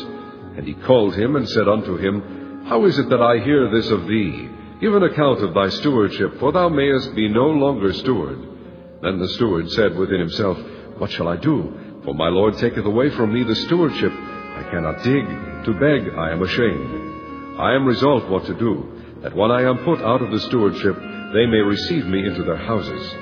[0.58, 3.90] And he called him and said unto him, How is it that I hear this
[3.90, 4.50] of thee?
[4.80, 8.59] Give an account of thy stewardship, for thou mayest be no longer steward.
[9.02, 10.58] Then the steward said within himself,
[10.98, 12.02] What shall I do?
[12.04, 14.12] For my Lord taketh away from me the stewardship.
[14.12, 15.26] I cannot dig.
[15.66, 17.60] To beg I am ashamed.
[17.60, 20.96] I am resolved what to do that when I am put out of the stewardship,
[20.96, 23.16] they may receive me into their houses.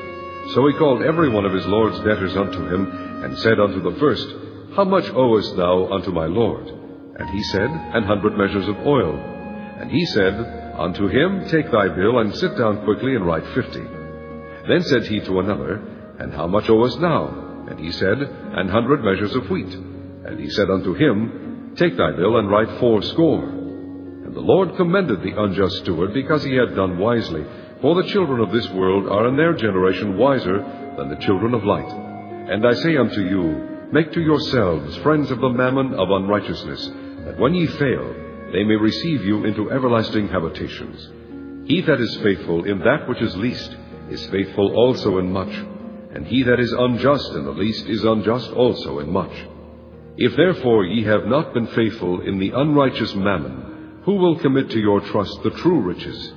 [0.53, 3.97] So he called every one of his Lord's debtors unto him, and said unto the
[3.99, 4.27] first,
[4.75, 6.67] How much owest thou unto my Lord?
[6.67, 9.17] And he said, An hundred measures of oil.
[9.79, 13.96] And he said, Unto him, Take thy bill, and sit down quickly, and write fifty.
[14.67, 15.81] Then said he to another,
[16.19, 17.65] And how much owest thou?
[17.69, 19.73] And he said, An hundred measures of wheat.
[19.73, 23.43] And he said unto him, Take thy bill, and write fourscore.
[23.43, 27.45] And the Lord commended the unjust steward because he had done wisely.
[27.81, 30.57] For the children of this world are in their generation wiser
[30.97, 31.89] than the children of light.
[32.51, 36.91] And I say unto you, Make to yourselves friends of the mammon of unrighteousness,
[37.25, 38.15] that when ye fail,
[38.51, 41.09] they may receive you into everlasting habitations.
[41.69, 43.75] He that is faithful in that which is least
[44.09, 45.53] is faithful also in much,
[46.13, 49.33] and he that is unjust in the least is unjust also in much.
[50.17, 54.79] If therefore ye have not been faithful in the unrighteous mammon, who will commit to
[54.79, 56.33] your trust the true riches?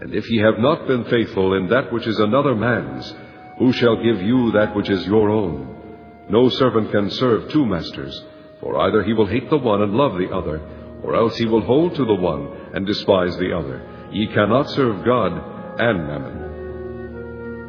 [0.00, 3.14] And if ye have not been faithful in that which is another man's,
[3.58, 6.26] who shall give you that which is your own?
[6.28, 8.22] No servant can serve two masters,
[8.60, 10.60] for either he will hate the one and love the other,
[11.02, 14.08] or else he will hold to the one and despise the other.
[14.12, 16.51] Ye cannot serve God and mammon.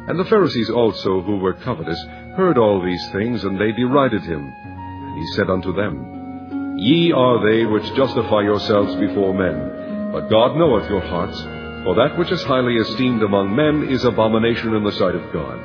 [0.06, 2.02] And the Pharisees also, who were covetous,
[2.36, 4.52] heard all these things, and they derided him.
[4.64, 10.56] And he said unto them, Ye are they which justify yourselves before men, but God
[10.56, 11.40] knoweth your hearts.
[11.84, 15.58] For that which is highly esteemed among men is abomination in the sight of God.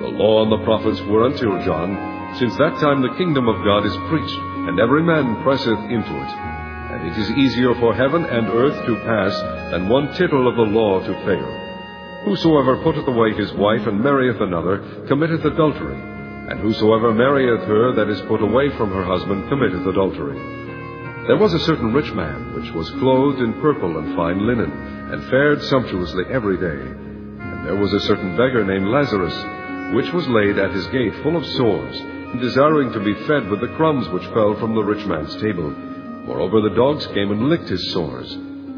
[0.00, 2.36] The law and the prophets were until John.
[2.38, 4.38] Since that time the kingdom of God is preached,
[4.68, 6.32] and every man presseth into it.
[6.92, 9.34] And it is easier for heaven and earth to pass
[9.72, 11.63] than one tittle of the law to fail.
[12.24, 15.94] Whosoever putteth away his wife and marrieth another committeth adultery.
[15.94, 20.38] And whosoever marrieth her that is put away from her husband committeth adultery.
[21.26, 24.70] There was a certain rich man, which was clothed in purple and fine linen,
[25.12, 26.80] and fared sumptuously every day.
[27.44, 31.36] And there was a certain beggar named Lazarus, which was laid at his gate full
[31.36, 35.04] of sores, and desiring to be fed with the crumbs which fell from the rich
[35.06, 35.70] man's table.
[36.26, 38.36] Moreover, the dogs came and licked his sores.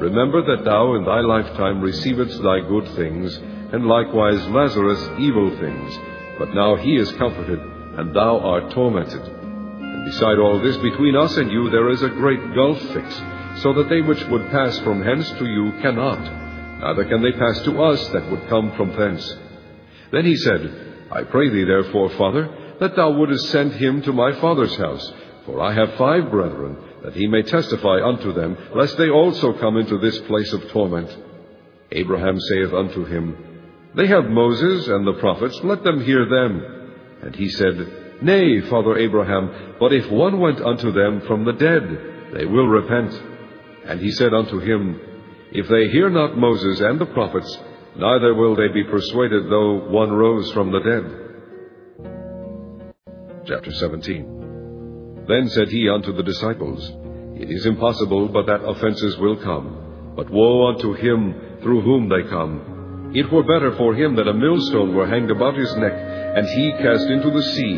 [0.00, 3.36] remember that thou in thy lifetime receivedst thy good things,
[3.72, 5.98] and likewise Lazarus evil things.
[6.38, 9.20] But now he is comforted, and thou art tormented.
[9.20, 13.22] And beside all this, between us and you there is a great gulf fixed,
[13.62, 16.20] so that they which would pass from hence to you cannot,
[16.80, 19.36] neither can they pass to us that would come from thence.
[20.10, 24.32] Then he said, I pray thee therefore, Father, that thou wouldest send him to my
[24.40, 25.12] father's house,
[25.44, 29.76] for I have five brethren, that he may testify unto them, lest they also come
[29.76, 31.16] into this place of torment.
[31.92, 33.50] Abraham saith unto him,
[33.94, 36.62] they have Moses and the prophets, let them hear them.
[37.22, 42.32] And he said, Nay, Father Abraham, but if one went unto them from the dead,
[42.34, 43.12] they will repent.
[43.86, 45.00] And he said unto him,
[45.52, 47.58] If they hear not Moses and the prophets,
[47.96, 51.26] neither will they be persuaded though one rose from the dead.
[53.46, 54.39] Chapter 17
[55.30, 56.90] Then said he unto the disciples,
[57.38, 62.28] It is impossible but that offenses will come, but woe unto him through whom they
[62.28, 63.12] come.
[63.14, 66.72] It were better for him that a millstone were hanged about his neck, and he
[66.82, 67.76] cast into the sea,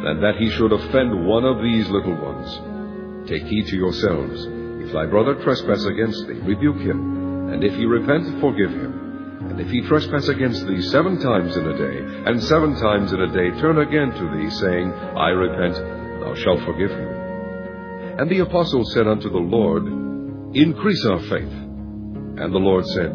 [0.00, 3.28] than that he should offend one of these little ones.
[3.28, 4.46] Take heed to yourselves.
[4.86, 9.50] If thy brother trespass against thee, rebuke him, and if he repent, forgive him.
[9.50, 13.20] And if he trespass against thee seven times in a day, and seven times in
[13.20, 17.24] a day turn again to thee, saying, I repent, thou shalt forgive him.
[18.18, 19.84] And the apostle said unto the Lord,
[20.56, 21.52] Increase our faith.
[22.38, 23.12] And the Lord said,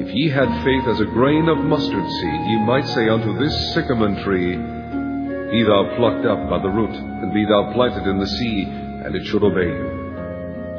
[0.00, 3.74] If ye had faith as a grain of mustard seed, ye might say unto this
[3.74, 8.26] sycamore tree, Be thou plucked up by the root, and be thou planted in the
[8.26, 9.96] sea, and it should obey you.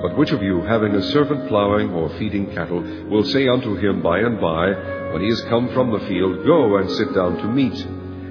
[0.01, 4.01] But which of you, having a servant plowing or feeding cattle, will say unto him
[4.01, 4.67] by and by,
[5.13, 7.85] when he is come from the field, Go and sit down to meat?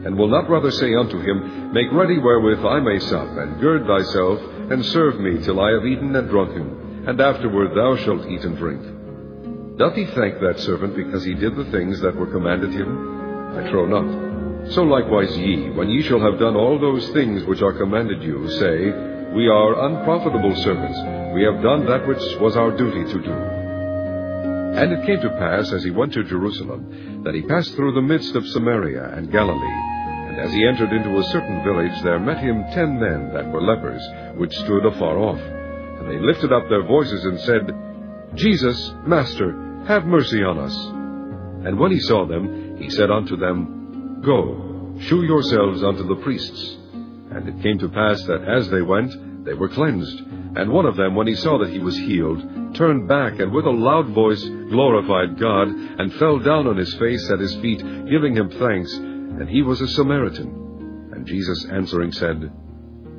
[0.06, 3.88] And will not rather say unto him, Make ready wherewith I may sup, and gird
[3.88, 4.38] thyself,
[4.70, 8.56] and serve me till I have eaten and drunken, and afterward thou shalt eat and
[8.56, 8.82] drink?
[9.78, 13.58] Doth he thank that servant because he did the things that were commanded him?
[13.58, 14.70] I trow not.
[14.74, 18.48] So likewise ye, when ye shall have done all those things which are commanded you,
[18.60, 20.98] say, we are unprofitable servants.
[21.34, 23.32] We have done that which was our duty to do.
[24.78, 28.02] And it came to pass, as he went to Jerusalem, that he passed through the
[28.02, 29.95] midst of Samaria and Galilee.
[30.36, 33.62] And as he entered into a certain village, there met him ten men that were
[33.62, 34.06] lepers,
[34.36, 35.40] which stood afar off.
[35.40, 40.76] And they lifted up their voices and said, Jesus, Master, have mercy on us.
[41.66, 46.76] And when he saw them, he said unto them, Go, shew yourselves unto the priests.
[47.30, 50.20] And it came to pass that as they went, they were cleansed.
[50.20, 53.64] And one of them, when he saw that he was healed, turned back and with
[53.64, 57.78] a loud voice glorified God, and fell down on his face at his feet,
[58.10, 58.94] giving him thanks.
[59.38, 61.10] And he was a Samaritan.
[61.12, 62.52] And Jesus answering said,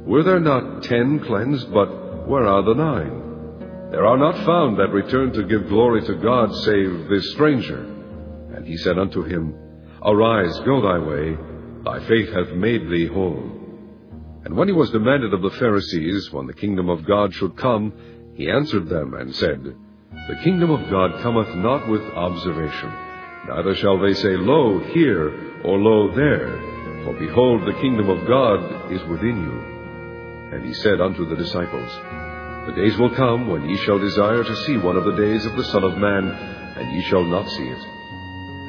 [0.06, 3.90] Were there not ten cleansed, but where are the nine?
[3.92, 7.80] There are not found that return to give glory to God, save this stranger.
[8.56, 9.56] And he said unto him,
[10.04, 11.38] Arise, go thy way,
[11.86, 13.52] thy faith hath made thee whole.
[14.44, 17.94] And when he was demanded of the Pharisees when the kingdom of God should come,
[18.36, 22.92] he answered them and said, The kingdom of God cometh not with observation,
[23.48, 27.04] neither shall they say, Lo, here, or Lo, there.
[27.04, 30.56] For behold, the kingdom of God is within you.
[30.56, 31.92] And he said unto the disciples,
[32.68, 35.58] The days will come when ye shall desire to see one of the days of
[35.58, 37.84] the Son of Man, and ye shall not see it.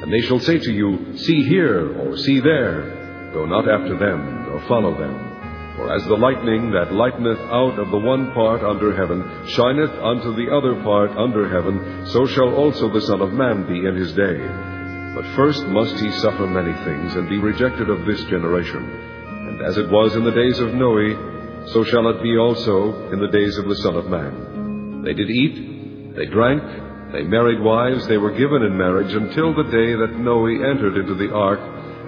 [0.03, 3.31] And they shall say to you, See here, or see there.
[3.33, 5.29] Go not after them, nor follow them.
[5.77, 10.35] For as the lightning that lighteneth out of the one part under heaven shineth unto
[10.35, 14.11] the other part under heaven, so shall also the Son of Man be in his
[14.11, 14.78] day.
[15.15, 18.83] But first must he suffer many things, and be rejected of this generation.
[18.83, 23.19] And as it was in the days of Noe, so shall it be also in
[23.19, 25.01] the days of the Son of Man.
[25.03, 26.63] They did eat, they drank,
[27.11, 31.15] they married wives, they were given in marriage until the day that Noe entered into
[31.15, 31.59] the ark,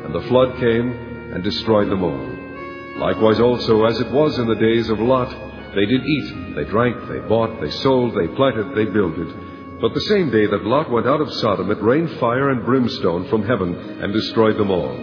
[0.05, 0.91] and the flood came
[1.33, 2.41] and destroyed them all.
[2.97, 5.29] Likewise also, as it was in the days of Lot,
[5.73, 9.50] they did eat, they drank, they bought, they sold, they planted, they builded.
[9.81, 13.27] But the same day that Lot went out of Sodom, it rained fire and brimstone
[13.29, 14.95] from heaven, and destroyed them all.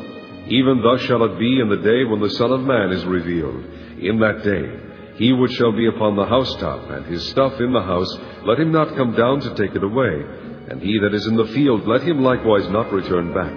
[0.47, 3.65] Even thus shall it be in the day when the Son of Man is revealed.
[3.99, 7.83] In that day, he which shall be upon the housetop, and his stuff in the
[7.83, 10.25] house, let him not come down to take it away.
[10.71, 13.53] And he that is in the field, let him likewise not return back.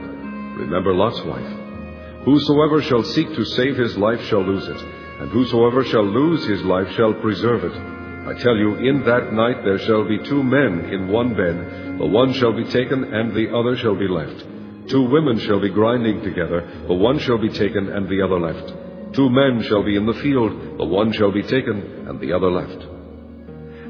[0.58, 2.26] Remember Lot's wife.
[2.26, 4.82] Whosoever shall seek to save his life shall lose it,
[5.20, 8.01] and whosoever shall lose his life shall preserve it.
[8.28, 12.06] I tell you, in that night there shall be two men in one bed, the
[12.06, 14.46] one shall be taken, and the other shall be left.
[14.90, 18.74] Two women shall be grinding together, the one shall be taken, and the other left.
[19.14, 22.52] Two men shall be in the field, the one shall be taken, and the other
[22.52, 22.84] left.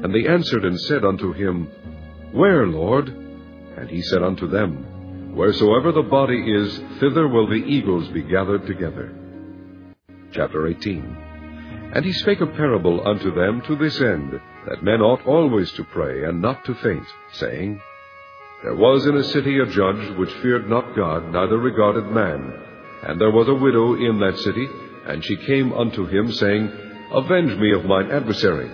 [0.02, 1.68] And they answered and said unto him,
[2.32, 3.08] Where, Lord?
[3.08, 8.66] And he said unto them, Wheresoever the body is, thither will the eagles be gathered
[8.66, 9.14] together.
[10.32, 11.31] Chapter 18
[11.92, 15.84] And he spake a parable unto them to this end, that men ought always to
[15.84, 17.82] pray, and not to faint, saying,
[18.62, 22.50] There was in a city a judge which feared not God, neither regarded man.
[23.02, 24.66] And there was a widow in that city,
[25.06, 26.72] and she came unto him, saying,
[27.12, 28.70] Avenge me of mine adversary.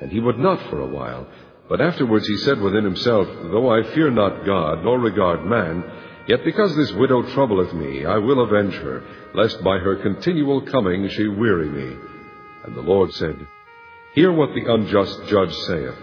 [0.00, 1.26] And he would not for a while.
[1.68, 5.84] But afterwards he said within himself, Though I fear not God, nor regard man,
[6.28, 9.02] yet because this widow troubleth me, I will avenge her,
[9.34, 12.13] lest by her continual coming she weary me.
[12.64, 13.46] And the Lord said,
[14.14, 15.96] Hear what the unjust judge saith.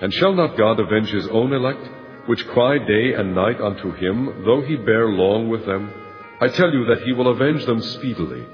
[0.00, 1.86] And shall not God avenge his own elect,
[2.26, 5.92] which cry day and night unto him, though he bear long with them?
[6.40, 8.46] I tell you that he will avenge them speedily.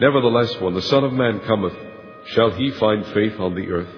[0.00, 1.74] Nevertheless, when the Son of Man cometh,
[2.26, 3.94] shall he find faith on the earth?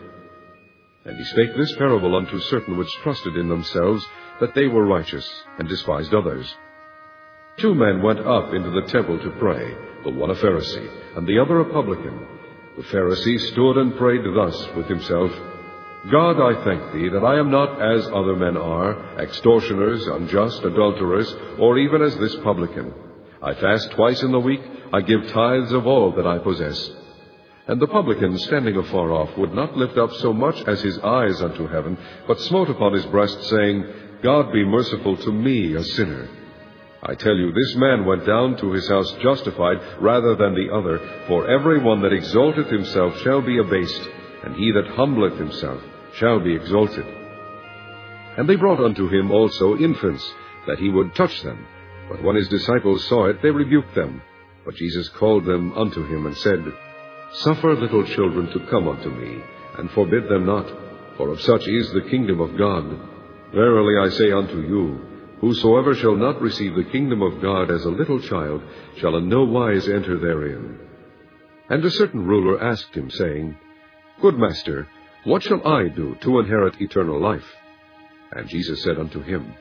[1.04, 4.06] And he spake this parable unto certain which trusted in themselves
[4.40, 6.54] that they were righteous, and despised others.
[7.58, 11.38] Two men went up into the temple to pray, the one a Pharisee, and the
[11.38, 12.34] other a publican.
[12.76, 15.30] The Pharisee stood and prayed thus with himself,
[16.10, 21.32] God, I thank thee that I am not as other men are, extortioners, unjust, adulterers,
[21.59, 22.92] or even as this publican.
[23.40, 24.60] I fast twice in the week,
[24.92, 26.90] I give tithes of all that I possess.
[27.66, 31.40] And the publican, standing afar off, would not lift up so much as his eyes
[31.40, 31.96] unto heaven,
[32.26, 33.86] but smote upon his breast, saying,
[34.22, 36.28] God be merciful to me, a sinner.
[37.06, 40.98] I tell you, this man went down to his house justified rather than the other,
[41.28, 44.09] for every one that exalteth himself shall be abased,
[44.43, 45.82] and he that humbleth himself
[46.14, 47.05] shall be exalted.
[48.39, 50.32] And they brought unto him also infants,
[50.66, 51.66] that he would touch them.
[52.09, 54.22] But when his disciples saw it, they rebuked them.
[54.64, 56.64] But Jesus called them unto him, and said,
[57.32, 59.43] Suffer little children to come unto me,
[59.76, 60.72] and forbid them not,
[61.18, 62.98] for of such is the kingdom of God.
[63.52, 65.14] Verily I say unto you,
[65.44, 68.62] Whosoever shall not receive the kingdom of God as a little child
[68.96, 70.78] shall in no wise enter therein.
[71.68, 73.54] And a certain ruler asked him, saying,
[74.22, 74.88] Good master,
[75.24, 77.44] what shall I do to inherit eternal life?
[78.32, 79.54] And Jesus said unto him,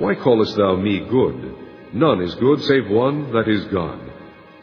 [0.00, 1.54] Why callest thou me good?
[1.92, 4.00] None is good save one, that is God.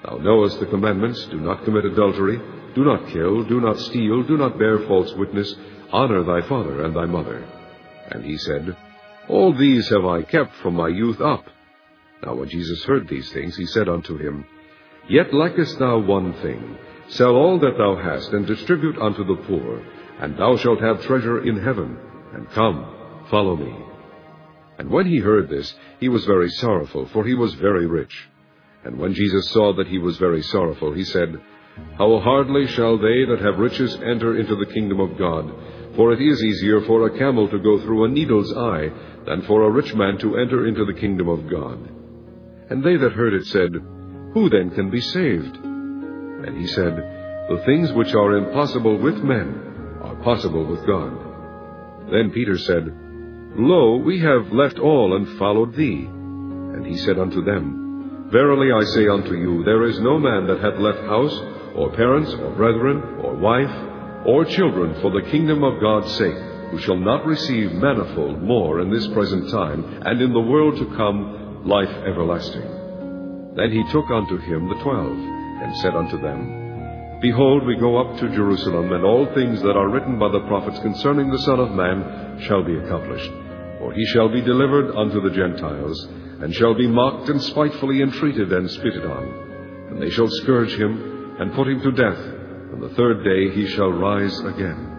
[0.04, 2.38] Thou knowest the commandments, do not commit adultery,
[2.76, 5.56] do not kill, do not steal, do not bear false witness,
[5.94, 7.48] honor thy father and thy mother.
[8.12, 8.76] And he said,
[9.30, 11.46] All these have I kept from my youth up.
[12.26, 14.46] Now when Jesus heard these things, he said unto him,
[15.10, 16.78] Yet lackest thou one thing.
[17.10, 19.82] Sell all that thou hast, and distribute unto the poor,
[20.20, 21.98] and thou shalt have treasure in heaven.
[22.34, 23.74] And come, follow me.
[24.78, 28.28] And when he heard this, he was very sorrowful, for he was very rich.
[28.84, 31.40] And when Jesus saw that he was very sorrowful, he said,
[31.98, 35.52] How hardly shall they that have riches enter into the kingdom of God?
[35.96, 38.92] For it is easier for a camel to go through a needle's eye
[39.28, 41.78] than for a rich man to enter into the kingdom of God.
[42.70, 43.74] And they that heard it said,
[44.34, 45.58] Who then can be saved?
[45.58, 46.96] And he said,
[47.50, 51.12] The things which are impossible with men are possible with God.
[52.12, 52.86] Then Peter said,
[53.56, 56.06] Lo, we have left all and followed thee.
[56.06, 60.60] And he said unto them, Verily I say unto you, there is no man that
[60.60, 61.38] hath left house,
[61.76, 63.72] or parents, or brethren, or wife,
[64.26, 66.38] or children for the kingdom of God's sake,
[66.72, 70.96] who shall not receive manifold more in this present time, and in the world to
[70.96, 73.54] come life everlasting.
[73.56, 78.20] Then he took unto him the twelve, and said unto them, Behold, we go up
[78.20, 81.72] to Jerusalem, and all things that are written by the prophets concerning the Son of
[81.72, 83.32] Man shall be accomplished.
[83.80, 86.08] For he shall be delivered unto the Gentiles,
[86.42, 89.88] and shall be mocked and spitefully entreated and spitted on.
[89.90, 93.68] And they shall scourge him, and put him to death, and the third day he
[93.68, 94.97] shall rise again.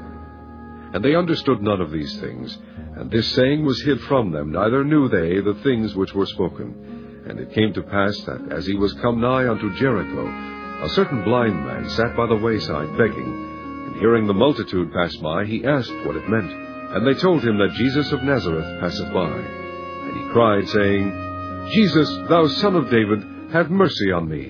[0.99, 2.59] And they understood none of these things,
[2.97, 7.23] and this saying was hid from them, neither knew they the things which were spoken.
[7.29, 11.23] And it came to pass that, as he was come nigh unto Jericho, a certain
[11.23, 13.87] blind man sat by the wayside begging.
[13.87, 16.51] And hearing the multitude pass by, he asked what it meant.
[16.51, 19.39] And they told him that Jesus of Nazareth passeth by.
[19.39, 23.23] And he cried, saying, Jesus, thou son of David,
[23.53, 24.47] have mercy on me.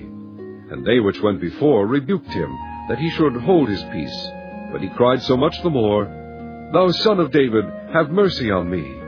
[0.73, 2.49] And they which went before rebuked him,
[2.89, 4.29] that he should hold his peace.
[4.71, 6.15] But he cried so much the more,
[6.71, 8.99] Thou son of David, have mercy on me.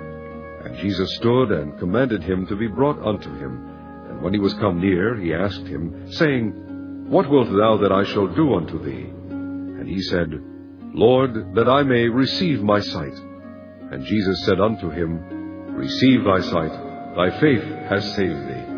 [0.66, 3.70] And Jesus stood and commanded him to be brought unto him.
[4.10, 8.04] And when he was come near, he asked him, saying, What wilt thou that I
[8.06, 9.10] shall do unto thee?
[9.30, 10.30] And he said,
[10.94, 13.18] Lord, that I may receive my sight.
[13.92, 16.72] And Jesus said unto him, Receive thy sight,
[17.16, 18.72] thy faith has saved thee.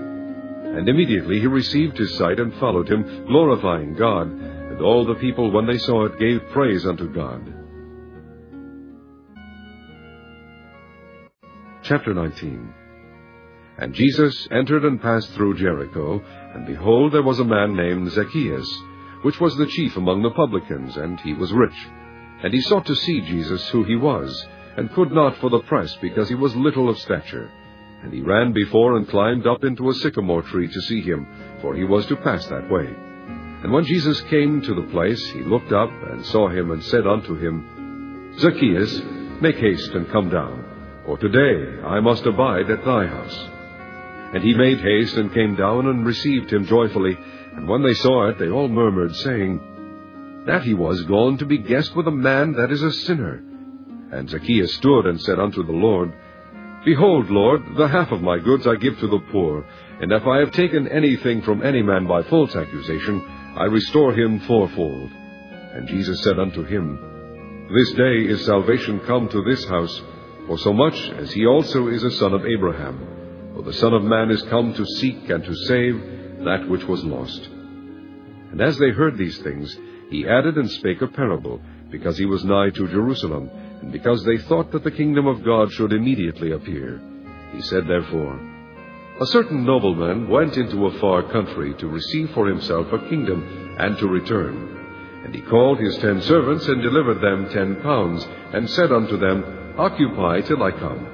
[0.77, 4.27] And immediately he received his sight and followed him, glorifying God.
[4.27, 7.62] And all the people, when they saw it, gave praise unto God.
[11.83, 12.73] Chapter 19
[13.77, 16.23] And Jesus entered and passed through Jericho,
[16.55, 18.65] and behold, there was a man named Zacchaeus,
[19.23, 21.75] which was the chief among the publicans, and he was rich.
[22.41, 24.47] And he sought to see Jesus who he was,
[24.77, 27.51] and could not for the press, because he was little of stature.
[28.01, 31.27] And he ran before and climbed up into a sycamore tree to see him,
[31.59, 32.87] for he was to pass that way.
[33.61, 37.05] And when Jesus came to the place, he looked up and saw him, and said
[37.05, 39.01] unto him, Zacchaeus,
[39.41, 40.62] make haste and come down
[41.05, 43.49] for today I must abide at thy house.
[44.33, 47.17] And he made haste and came down and received him joyfully.
[47.55, 51.59] And when they saw it, they all murmured, saying, That he was gone to be
[51.59, 53.43] guest with a man that is a sinner.
[54.11, 56.13] And Zacchaeus stood and said unto the Lord,
[56.85, 59.65] Behold, Lord, the half of my goods I give to the poor,
[60.01, 63.21] and if I have taken anything from any man by false accusation,
[63.55, 65.11] I restore him fourfold.
[65.11, 70.01] And Jesus said unto him, This day is salvation come to this house,
[70.47, 73.53] for so much as he also is a son of Abraham.
[73.55, 77.03] For the Son of Man is come to seek and to save that which was
[77.03, 77.49] lost.
[78.51, 79.77] And as they heard these things,
[80.09, 83.49] he added and spake a parable, because he was nigh to Jerusalem,
[83.81, 86.99] and because they thought that the kingdom of God should immediately appear.
[87.53, 88.39] He said therefore,
[89.21, 93.97] A certain nobleman went into a far country to receive for himself a kingdom, and
[93.99, 95.21] to return.
[95.25, 99.62] And he called his ten servants, and delivered them ten pounds, and said unto them,
[99.77, 101.07] Occupy till I come.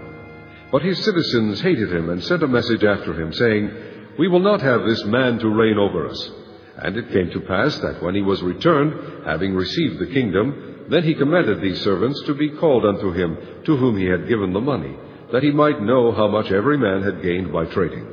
[0.72, 3.72] But his citizens hated him, and sent a message after him, saying,
[4.18, 6.32] We will not have this man to reign over us.
[6.78, 11.04] And it came to pass that when he was returned, having received the kingdom, then
[11.04, 14.62] he commanded these servants to be called unto him, to whom he had given the
[14.62, 14.96] money,
[15.32, 18.08] that he might know how much every man had gained by trading.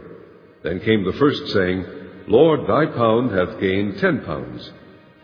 [0.63, 1.87] Then came the first, saying,
[2.29, 4.71] Lord, thy pound hath gained ten pounds.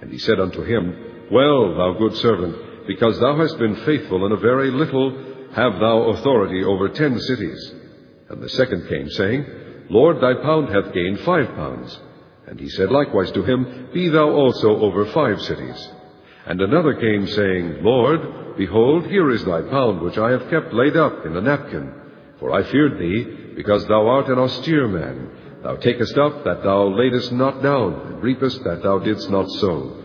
[0.01, 4.33] And he said unto him, Well, thou good servant, because thou hast been faithful in
[4.33, 5.11] a very little,
[5.55, 7.75] have thou authority over ten cities.
[8.31, 9.47] And the second came, saying,
[9.91, 11.99] Lord, thy pound hath gained five pounds.
[12.47, 15.91] And he said likewise to him, Be thou also over five cities.
[16.47, 20.97] And another came, saying, Lord, behold, here is thy pound, which I have kept laid
[20.97, 21.93] up in a napkin.
[22.41, 25.31] For I feared thee, because thou art an austere man.
[25.63, 30.03] Thou takest up that thou laidest not down, and reapest that thou didst not sow.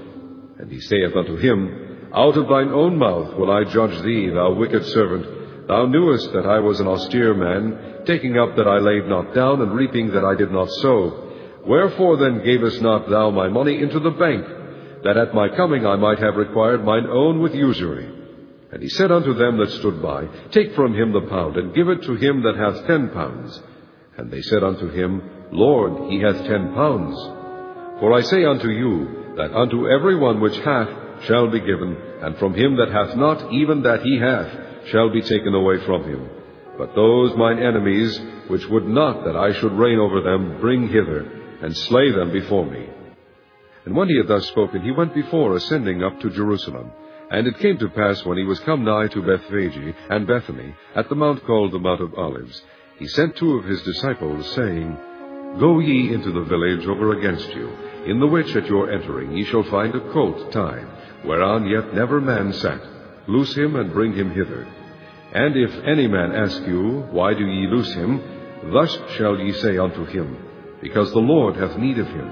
[0.60, 4.54] And he saith unto him, Out of thine own mouth will I judge thee, thou
[4.54, 5.68] wicked servant.
[5.68, 9.62] Thou knewest that I was an austere man, taking up that I laid not down,
[9.62, 11.24] and reaping that I did not sow.
[11.66, 14.46] Wherefore then gavest not thou my money into the bank,
[15.04, 18.10] that at my coming I might have required mine own with usury?
[18.72, 21.90] And he said unto them that stood by, Take from him the pound, and give
[21.90, 23.62] it to him that hath ten pounds.
[24.18, 25.22] And they said unto him,
[25.52, 27.18] Lord, he hath ten pounds.
[28.00, 30.90] For I say unto you, that unto every one which hath
[31.26, 35.22] shall be given, and from him that hath not, even that he hath, shall be
[35.22, 36.30] taken away from him.
[36.78, 41.22] But those mine enemies, which would not that I should reign over them, bring hither,
[41.62, 42.88] and slay them before me.
[43.86, 46.92] And when he had thus spoken, he went before, ascending up to Jerusalem.
[47.32, 51.10] And it came to pass, when he was come nigh to Bethphage and Bethany, at
[51.10, 52.62] the mount called the Mount of Olives,
[53.00, 54.98] he sent two of his disciples, saying,
[55.60, 57.70] Go ye into the village over against you,
[58.06, 60.88] in the which at your entering ye shall find a colt tied,
[61.24, 62.82] whereon yet never man sat.
[63.28, 64.68] Loose him and bring him hither.
[65.34, 68.22] And if any man ask you, Why do ye loose him?
[68.72, 70.38] Thus shall ye say unto him,
[70.82, 72.28] because the Lord hath need of him.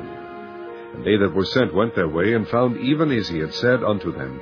[0.95, 3.83] And they that were sent went their way, and found even as he had said
[3.83, 4.39] unto them.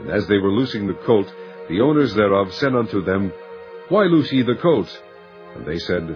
[0.00, 1.32] And as they were loosing the colt,
[1.68, 3.32] the owners thereof said unto them,
[3.90, 4.88] Why loose ye the colt?
[5.54, 6.08] And they said,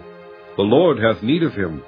[0.57, 1.83] The Lord hath need of him.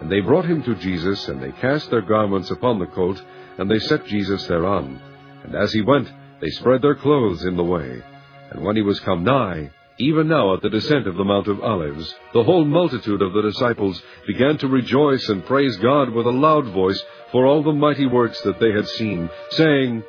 [0.00, 3.22] And they brought him to Jesus, and they cast their garments upon the colt,
[3.58, 5.00] and they set Jesus thereon.
[5.44, 6.10] And as he went,
[6.40, 8.02] they spread their clothes in the way.
[8.50, 11.62] And when he was come nigh, even now at the descent of the Mount of
[11.62, 16.30] Olives, the whole multitude of the disciples began to rejoice and praise God with a
[16.30, 17.00] loud voice
[17.30, 20.02] for all the mighty works that they had seen, saying,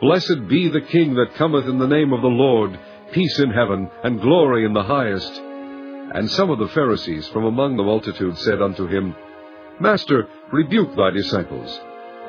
[0.00, 2.78] Blessed be the King that cometh in the name of the Lord,
[3.12, 5.32] peace in heaven, and glory in the highest.
[6.14, 9.14] And some of the Pharisees from among the multitude said unto him,
[9.80, 11.80] Master, rebuke thy disciples.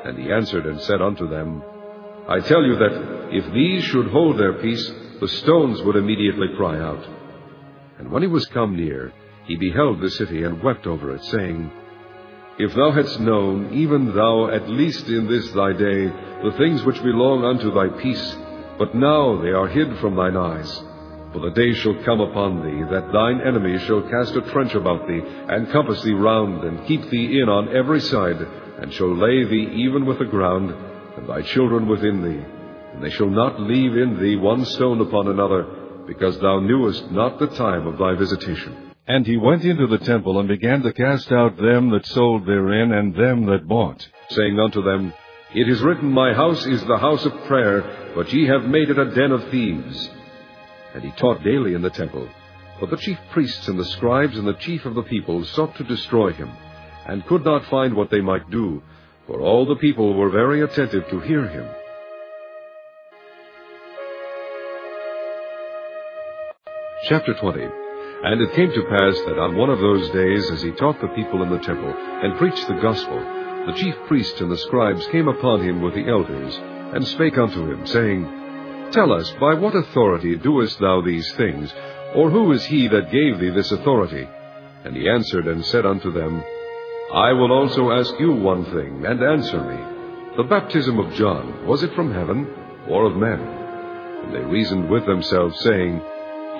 [0.04, 1.62] And he answered and said unto them,
[2.30, 6.78] I tell you that if these should hold their peace, the stones would immediately cry
[6.78, 7.04] out.
[7.98, 9.12] And when he was come near,
[9.46, 11.72] he beheld the city and wept over it, saying,
[12.56, 16.06] If thou hadst known, even thou at least in this thy day,
[16.44, 18.36] the things which belong unto thy peace,
[18.78, 20.70] but now they are hid from thine eyes.
[21.32, 25.08] For the day shall come upon thee, that thine enemies shall cast a trench about
[25.08, 28.40] thee, and compass thee round, and keep thee in on every side,
[28.78, 30.74] and shall lay thee even with the ground,
[31.20, 32.60] and thy children within thee
[32.92, 35.64] and they shall not leave in thee one stone upon another,
[36.06, 38.92] because thou knewest not the time of thy visitation.
[39.06, 42.92] And he went into the temple, and began to cast out them that sold therein,
[42.92, 45.12] and them that bought, saying unto them,
[45.54, 48.98] It is written, My house is the house of prayer, but ye have made it
[48.98, 50.10] a den of thieves.
[50.94, 52.28] And he taught daily in the temple.
[52.80, 55.84] But the chief priests and the scribes and the chief of the people sought to
[55.84, 56.50] destroy him,
[57.06, 58.82] and could not find what they might do,
[59.30, 61.64] for all the people were very attentive to hear him.
[67.08, 67.62] Chapter 20
[68.24, 71.14] And it came to pass that on one of those days, as he taught the
[71.14, 73.20] people in the temple, and preached the gospel,
[73.66, 76.58] the chief priests and the scribes came upon him with the elders,
[76.92, 81.72] and spake unto him, saying, Tell us, by what authority doest thou these things?
[82.16, 84.26] Or who is he that gave thee this authority?
[84.82, 86.42] And he answered and said unto them,
[87.14, 90.36] I will also ask you one thing, and answer me.
[90.36, 92.46] The baptism of John, was it from heaven,
[92.88, 93.40] or of men?
[93.40, 96.00] And they reasoned with themselves, saying,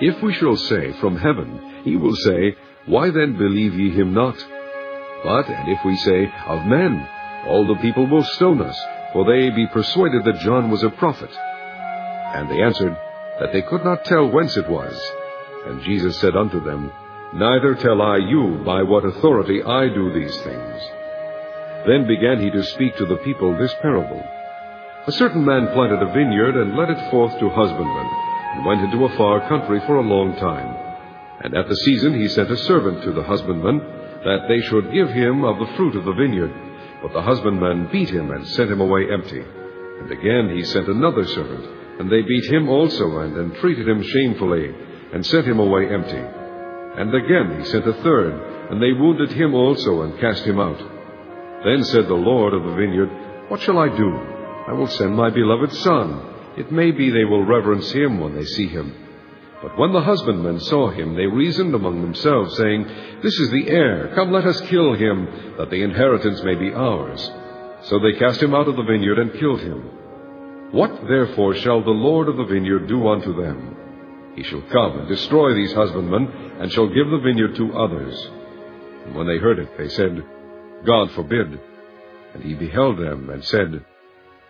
[0.01, 4.35] if we shall say, From heaven, he will say, Why then believe ye him not?
[5.23, 7.07] But, and if we say, Of men,
[7.47, 8.77] all the people will stone us,
[9.13, 11.29] for they be persuaded that John was a prophet.
[11.31, 12.97] And they answered,
[13.39, 14.99] That they could not tell whence it was.
[15.67, 16.91] And Jesus said unto them,
[17.33, 20.81] Neither tell I you by what authority I do these things.
[21.87, 24.21] Then began he to speak to the people this parable.
[25.07, 28.09] A certain man planted a vineyard and let it forth to husbandmen,
[28.53, 30.75] and went into a far country for a long time.
[31.43, 33.79] And at the season he sent a servant to the husbandmen,
[34.25, 36.53] that they should give him of the fruit of the vineyard.
[37.01, 39.41] But the husbandmen beat him and sent him away empty.
[40.01, 41.65] And again he sent another servant,
[41.97, 44.75] and they beat him also, and entreated him shamefully,
[45.13, 46.40] and sent him away empty.
[46.97, 50.79] And again he sent a third, and they wounded him also, and cast him out.
[51.63, 53.09] Then said the Lord of the vineyard,
[53.49, 54.09] What shall I do?
[54.67, 56.53] I will send my beloved son.
[56.57, 58.95] It may be they will reverence him when they see him.
[59.61, 62.83] But when the husbandmen saw him, they reasoned among themselves, saying,
[63.21, 64.11] This is the heir.
[64.15, 67.29] Come, let us kill him, that the inheritance may be ours.
[67.83, 69.81] So they cast him out of the vineyard and killed him.
[70.71, 73.77] What therefore shall the Lord of the vineyard do unto them?
[74.35, 78.15] He shall come and destroy these husbandmen, and shall give the vineyard to others.
[79.05, 80.23] And when they heard it, they said,
[80.85, 81.59] God forbid.
[82.35, 83.83] And he beheld them, and said,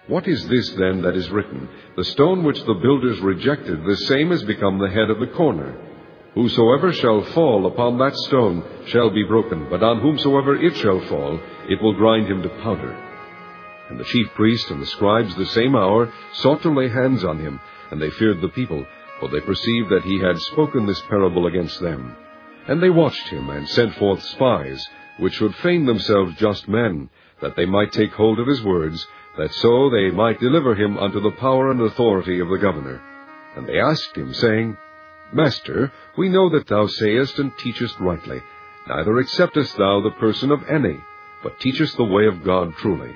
[0.08, 1.70] What is this then that is written?
[1.96, 5.74] The stone which the builders rejected, the same is become the head of the corner.
[6.34, 11.40] Whosoever shall fall upon that stone shall be broken, but on whomsoever it shall fall,
[11.70, 12.92] it will grind him to powder.
[13.90, 17.40] And the chief priests and the scribes the same hour sought to lay hands on
[17.40, 18.86] him, and they feared the people,
[19.22, 22.16] for they perceived that he had spoken this parable against them.
[22.68, 24.84] And they watched him, and sent forth spies,
[25.20, 27.08] which should feign themselves just men,
[27.40, 29.08] that they might take hold of his words,
[29.38, 33.00] that so they might deliver him unto the power and authority of the governor.
[33.56, 34.76] And they asked him, saying,
[35.32, 38.42] Master, we know that thou sayest and teachest rightly,
[38.88, 41.00] neither acceptest thou the person of any,
[41.44, 43.14] but teachest the way of God truly.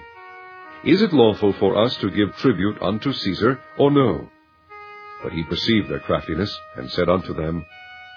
[0.83, 4.29] Is it lawful for us to give tribute unto Caesar, or no?
[5.25, 7.65] But he perceived their craftiness, and said unto them,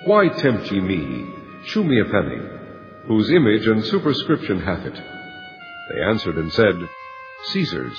[0.04, 1.26] Why tempt ye me?
[1.64, 2.38] Shew me a penny.
[3.06, 4.92] Whose image and superscription hath it?
[4.92, 6.74] They answered and said,
[7.46, 7.98] Caesar's.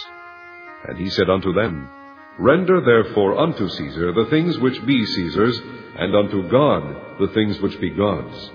[0.87, 1.89] And he said unto them,
[2.37, 5.59] Render therefore unto Caesar the things which be Caesar's,
[5.95, 8.51] and unto God the things which be God's.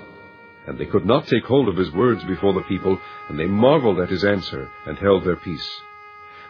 [0.68, 2.96] And they could not take hold of his words before the people,
[3.28, 5.80] and they marveled at his answer, and held their peace.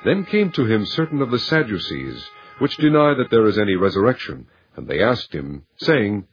[0.04, 2.28] Then came to him certain of the Sadducees,
[2.58, 6.26] which deny that there is any resurrection, and they asked him, saying,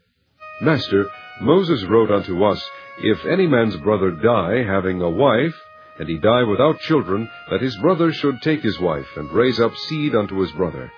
[0.62, 1.10] Master,
[1.42, 2.62] Moses wrote unto us,
[3.00, 5.56] If any man's brother die, having a wife,
[5.98, 9.76] and he die without children, that his brother should take his wife, and raise up
[9.76, 10.92] seed unto his brother.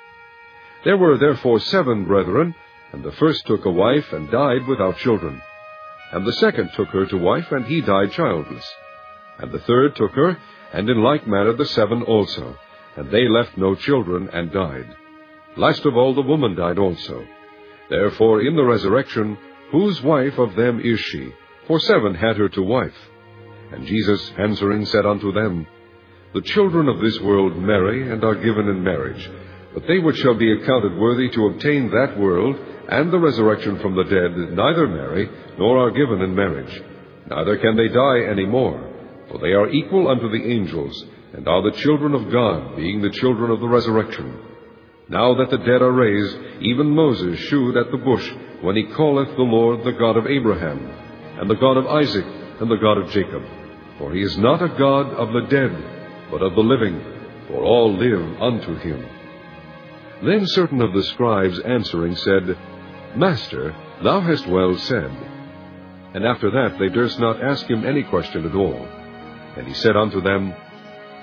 [0.83, 2.55] There were therefore seven brethren,
[2.91, 5.41] and the first took a wife, and died without children.
[6.11, 8.69] And the second took her to wife, and he died childless.
[9.39, 10.37] And the third took her,
[10.73, 12.57] and in like manner the seven also,
[12.95, 14.95] and they left no children, and died.
[15.55, 17.25] Last of all the woman died also.
[17.89, 19.37] Therefore in the resurrection,
[19.71, 21.33] whose wife of them is she?
[21.67, 22.95] For seven had her to wife.
[23.71, 25.67] And Jesus answering said unto them,
[26.33, 29.29] The children of this world marry, and are given in marriage.
[29.73, 32.55] But they which shall be accounted worthy to obtain that world,
[32.89, 36.83] and the resurrection from the dead, neither marry, nor are given in marriage.
[37.27, 38.91] Neither can they die any more,
[39.29, 43.09] for they are equal unto the angels, and are the children of God, being the
[43.09, 44.39] children of the resurrection.
[45.09, 48.29] Now that the dead are raised, even Moses shewed at the bush,
[48.61, 50.79] when he calleth the Lord the God of Abraham,
[51.39, 52.25] and the God of Isaac,
[52.59, 53.43] and the God of Jacob.
[53.97, 55.71] For he is not a God of the dead,
[56.31, 57.01] but of the living,
[57.47, 59.05] for all live unto him.
[60.23, 62.57] Then certain of the scribes answering said,
[63.15, 65.11] Master, thou hast well said.
[66.13, 68.85] And after that they durst not ask him any question at all.
[69.57, 70.53] And he said unto them,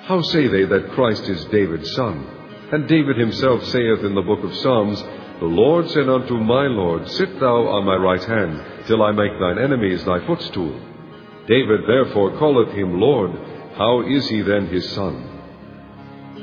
[0.02, 2.26] How say they that Christ is David's son?
[2.72, 5.02] And David himself saith in the book of Psalms,
[5.40, 9.32] The Lord said unto my Lord, Sit thou on my right hand, till I make
[9.40, 10.80] thine enemies thy footstool.
[11.48, 13.32] David therefore calleth him Lord.
[13.76, 15.26] How is he then his son?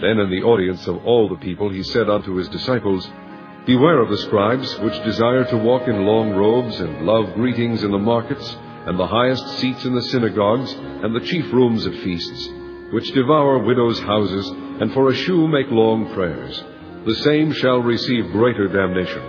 [0.02, 3.10] Then in the audience of all the people he said unto his disciples,
[3.66, 7.92] Beware of the scribes, which desire to walk in long robes, and love greetings in
[7.92, 12.50] the markets, and the highest seats in the synagogues, and the chief rooms at feasts,
[12.92, 14.50] which devour widows' houses,
[14.82, 16.64] and for a shoe make long prayers.
[17.06, 19.24] The same shall receive greater damnation.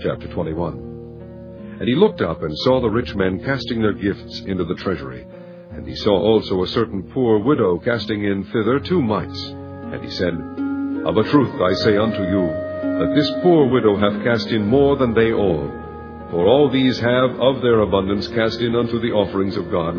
[0.00, 4.64] Chapter 21 And he looked up and saw the rich men casting their gifts into
[4.64, 5.26] the treasury.
[5.72, 9.40] And he saw also a certain poor widow casting in thither two mites.
[9.48, 10.34] And he said,
[11.06, 12.46] Of a truth I say unto you,
[12.82, 15.70] that this poor widow hath cast in more than they all.
[16.30, 19.96] For all these have of their abundance cast in unto the offerings of God,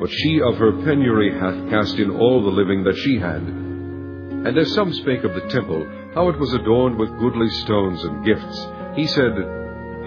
[0.00, 3.42] but she of her penury hath cast in all the living that she had.
[3.42, 8.24] And as some spake of the temple, how it was adorned with goodly stones and
[8.24, 9.32] gifts, he said,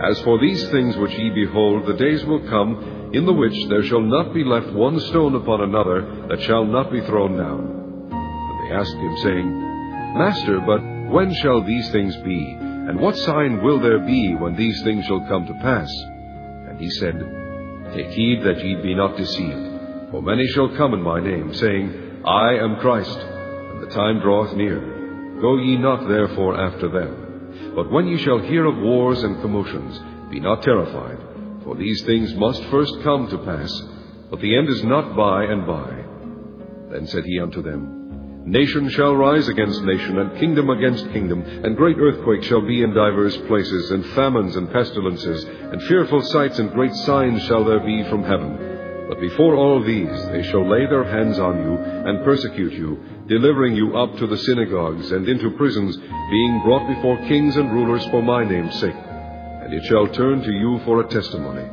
[0.03, 3.83] As for these things which ye behold, the days will come, in the which there
[3.83, 8.09] shall not be left one stone upon another that shall not be thrown down.
[8.11, 10.81] And they asked him, saying, Master, but
[11.11, 12.57] when shall these things be?
[12.59, 15.89] And what sign will there be when these things shall come to pass?
[16.69, 17.19] And he said,
[17.93, 19.70] Take heed that ye be not deceived.
[20.11, 24.53] For many shall come in my name, saying, I am Christ, and the time draweth
[24.57, 25.39] near.
[25.39, 27.73] Go ye not therefore after them.
[27.75, 31.17] But when ye shall hear of wars and commotions, be not terrified,
[31.63, 33.71] for these things must first come to pass,
[34.29, 36.03] but the end is not by and by.
[36.91, 41.77] Then said he unto them, Nation shall rise against nation, and kingdom against kingdom, and
[41.77, 46.73] great earthquakes shall be in divers places, and famines and pestilences, and fearful sights and
[46.73, 48.80] great signs shall there be from heaven.
[49.11, 52.97] But before all these they shall lay their hands on you, and persecute you,
[53.27, 58.05] delivering you up to the synagogues and into prisons, being brought before kings and rulers
[58.05, 58.95] for my name's sake.
[58.95, 61.67] And it shall turn to you for a testimony.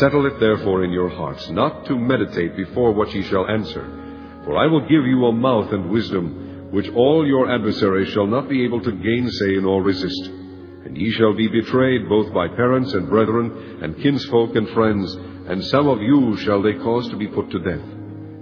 [0.00, 3.86] Settle it therefore in your hearts, not to meditate before what ye shall answer.
[4.44, 8.48] For I will give you a mouth and wisdom, which all your adversaries shall not
[8.48, 10.24] be able to gainsay nor resist.
[10.86, 15.62] And ye shall be betrayed both by parents and brethren, and kinsfolk and friends, and
[15.66, 17.84] some of you shall they cause to be put to death.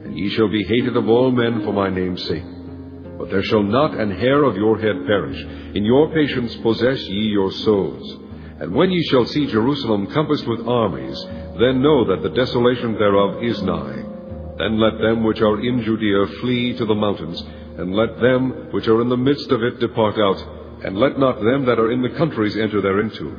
[0.05, 2.45] And ye shall be hated of all men for my name's sake.
[3.19, 5.41] But there shall not an hair of your head perish.
[5.75, 8.19] In your patience possess ye your souls.
[8.61, 11.21] And when ye shall see Jerusalem compassed with armies,
[11.59, 14.03] then know that the desolation thereof is nigh.
[14.59, 17.43] Then let them which are in Judea flee to the mountains,
[17.79, 21.43] and let them which are in the midst of it depart out, and let not
[21.43, 23.35] them that are in the countries enter thereinto.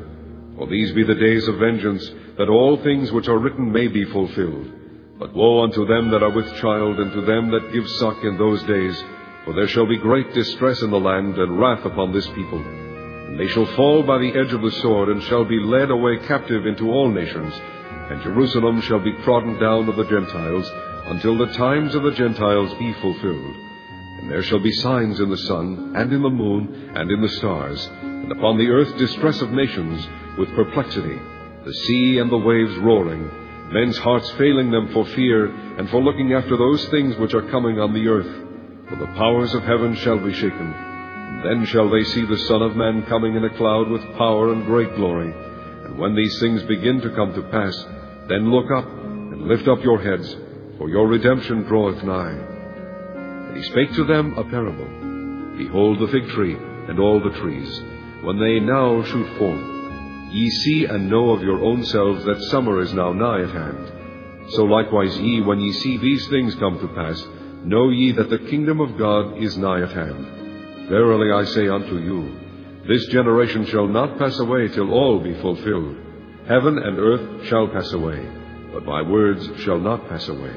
[0.58, 4.06] For these be the days of vengeance, that all things which are written may be
[4.06, 4.72] fulfilled.
[5.18, 8.38] But woe unto them that are with child, and to them that give suck in
[8.38, 9.04] those days,
[9.46, 12.60] for there shall be great distress in the land, and wrath upon this people.
[12.60, 16.18] And they shall fall by the edge of the sword, and shall be led away
[16.28, 17.54] captive into all nations,
[18.10, 20.70] and Jerusalem shall be trodden down of the Gentiles,
[21.06, 23.56] until the times of the Gentiles be fulfilled.
[24.24, 27.28] And there shall be signs in the sun, and in the moon, and in the
[27.28, 31.20] stars, and upon the earth distress of nations, with perplexity,
[31.66, 33.30] the sea and the waves roaring,
[33.74, 35.48] men's hearts failing them for fear,
[35.78, 38.88] and for looking after those things which are coming on the earth.
[38.88, 40.74] For the powers of heaven shall be shaken.
[40.74, 44.54] And then shall they see the Son of Man coming in a cloud with power
[44.54, 45.34] and great glory.
[45.84, 47.76] And when these things begin to come to pass,
[48.30, 50.34] then look up and lift up your heads,
[50.78, 52.53] for your redemption draweth nigh.
[53.54, 54.88] And he spake to them a parable.
[55.58, 57.84] Behold the fig tree and all the trees
[58.24, 59.62] when they now shoot forth.
[60.32, 64.50] Ye see and know of your own selves that summer is now nigh at hand.
[64.54, 67.24] So likewise ye, when ye see these things come to pass,
[67.64, 70.90] know ye that the kingdom of God is nigh at hand.
[70.90, 72.40] Verily I say unto you,
[72.88, 75.96] this generation shall not pass away till all be fulfilled.
[76.48, 78.28] Heaven and earth shall pass away,
[78.74, 80.56] but my words shall not pass away.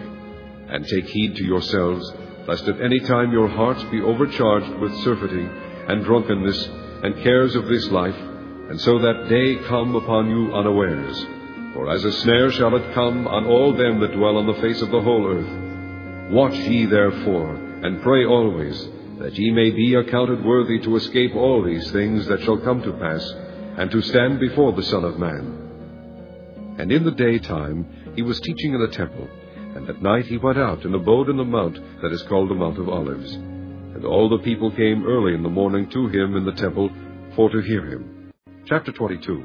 [0.69, 2.11] And take heed to yourselves,
[2.47, 5.49] lest at any time your hearts be overcharged with surfeiting
[5.89, 6.69] and drunkenness
[7.03, 11.27] and cares of this life, and so that day come upon you unawares.
[11.75, 14.81] For as a snare shall it come on all them that dwell on the face
[14.81, 16.33] of the whole earth.
[16.33, 21.63] Watch ye therefore, and pray always, that ye may be accounted worthy to escape all
[21.63, 23.35] these things that shall come to pass,
[23.79, 26.77] and to stand before the Son of Man.
[26.79, 29.29] And in the daytime he was teaching in the temple,
[29.77, 32.55] and at night he went out and abode in the mount that is called the
[32.55, 33.35] Mount of Olives.
[33.35, 36.91] And all the people came early in the morning to him in the temple
[37.35, 38.33] for to hear him.
[38.65, 39.45] Chapter 22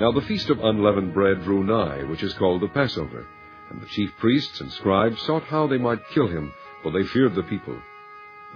[0.00, 3.26] Now the feast of unleavened bread drew nigh, which is called the Passover.
[3.70, 6.52] And the chief priests and scribes sought how they might kill him,
[6.82, 7.78] for they feared the people.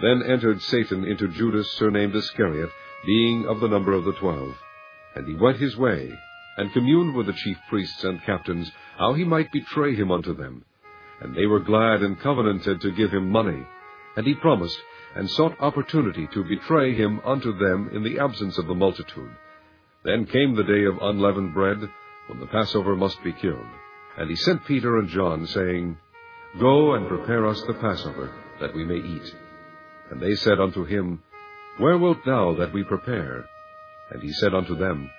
[0.00, 2.70] Then entered Satan into Judas, surnamed Iscariot,
[3.04, 4.54] being of the number of the twelve.
[5.14, 6.10] And he went his way,
[6.56, 10.64] and communed with the chief priests and captains, how he might betray him unto them.
[11.20, 13.66] And they were glad and covenanted to give him money.
[14.16, 14.78] And he promised,
[15.14, 19.30] and sought opportunity to betray him unto them in the absence of the multitude.
[20.04, 21.78] Then came the day of unleavened bread,
[22.26, 23.66] when the Passover must be killed.
[24.18, 25.96] And he sent Peter and John, saying,
[26.60, 29.34] Go and prepare us the Passover, that we may eat.
[30.10, 31.22] And they said unto him,
[31.78, 33.46] Where wilt thou that we prepare?
[34.10, 35.10] And he said unto them,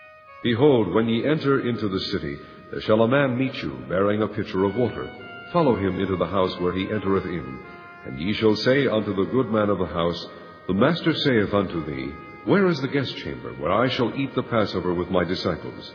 [0.44, 2.38] Behold, when ye enter into the city,
[2.72, 5.27] there shall a man meet you, bearing a pitcher of water.
[5.52, 7.60] Follow him into the house where he entereth in.
[8.06, 10.28] And ye shall say unto the good man of the house,
[10.68, 12.11] The master saith unto thee,
[12.45, 15.94] Where is the guest chamber, where I shall eat the Passover with my disciples?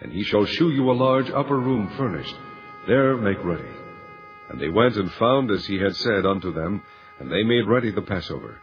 [0.00, 2.34] And he shall shew you a large upper room furnished.
[2.86, 3.68] There make ready.
[4.50, 6.82] And they went and found as he had said unto them,
[7.20, 8.60] and they made ready the Passover.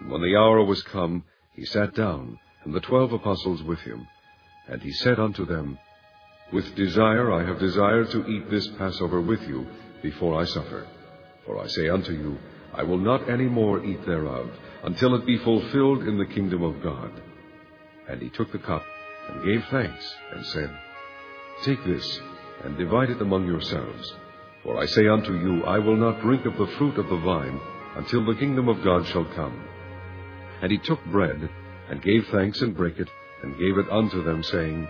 [0.00, 1.24] And when the hour was come,
[1.54, 4.06] he sat down, and the twelve apostles with him.
[4.68, 5.78] And he said unto them,
[6.52, 9.66] With desire I have desired to eat this Passover with you
[10.02, 10.86] before I suffer.
[11.46, 12.38] For I say unto you,
[12.72, 14.50] I will not any more eat thereof,
[14.82, 17.10] until it be fulfilled in the kingdom of God.
[18.08, 18.84] And he took the cup,
[19.28, 20.70] and gave thanks, and said,
[21.62, 22.20] Take this,
[22.64, 24.14] and divide it among yourselves.
[24.62, 27.60] For I say unto you, I will not drink of the fruit of the vine,
[27.96, 29.64] until the kingdom of God shall come.
[30.62, 31.48] And he took bread,
[31.88, 33.08] and gave thanks, and brake it,
[33.42, 34.88] and gave it unto them, saying,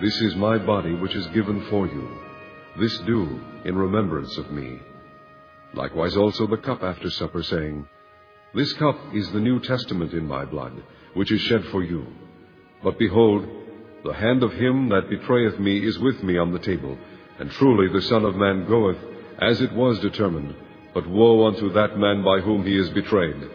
[0.00, 2.08] This is my body which is given for you.
[2.78, 4.78] This do in remembrance of me.
[5.74, 7.84] Likewise also the cup after supper, saying,
[8.54, 10.80] This cup is the New Testament in my blood,
[11.14, 12.06] which is shed for you.
[12.84, 13.48] But behold,
[14.04, 16.96] the hand of him that betrayeth me is with me on the table.
[17.40, 18.98] And truly the Son of Man goeth,
[19.40, 20.54] as it was determined.
[20.94, 23.50] But woe unto that man by whom he is betrayed.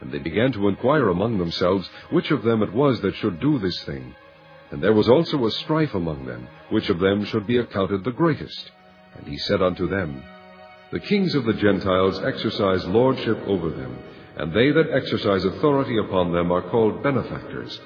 [0.00, 3.58] And they began to inquire among themselves which of them it was that should do
[3.58, 4.14] this thing.
[4.72, 8.10] And there was also a strife among them, which of them should be accounted the
[8.10, 8.70] greatest.
[9.14, 10.22] And he said unto them,
[10.90, 13.98] The kings of the Gentiles exercise lordship over them,
[14.38, 17.78] and they that exercise authority upon them are called benefactors.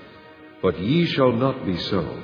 [0.62, 2.22] But ye shall not be so.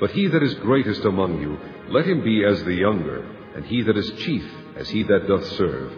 [0.00, 1.56] But he that is greatest among you,
[1.88, 3.24] let him be as the younger,
[3.54, 4.44] and he that is chief
[4.76, 5.92] as he that doth serve.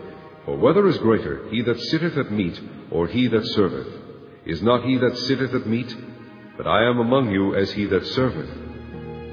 [0.44, 2.60] For whether is greater, he that sitteth at meat,
[2.90, 3.88] or he that serveth?
[4.44, 5.96] Is not he that sitteth at meat?
[6.56, 8.50] But I am among you as he that serveth.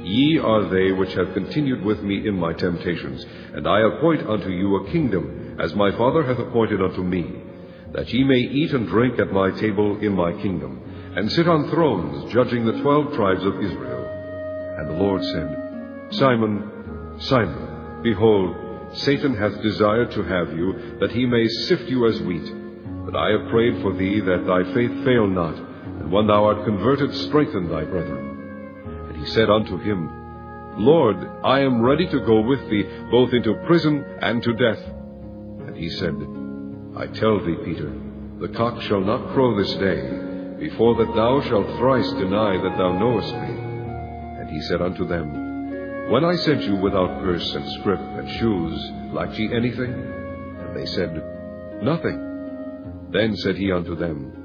[0.03, 3.23] Ye are they which have continued with me in my temptations,
[3.53, 7.25] and I appoint unto you a kingdom, as my Father hath appointed unto me,
[7.93, 10.81] that ye may eat and drink at my table in my kingdom,
[11.15, 14.05] and sit on thrones, judging the twelve tribes of Israel.
[14.79, 18.55] And the Lord said, Simon, Simon, behold,
[18.93, 22.51] Satan hath desired to have you, that he may sift you as wheat.
[23.05, 25.70] But I have prayed for thee that thy faith fail not,
[26.01, 29.05] and when thou art converted, strengthen thy brethren.
[29.09, 30.09] And he said unto him,
[30.79, 34.83] Lord, I am ready to go with thee both into prison and to death.
[35.67, 36.15] And he said,
[36.97, 37.93] I tell thee, Peter,
[38.39, 42.97] the cock shall not crow this day, before that thou shalt thrice deny that thou
[42.97, 43.53] knowest me.
[44.39, 48.91] And he said unto them, when I sent you without purse and scrip and shoes,
[49.13, 49.93] lacked ye anything?
[49.93, 51.13] And they said,
[51.83, 53.09] Nothing.
[53.11, 54.40] Then said he unto them,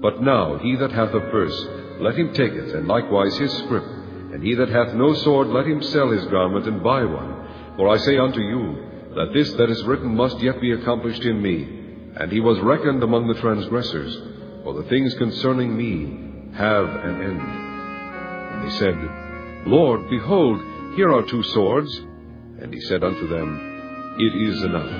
[0.00, 1.66] But now he that hath a purse,
[2.00, 3.84] let him take it, and likewise his scrip.
[4.32, 7.48] And he that hath no sword, let him sell his garment and buy one.
[7.76, 11.42] For I say unto you, that this that is written must yet be accomplished in
[11.42, 11.64] me.
[12.16, 14.16] And he was reckoned among the transgressors,
[14.62, 17.40] for the things concerning me have an end.
[17.40, 20.60] And they said, Lord, behold,
[20.94, 21.96] here are two swords.
[22.60, 24.90] And he said unto them, It is enough.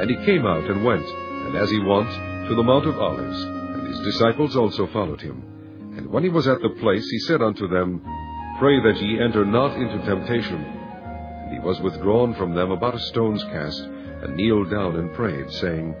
[0.00, 2.10] And he came out and went, and as he went,
[2.48, 3.61] to the Mount of Olives,
[3.92, 5.42] his disciples also followed him.
[5.98, 8.00] And when he was at the place, he said unto them,
[8.58, 10.64] Pray that ye enter not into temptation.
[10.64, 15.50] And he was withdrawn from them about a stone's cast, and kneeled down and prayed,
[15.52, 15.94] saying,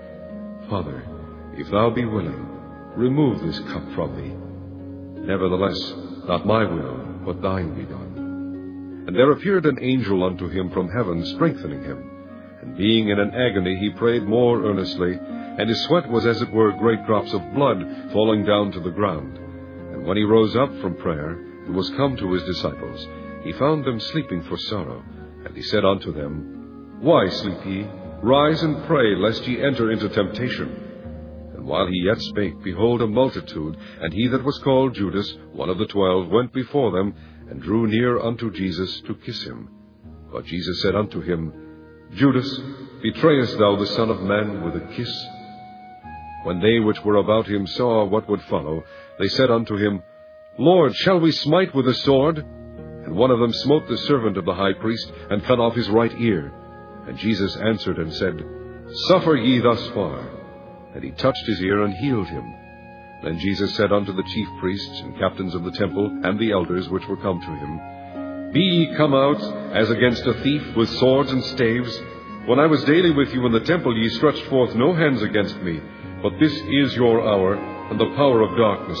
[0.70, 1.04] Father,
[1.58, 2.48] if thou be willing,
[2.96, 5.26] remove this cup from me.
[5.26, 5.94] Nevertheless,
[6.26, 6.96] not my will,
[7.26, 9.04] but thine be done.
[9.06, 12.11] And there appeared an angel unto him from heaven, strengthening him.
[12.62, 16.52] And being in an agony, he prayed more earnestly, and his sweat was as it
[16.52, 19.36] were great drops of blood falling down to the ground.
[19.36, 21.32] And when he rose up from prayer,
[21.66, 23.06] and was come to his disciples,
[23.44, 25.02] he found them sleeping for sorrow.
[25.44, 27.86] And he said unto them, Why sleep ye?
[28.22, 31.52] Rise and pray, lest ye enter into temptation.
[31.54, 35.68] And while he yet spake, behold, a multitude, and he that was called Judas, one
[35.68, 37.14] of the twelve, went before them,
[37.50, 39.68] and drew near unto Jesus to kiss him.
[40.32, 41.52] But Jesus said unto him,
[42.14, 42.60] Judas,
[43.02, 45.26] betrayest thou the Son of Man with a kiss?
[46.44, 48.84] When they which were about him saw what would follow,
[49.18, 50.02] they said unto him,
[50.58, 52.38] Lord, shall we smite with a sword?
[52.38, 55.88] And one of them smote the servant of the high priest, and cut off his
[55.88, 56.52] right ear.
[57.06, 58.44] And Jesus answered and said,
[59.08, 60.28] Suffer ye thus far.
[60.94, 62.54] And he touched his ear and healed him.
[63.24, 66.88] Then Jesus said unto the chief priests and captains of the temple and the elders
[66.90, 67.80] which were come to him,
[68.52, 69.40] Be ye come out
[69.74, 71.98] as against a thief with swords and staves?
[72.44, 75.56] When I was daily with you in the temple, ye stretched forth no hands against
[75.62, 75.80] me,
[76.22, 79.00] but this is your hour and the power of darkness.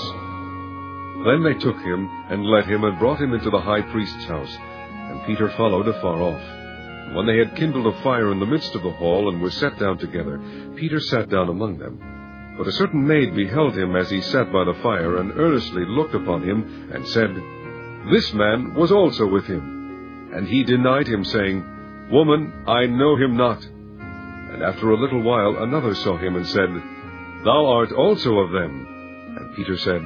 [1.26, 4.56] Then they took him and led him and brought him into the high priest's house,
[4.58, 7.14] and Peter followed afar off.
[7.14, 9.78] When they had kindled a fire in the midst of the hall and were set
[9.78, 10.40] down together,
[10.76, 12.00] Peter sat down among them.
[12.56, 16.14] But a certain maid beheld him as he sat by the fire, and earnestly looked
[16.14, 17.36] upon him, and said,
[18.10, 20.30] This man was also with him.
[20.34, 21.64] And he denied him, saying,
[22.10, 23.62] Woman, I know him not.
[23.64, 26.68] And after a little while another saw him, and said,
[27.44, 28.86] Thou art also of them.
[29.38, 30.02] And Peter said,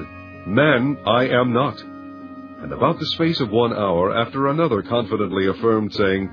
[0.47, 1.81] Man, I am not.
[1.81, 6.31] And about the space of one hour after another confidently affirmed, saying,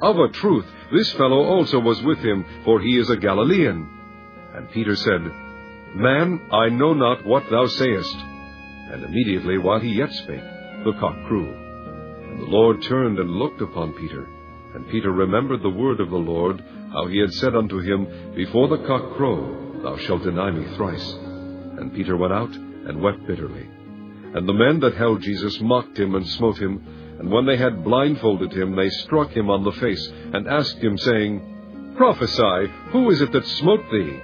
[0.00, 3.88] Of a truth, this fellow also was with him, for he is a Galilean.
[4.54, 5.22] And Peter said,
[5.94, 8.16] Man, I know not what thou sayest.
[8.90, 10.44] And immediately while he yet spake,
[10.84, 11.46] the cock crew.
[11.46, 14.28] And the Lord turned and looked upon Peter.
[14.74, 18.68] And Peter remembered the word of the Lord, how he had said unto him, Before
[18.68, 21.12] the cock crow, thou shalt deny me thrice.
[21.78, 23.68] And Peter went out and wept bitterly.
[24.34, 26.82] And the men that held Jesus mocked him and smote him,
[27.18, 30.96] and when they had blindfolded him, they struck him on the face, and asked him,
[30.96, 34.20] saying, Prophesy, who is it that smote thee?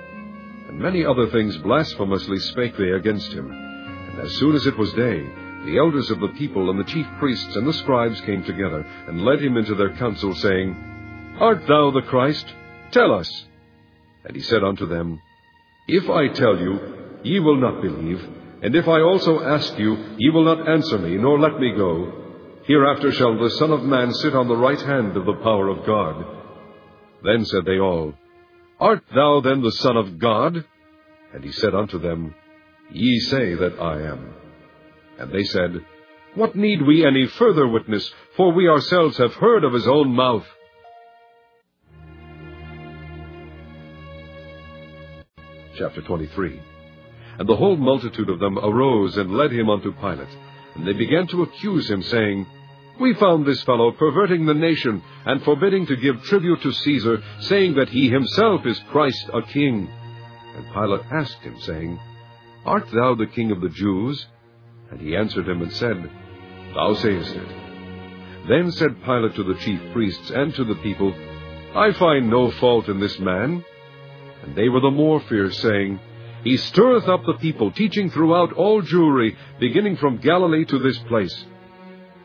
[0.68, 3.51] And many other things blasphemously spake they against him.
[3.51, 5.26] And as soon as it was day,
[5.64, 9.24] the elders of the people and the chief priests and the scribes came together, and
[9.24, 12.47] led him into their council, saying, Art thou the Christ?
[12.90, 13.44] Tell us.
[14.24, 15.20] And he said unto them,
[15.86, 18.20] If I tell you, ye will not believe,
[18.62, 22.24] and if I also ask you, ye will not answer me, nor let me go.
[22.64, 25.86] Hereafter shall the Son of Man sit on the right hand of the power of
[25.86, 26.24] God.
[27.22, 28.14] Then said they all,
[28.80, 30.64] Art thou then the Son of God?
[31.35, 32.35] And he said unto them,
[32.90, 34.35] Ye say that I am.
[35.18, 35.74] And they said,
[36.34, 38.10] What need we any further witness?
[38.36, 40.46] For we ourselves have heard of his own mouth.
[45.76, 46.60] Chapter 23
[47.38, 50.28] And the whole multitude of them arose and led him unto Pilate.
[50.74, 52.46] And they began to accuse him, saying,
[53.00, 57.74] We found this fellow perverting the nation, and forbidding to give tribute to Caesar, saying
[57.74, 59.88] that he himself is Christ a king.
[60.56, 61.98] And Pilate asked him, saying,
[62.64, 64.26] Art thou the king of the Jews?
[64.90, 66.10] And he answered him and said,
[66.74, 67.48] Thou sayest it.
[68.48, 71.15] Then said Pilate to the chief priests and to the people,
[71.74, 73.65] I find no fault in this man.
[74.43, 76.01] And they were the more fierce, saying,
[76.44, 81.44] He stirreth up the people, teaching throughout all Jewry, beginning from Galilee to this place.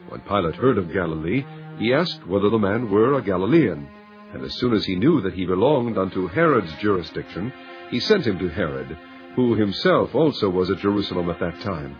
[0.07, 1.44] When Pilate heard of Galilee,
[1.80, 3.88] he asked whether the man were a Galilean.
[4.34, 7.52] And as soon as he knew that he belonged unto Herod's jurisdiction,
[7.90, 8.98] he sent him to Herod,
[9.35, 11.98] who himself also was at Jerusalem at that time.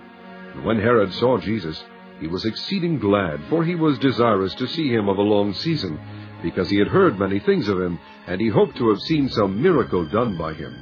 [0.53, 1.84] And when Herod saw Jesus,
[2.19, 5.99] he was exceeding glad, for he was desirous to see him of a long season,
[6.41, 9.61] because he had heard many things of him, and he hoped to have seen some
[9.61, 10.75] miracle done by him.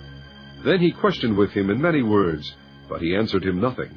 [0.63, 2.53] Then he questioned with him in many words,
[2.89, 3.89] but he answered him nothing.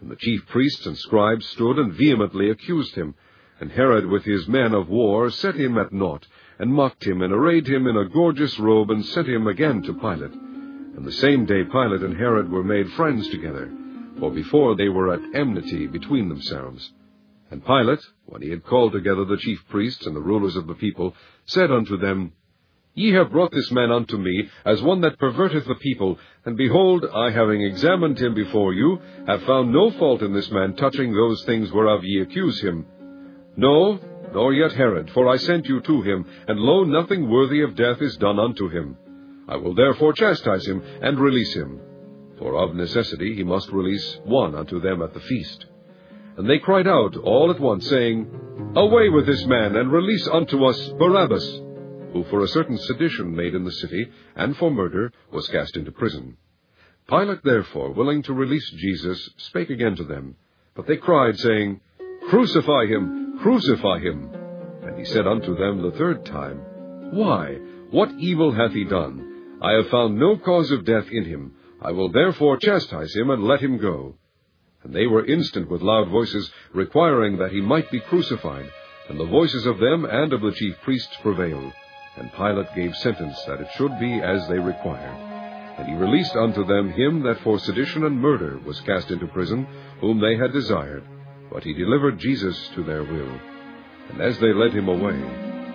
[0.00, 3.14] And the chief priests and scribes stood and vehemently accused him.
[3.60, 6.26] And Herod with his men of war set him at naught,
[6.58, 9.94] and mocked him, and arrayed him in a gorgeous robe, and sent him again to
[9.94, 10.32] Pilate.
[10.32, 13.70] And the same day Pilate and Herod were made friends together,
[14.18, 16.92] for before they were at enmity between themselves.
[17.50, 20.74] And Pilate, when he had called together the chief priests and the rulers of the
[20.74, 21.14] people,
[21.44, 22.32] said unto them,
[22.94, 27.04] Ye have brought this man unto me as one that perverteth the people, and behold,
[27.14, 31.44] I having examined him before you, have found no fault in this man touching those
[31.44, 32.86] things whereof ye accuse him.
[33.56, 34.00] No,
[34.32, 38.00] nor yet Herod, for I sent you to him, and lo, nothing worthy of death
[38.00, 38.96] is done unto him.
[39.46, 41.78] I will therefore chastise him, and release him.
[42.38, 45.66] For of necessity he must release one unto them at the feast.
[46.36, 48.28] And they cried out all at once, saying,
[48.74, 51.62] Away with this man, and release unto us Barabbas,
[52.12, 55.92] who for a certain sedition made in the city, and for murder, was cast into
[55.92, 56.36] prison.
[57.08, 60.36] Pilate therefore, willing to release Jesus, spake again to them.
[60.74, 61.80] But they cried, saying,
[62.28, 64.30] Crucify him, crucify him.
[64.82, 66.58] And he said unto them the third time,
[67.12, 67.58] Why,
[67.90, 69.58] what evil hath he done?
[69.62, 71.52] I have found no cause of death in him.
[71.80, 74.14] I will therefore chastise him, and let him go.
[74.82, 78.70] And they were instant with loud voices, requiring that he might be crucified.
[79.08, 81.72] And the voices of them and of the chief priests prevailed.
[82.16, 85.16] And Pilate gave sentence that it should be as they required.
[85.78, 89.66] And he released unto them him that for sedition and murder was cast into prison,
[90.00, 91.04] whom they had desired.
[91.52, 93.40] But he delivered Jesus to their will.
[94.10, 95.20] And as they led him away,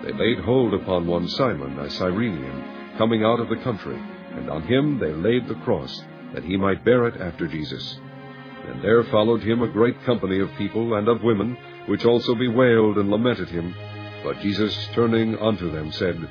[0.04, 4.02] they laid hold upon one Simon, a Cyrenian, coming out of the country,
[4.36, 6.04] and on him they laid the cross,
[6.34, 7.98] that he might bear it after Jesus.
[8.68, 12.98] And there followed him a great company of people and of women, which also bewailed
[12.98, 13.74] and lamented him.
[14.24, 16.30] But Jesus, turning unto them, said,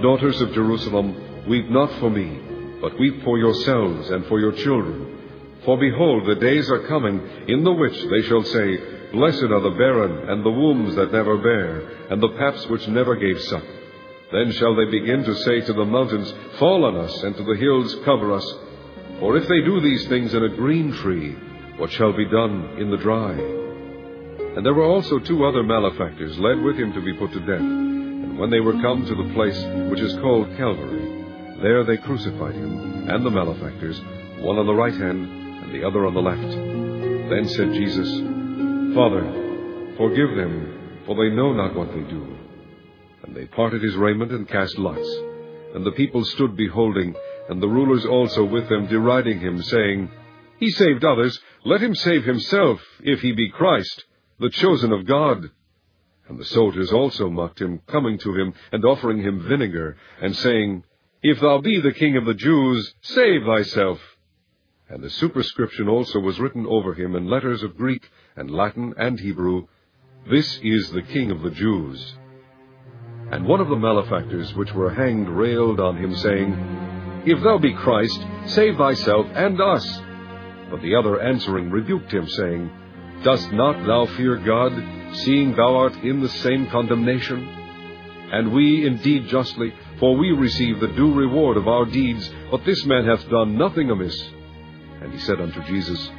[0.00, 2.40] Daughters of Jerusalem, weep not for me,
[2.80, 5.18] but weep for yourselves and for your children.
[5.64, 8.78] For behold, the days are coming, in the which they shall say,
[9.12, 13.16] Blessed are the barren, and the wombs that never bare, and the paps which never
[13.16, 13.64] gave suck.
[14.32, 17.56] Then shall they begin to say to the mountains, Fall on us, and to the
[17.56, 18.54] hills, Cover us.
[19.18, 21.36] For if they do these things in a green tree,
[21.76, 23.32] what shall be done in the dry?
[24.56, 27.60] And there were also two other malefactors led with him to be put to death.
[27.60, 29.58] And when they were come to the place
[29.90, 31.20] which is called Calvary,
[31.62, 34.00] there they crucified him, and the malefactors,
[34.38, 36.40] one on the right hand, and the other on the left.
[37.30, 38.08] Then said Jesus,
[38.94, 39.22] Father,
[39.96, 42.36] forgive them, for they know not what they do.
[43.30, 45.08] And they parted his raiment and cast lots.
[45.72, 47.14] And the people stood beholding,
[47.48, 50.10] and the rulers also with them, deriding him, saying,
[50.58, 54.04] He saved others, let him save himself, if he be Christ,
[54.40, 55.48] the chosen of God.
[56.28, 60.82] And the soldiers also mocked him, coming to him, and offering him vinegar, and saying,
[61.22, 64.00] If thou be the king of the Jews, save thyself.
[64.88, 69.20] And the superscription also was written over him in letters of Greek, and Latin, and
[69.20, 69.68] Hebrew,
[70.28, 72.16] This is the King of the Jews.
[73.32, 77.72] And one of the malefactors which were hanged railed on him, saying, If thou be
[77.74, 80.00] Christ, save thyself and us.
[80.70, 82.70] But the other answering rebuked him, saying,
[83.22, 84.72] Dost not thou fear God,
[85.16, 87.46] seeing thou art in the same condemnation?
[88.32, 92.84] And we indeed justly, for we receive the due reward of our deeds, but this
[92.84, 94.18] man hath done nothing amiss.
[95.02, 96.10] And he said unto Jesus,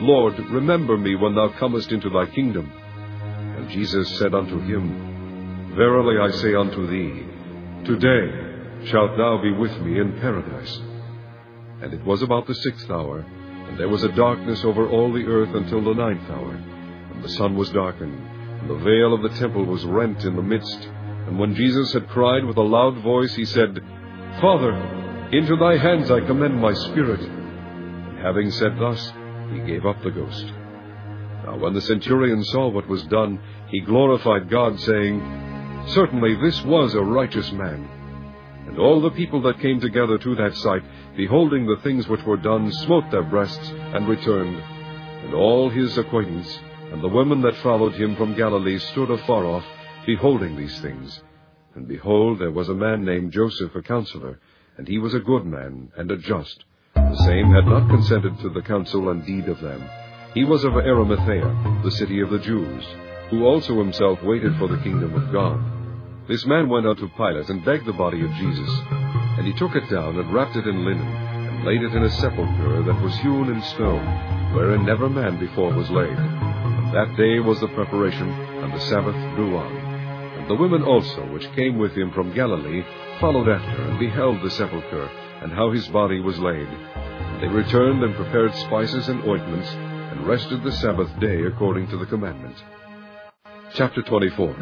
[0.00, 2.70] Lord, remember me when thou comest into thy kingdom.
[3.56, 5.07] And Jesus said unto him,
[5.78, 7.24] Verily I say unto thee,
[7.86, 10.76] Today shalt thou be with me in paradise.
[11.80, 15.24] And it was about the sixth hour, and there was a darkness over all the
[15.24, 16.50] earth until the ninth hour.
[16.50, 18.18] And the sun was darkened,
[18.60, 20.88] and the veil of the temple was rent in the midst.
[21.28, 23.78] And when Jesus had cried with a loud voice, he said,
[24.40, 24.72] Father,
[25.30, 27.20] into thy hands I commend my spirit.
[27.20, 29.12] And having said thus,
[29.52, 30.44] he gave up the ghost.
[31.44, 33.38] Now when the centurion saw what was done,
[33.68, 35.44] he glorified God, saying,
[35.88, 37.88] Certainly this was a righteous man.
[38.66, 40.82] And all the people that came together to that sight,
[41.16, 44.56] beholding the things which were done, smote their breasts, and returned.
[45.24, 46.58] And all his acquaintance,
[46.92, 49.64] and the women that followed him from Galilee, stood afar off,
[50.04, 51.22] beholding these things.
[51.74, 54.38] And behold, there was a man named Joseph, a counselor,
[54.76, 56.64] and he was a good man, and a just.
[56.94, 59.88] The same had not consented to the counsel and deed of them.
[60.34, 62.84] He was of Arimathea, the city of the Jews,
[63.30, 65.77] who also himself waited for the kingdom of God.
[66.28, 68.68] This man went unto Pilate and begged the body of Jesus.
[69.38, 72.10] And he took it down and wrapped it in linen, and laid it in a
[72.10, 74.04] sepulchre that was hewn in stone,
[74.52, 76.18] wherein never man before was laid.
[76.18, 79.72] And that day was the preparation, and the Sabbath drew on.
[80.36, 82.84] And the women also, which came with him from Galilee,
[83.20, 85.08] followed after, and beheld the sepulchre,
[85.40, 86.68] and how his body was laid.
[86.68, 91.96] And they returned and prepared spices and ointments, and rested the Sabbath day according to
[91.96, 92.56] the commandment.
[93.74, 94.56] Chapter 24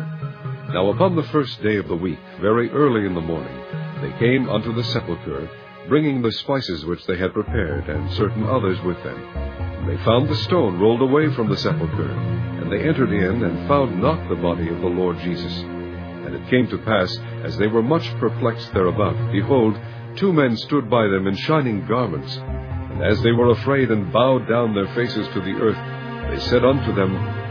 [0.74, 3.56] Now upon the first day of the week, very early in the morning,
[4.02, 5.48] they came unto the sepulchre,
[5.88, 9.16] bringing the spices which they had prepared, and certain others with them.
[9.16, 13.68] And they found the stone rolled away from the sepulchre, and they entered in, and
[13.68, 15.52] found not the body of the Lord Jesus.
[15.56, 19.78] And it came to pass, as they were much perplexed thereabout, behold,
[20.16, 22.36] two men stood by them in shining garments.
[22.36, 26.64] And as they were afraid and bowed down their faces to the earth, they said
[26.64, 27.45] unto them,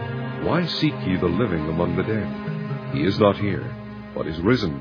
[0.45, 2.93] Why seek ye the living among the dead?
[2.93, 3.65] He is not here,
[4.13, 4.80] but is risen.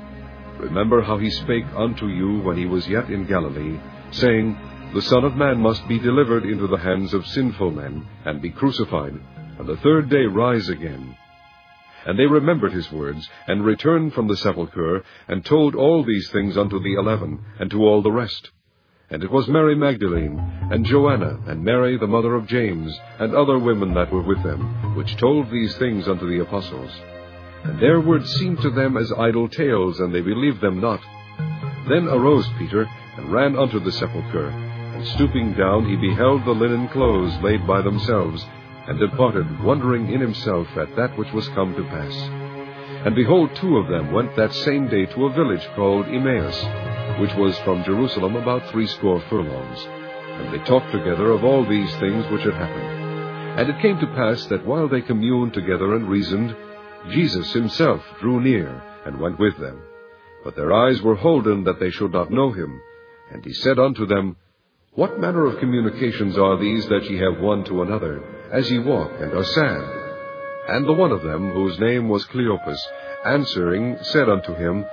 [0.59, 3.81] Remember how he spake unto you when he was yet in Galilee,
[4.11, 4.59] saying,
[4.93, 8.51] The Son of Man must be delivered into the hands of sinful men, and be
[8.51, 9.19] crucified,
[9.59, 11.17] and the third day rise again.
[12.05, 16.59] And they remembered his words, and returned from the sepulchre, and told all these things
[16.59, 18.51] unto the eleven, and to all the rest.
[19.11, 20.39] And it was Mary Magdalene,
[20.71, 24.95] and Joanna, and Mary the mother of James, and other women that were with them,
[24.97, 26.91] which told these things unto the apostles.
[27.65, 31.01] And their words seemed to them as idle tales, and they believed them not.
[31.87, 36.89] Then arose Peter, and ran unto the sepulchre, and stooping down he beheld the linen
[36.89, 38.45] clothes laid by themselves,
[38.89, 42.15] and departed, wondering in himself at that which was come to pass.
[43.05, 47.35] And behold, two of them went that same day to a village called Emmaus, which
[47.35, 49.87] was from Jerusalem about threescore furlongs.
[49.87, 53.05] And they talked together of all these things which had happened.
[53.59, 56.57] And it came to pass that while they communed together and reasoned,
[57.11, 59.81] Jesus himself drew near and went with them.
[60.43, 62.81] But their eyes were holden that they should not know him.
[63.31, 64.37] And he said unto them,
[64.95, 68.23] What manner of communications are these that ye have one to another,
[68.53, 70.05] as ye walk and are sad?
[70.69, 72.81] And the one of them, whose name was Cleopas,
[73.25, 74.85] answering, said unto him,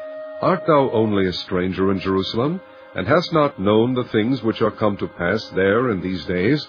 [0.42, 2.62] Art thou only a stranger in Jerusalem,
[2.96, 6.68] and hast not known the things which are come to pass there in these days?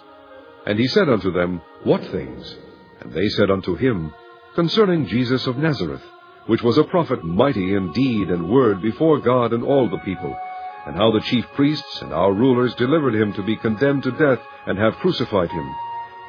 [0.67, 2.57] And he said unto them, What things?
[3.01, 4.13] And they said unto him,
[4.55, 6.03] Concerning Jesus of Nazareth,
[6.47, 10.37] which was a prophet mighty in deed and word before God and all the people,
[10.87, 14.41] and how the chief priests and our rulers delivered him to be condemned to death,
[14.67, 15.75] and have crucified him.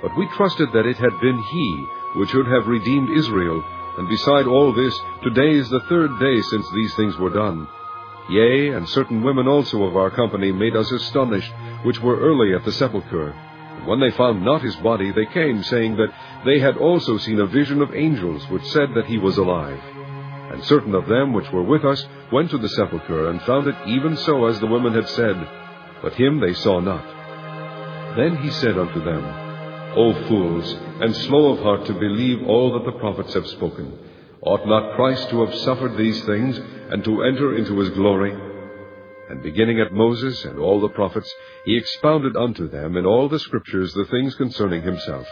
[0.01, 3.63] But we trusted that it had been he which should have redeemed Israel,
[3.97, 7.67] and beside all this, today is the third day since these things were done.
[8.29, 11.51] Yea, and certain women also of our company made us astonished,
[11.83, 13.31] which were early at the sepulchre.
[13.31, 16.13] And when they found not his body, they came, saying that
[16.45, 19.79] they had also seen a vision of angels, which said that he was alive.
[20.53, 23.75] And certain of them which were with us went to the sepulchre, and found it
[23.87, 25.35] even so as the women had said,
[26.01, 27.05] but him they saw not.
[28.15, 29.42] Then he said unto them,
[29.95, 33.97] O fools, and slow of heart to believe all that the prophets have spoken.
[34.41, 36.59] Ought not Christ to have suffered these things,
[36.89, 38.33] and to enter into his glory?
[39.29, 41.33] And beginning at Moses and all the prophets,
[41.65, 45.27] he expounded unto them in all the scriptures the things concerning himself.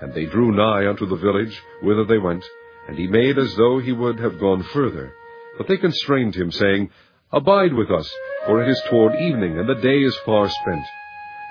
[0.00, 2.44] And they drew nigh unto the village whither they went,
[2.88, 5.14] and he made as though he would have gone further.
[5.56, 6.90] But they constrained him, saying,
[7.32, 8.12] Abide with us,
[8.46, 10.84] for it is toward evening, and the day is far spent.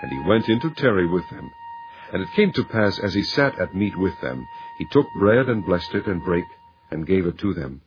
[0.04, 1.50] And he went in to tarry with them.
[2.12, 4.46] And it came to pass, as he sat at meat with them,
[4.80, 6.44] he took bread and blessed it, and brake,
[6.92, 7.82] and gave it to them.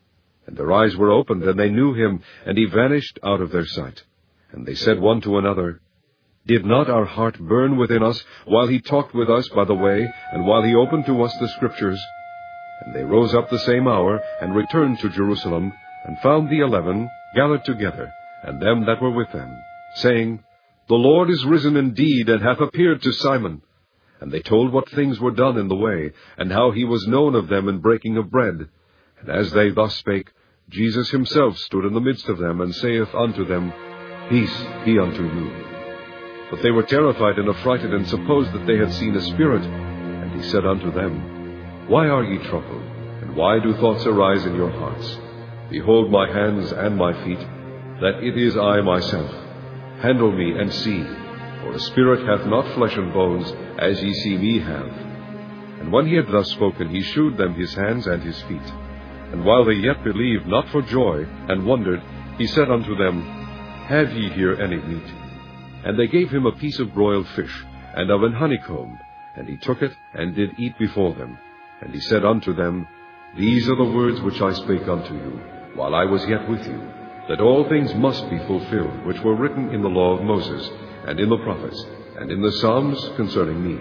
[0.46, 3.66] And their eyes were opened, and they knew him, and he vanished out of their
[3.66, 4.02] sight.
[4.52, 5.80] And they said one to another,
[6.46, 10.09] Did not our heart burn within us, while he talked with us by the way,
[10.32, 12.01] and while he opened to us the Scriptures?
[12.84, 15.72] And they rose up the same hour, and returned to Jerusalem,
[16.05, 19.55] and found the eleven gathered together, and them that were with them,
[19.96, 20.44] saying,
[20.88, 23.62] The Lord is risen indeed, and hath appeared to Simon.
[24.24, 27.34] And they told what things were done in the way, and how he was known
[27.34, 28.70] of them in breaking of bread.
[29.20, 30.32] And as they thus spake,
[30.70, 33.70] Jesus himself stood in the midst of them, and saith unto them,
[34.30, 35.51] Peace be unto you.
[36.51, 39.62] But they were terrified and affrighted, and supposed that they had seen a spirit.
[39.62, 42.82] And he said unto them, Why are ye troubled?
[43.20, 45.18] And why do thoughts arise in your hearts?
[45.68, 47.46] Behold my hands and my feet,
[48.01, 49.30] that it is I myself.
[50.01, 51.05] Handle me and see,
[51.65, 54.89] for a spirit hath not flesh and bones, as ye see me have.
[55.81, 58.73] And when he had thus spoken, he shewed them his hands and his feet.
[59.32, 62.03] And while they yet believed not for joy, and wondered,
[62.36, 63.23] he said unto them,
[63.89, 65.11] Have ye here any meat?
[65.85, 67.65] And they gave him a piece of broiled fish,
[67.97, 68.99] and of an honeycomb.
[69.36, 71.39] And he took it, and did eat before them.
[71.81, 72.86] And he said unto them,
[73.36, 75.41] These are the words which I spake unto you,
[75.75, 76.78] while I was yet with you,
[77.28, 80.70] that all things must be fulfilled, which were written in the law of Moses,
[81.07, 81.84] and in the prophets,
[82.18, 83.78] and in the Psalms concerning me.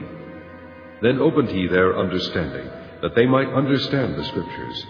[1.01, 2.69] Then opened he their understanding,
[3.01, 4.85] that they might understand the Scriptures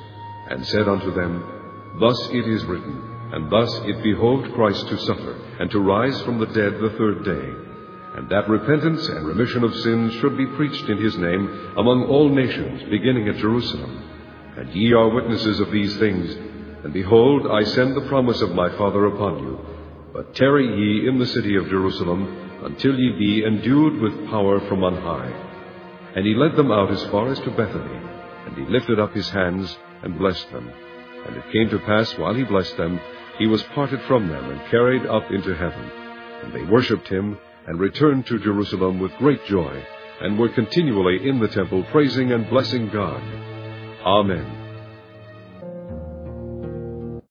[0.49, 3.01] and said unto them, Thus it is written,
[3.33, 7.23] and thus it behoved Christ to suffer, and to rise from the dead the third
[7.25, 7.63] day,
[8.15, 12.29] and that repentance and remission of sins should be preached in his name among all
[12.29, 14.09] nations, beginning at Jerusalem.
[14.55, 16.31] And ye are witnesses of these things.
[16.83, 19.72] And behold, I send the promise of my Father upon you.
[20.13, 24.83] But tarry ye in the city of Jerusalem, until ye be endued with power from
[24.83, 25.31] on high.
[26.15, 27.99] And he led them out as far as to Bethany,
[28.45, 30.69] and he lifted up his hands, and blessed them.
[31.25, 32.99] And it came to pass, while he blessed them,
[33.39, 35.91] he was parted from them, and carried up into heaven.
[36.43, 39.83] And they worshipped him, and returned to Jerusalem with great joy,
[40.21, 43.21] and were continually in the temple praising and blessing God.
[44.05, 44.62] Amen.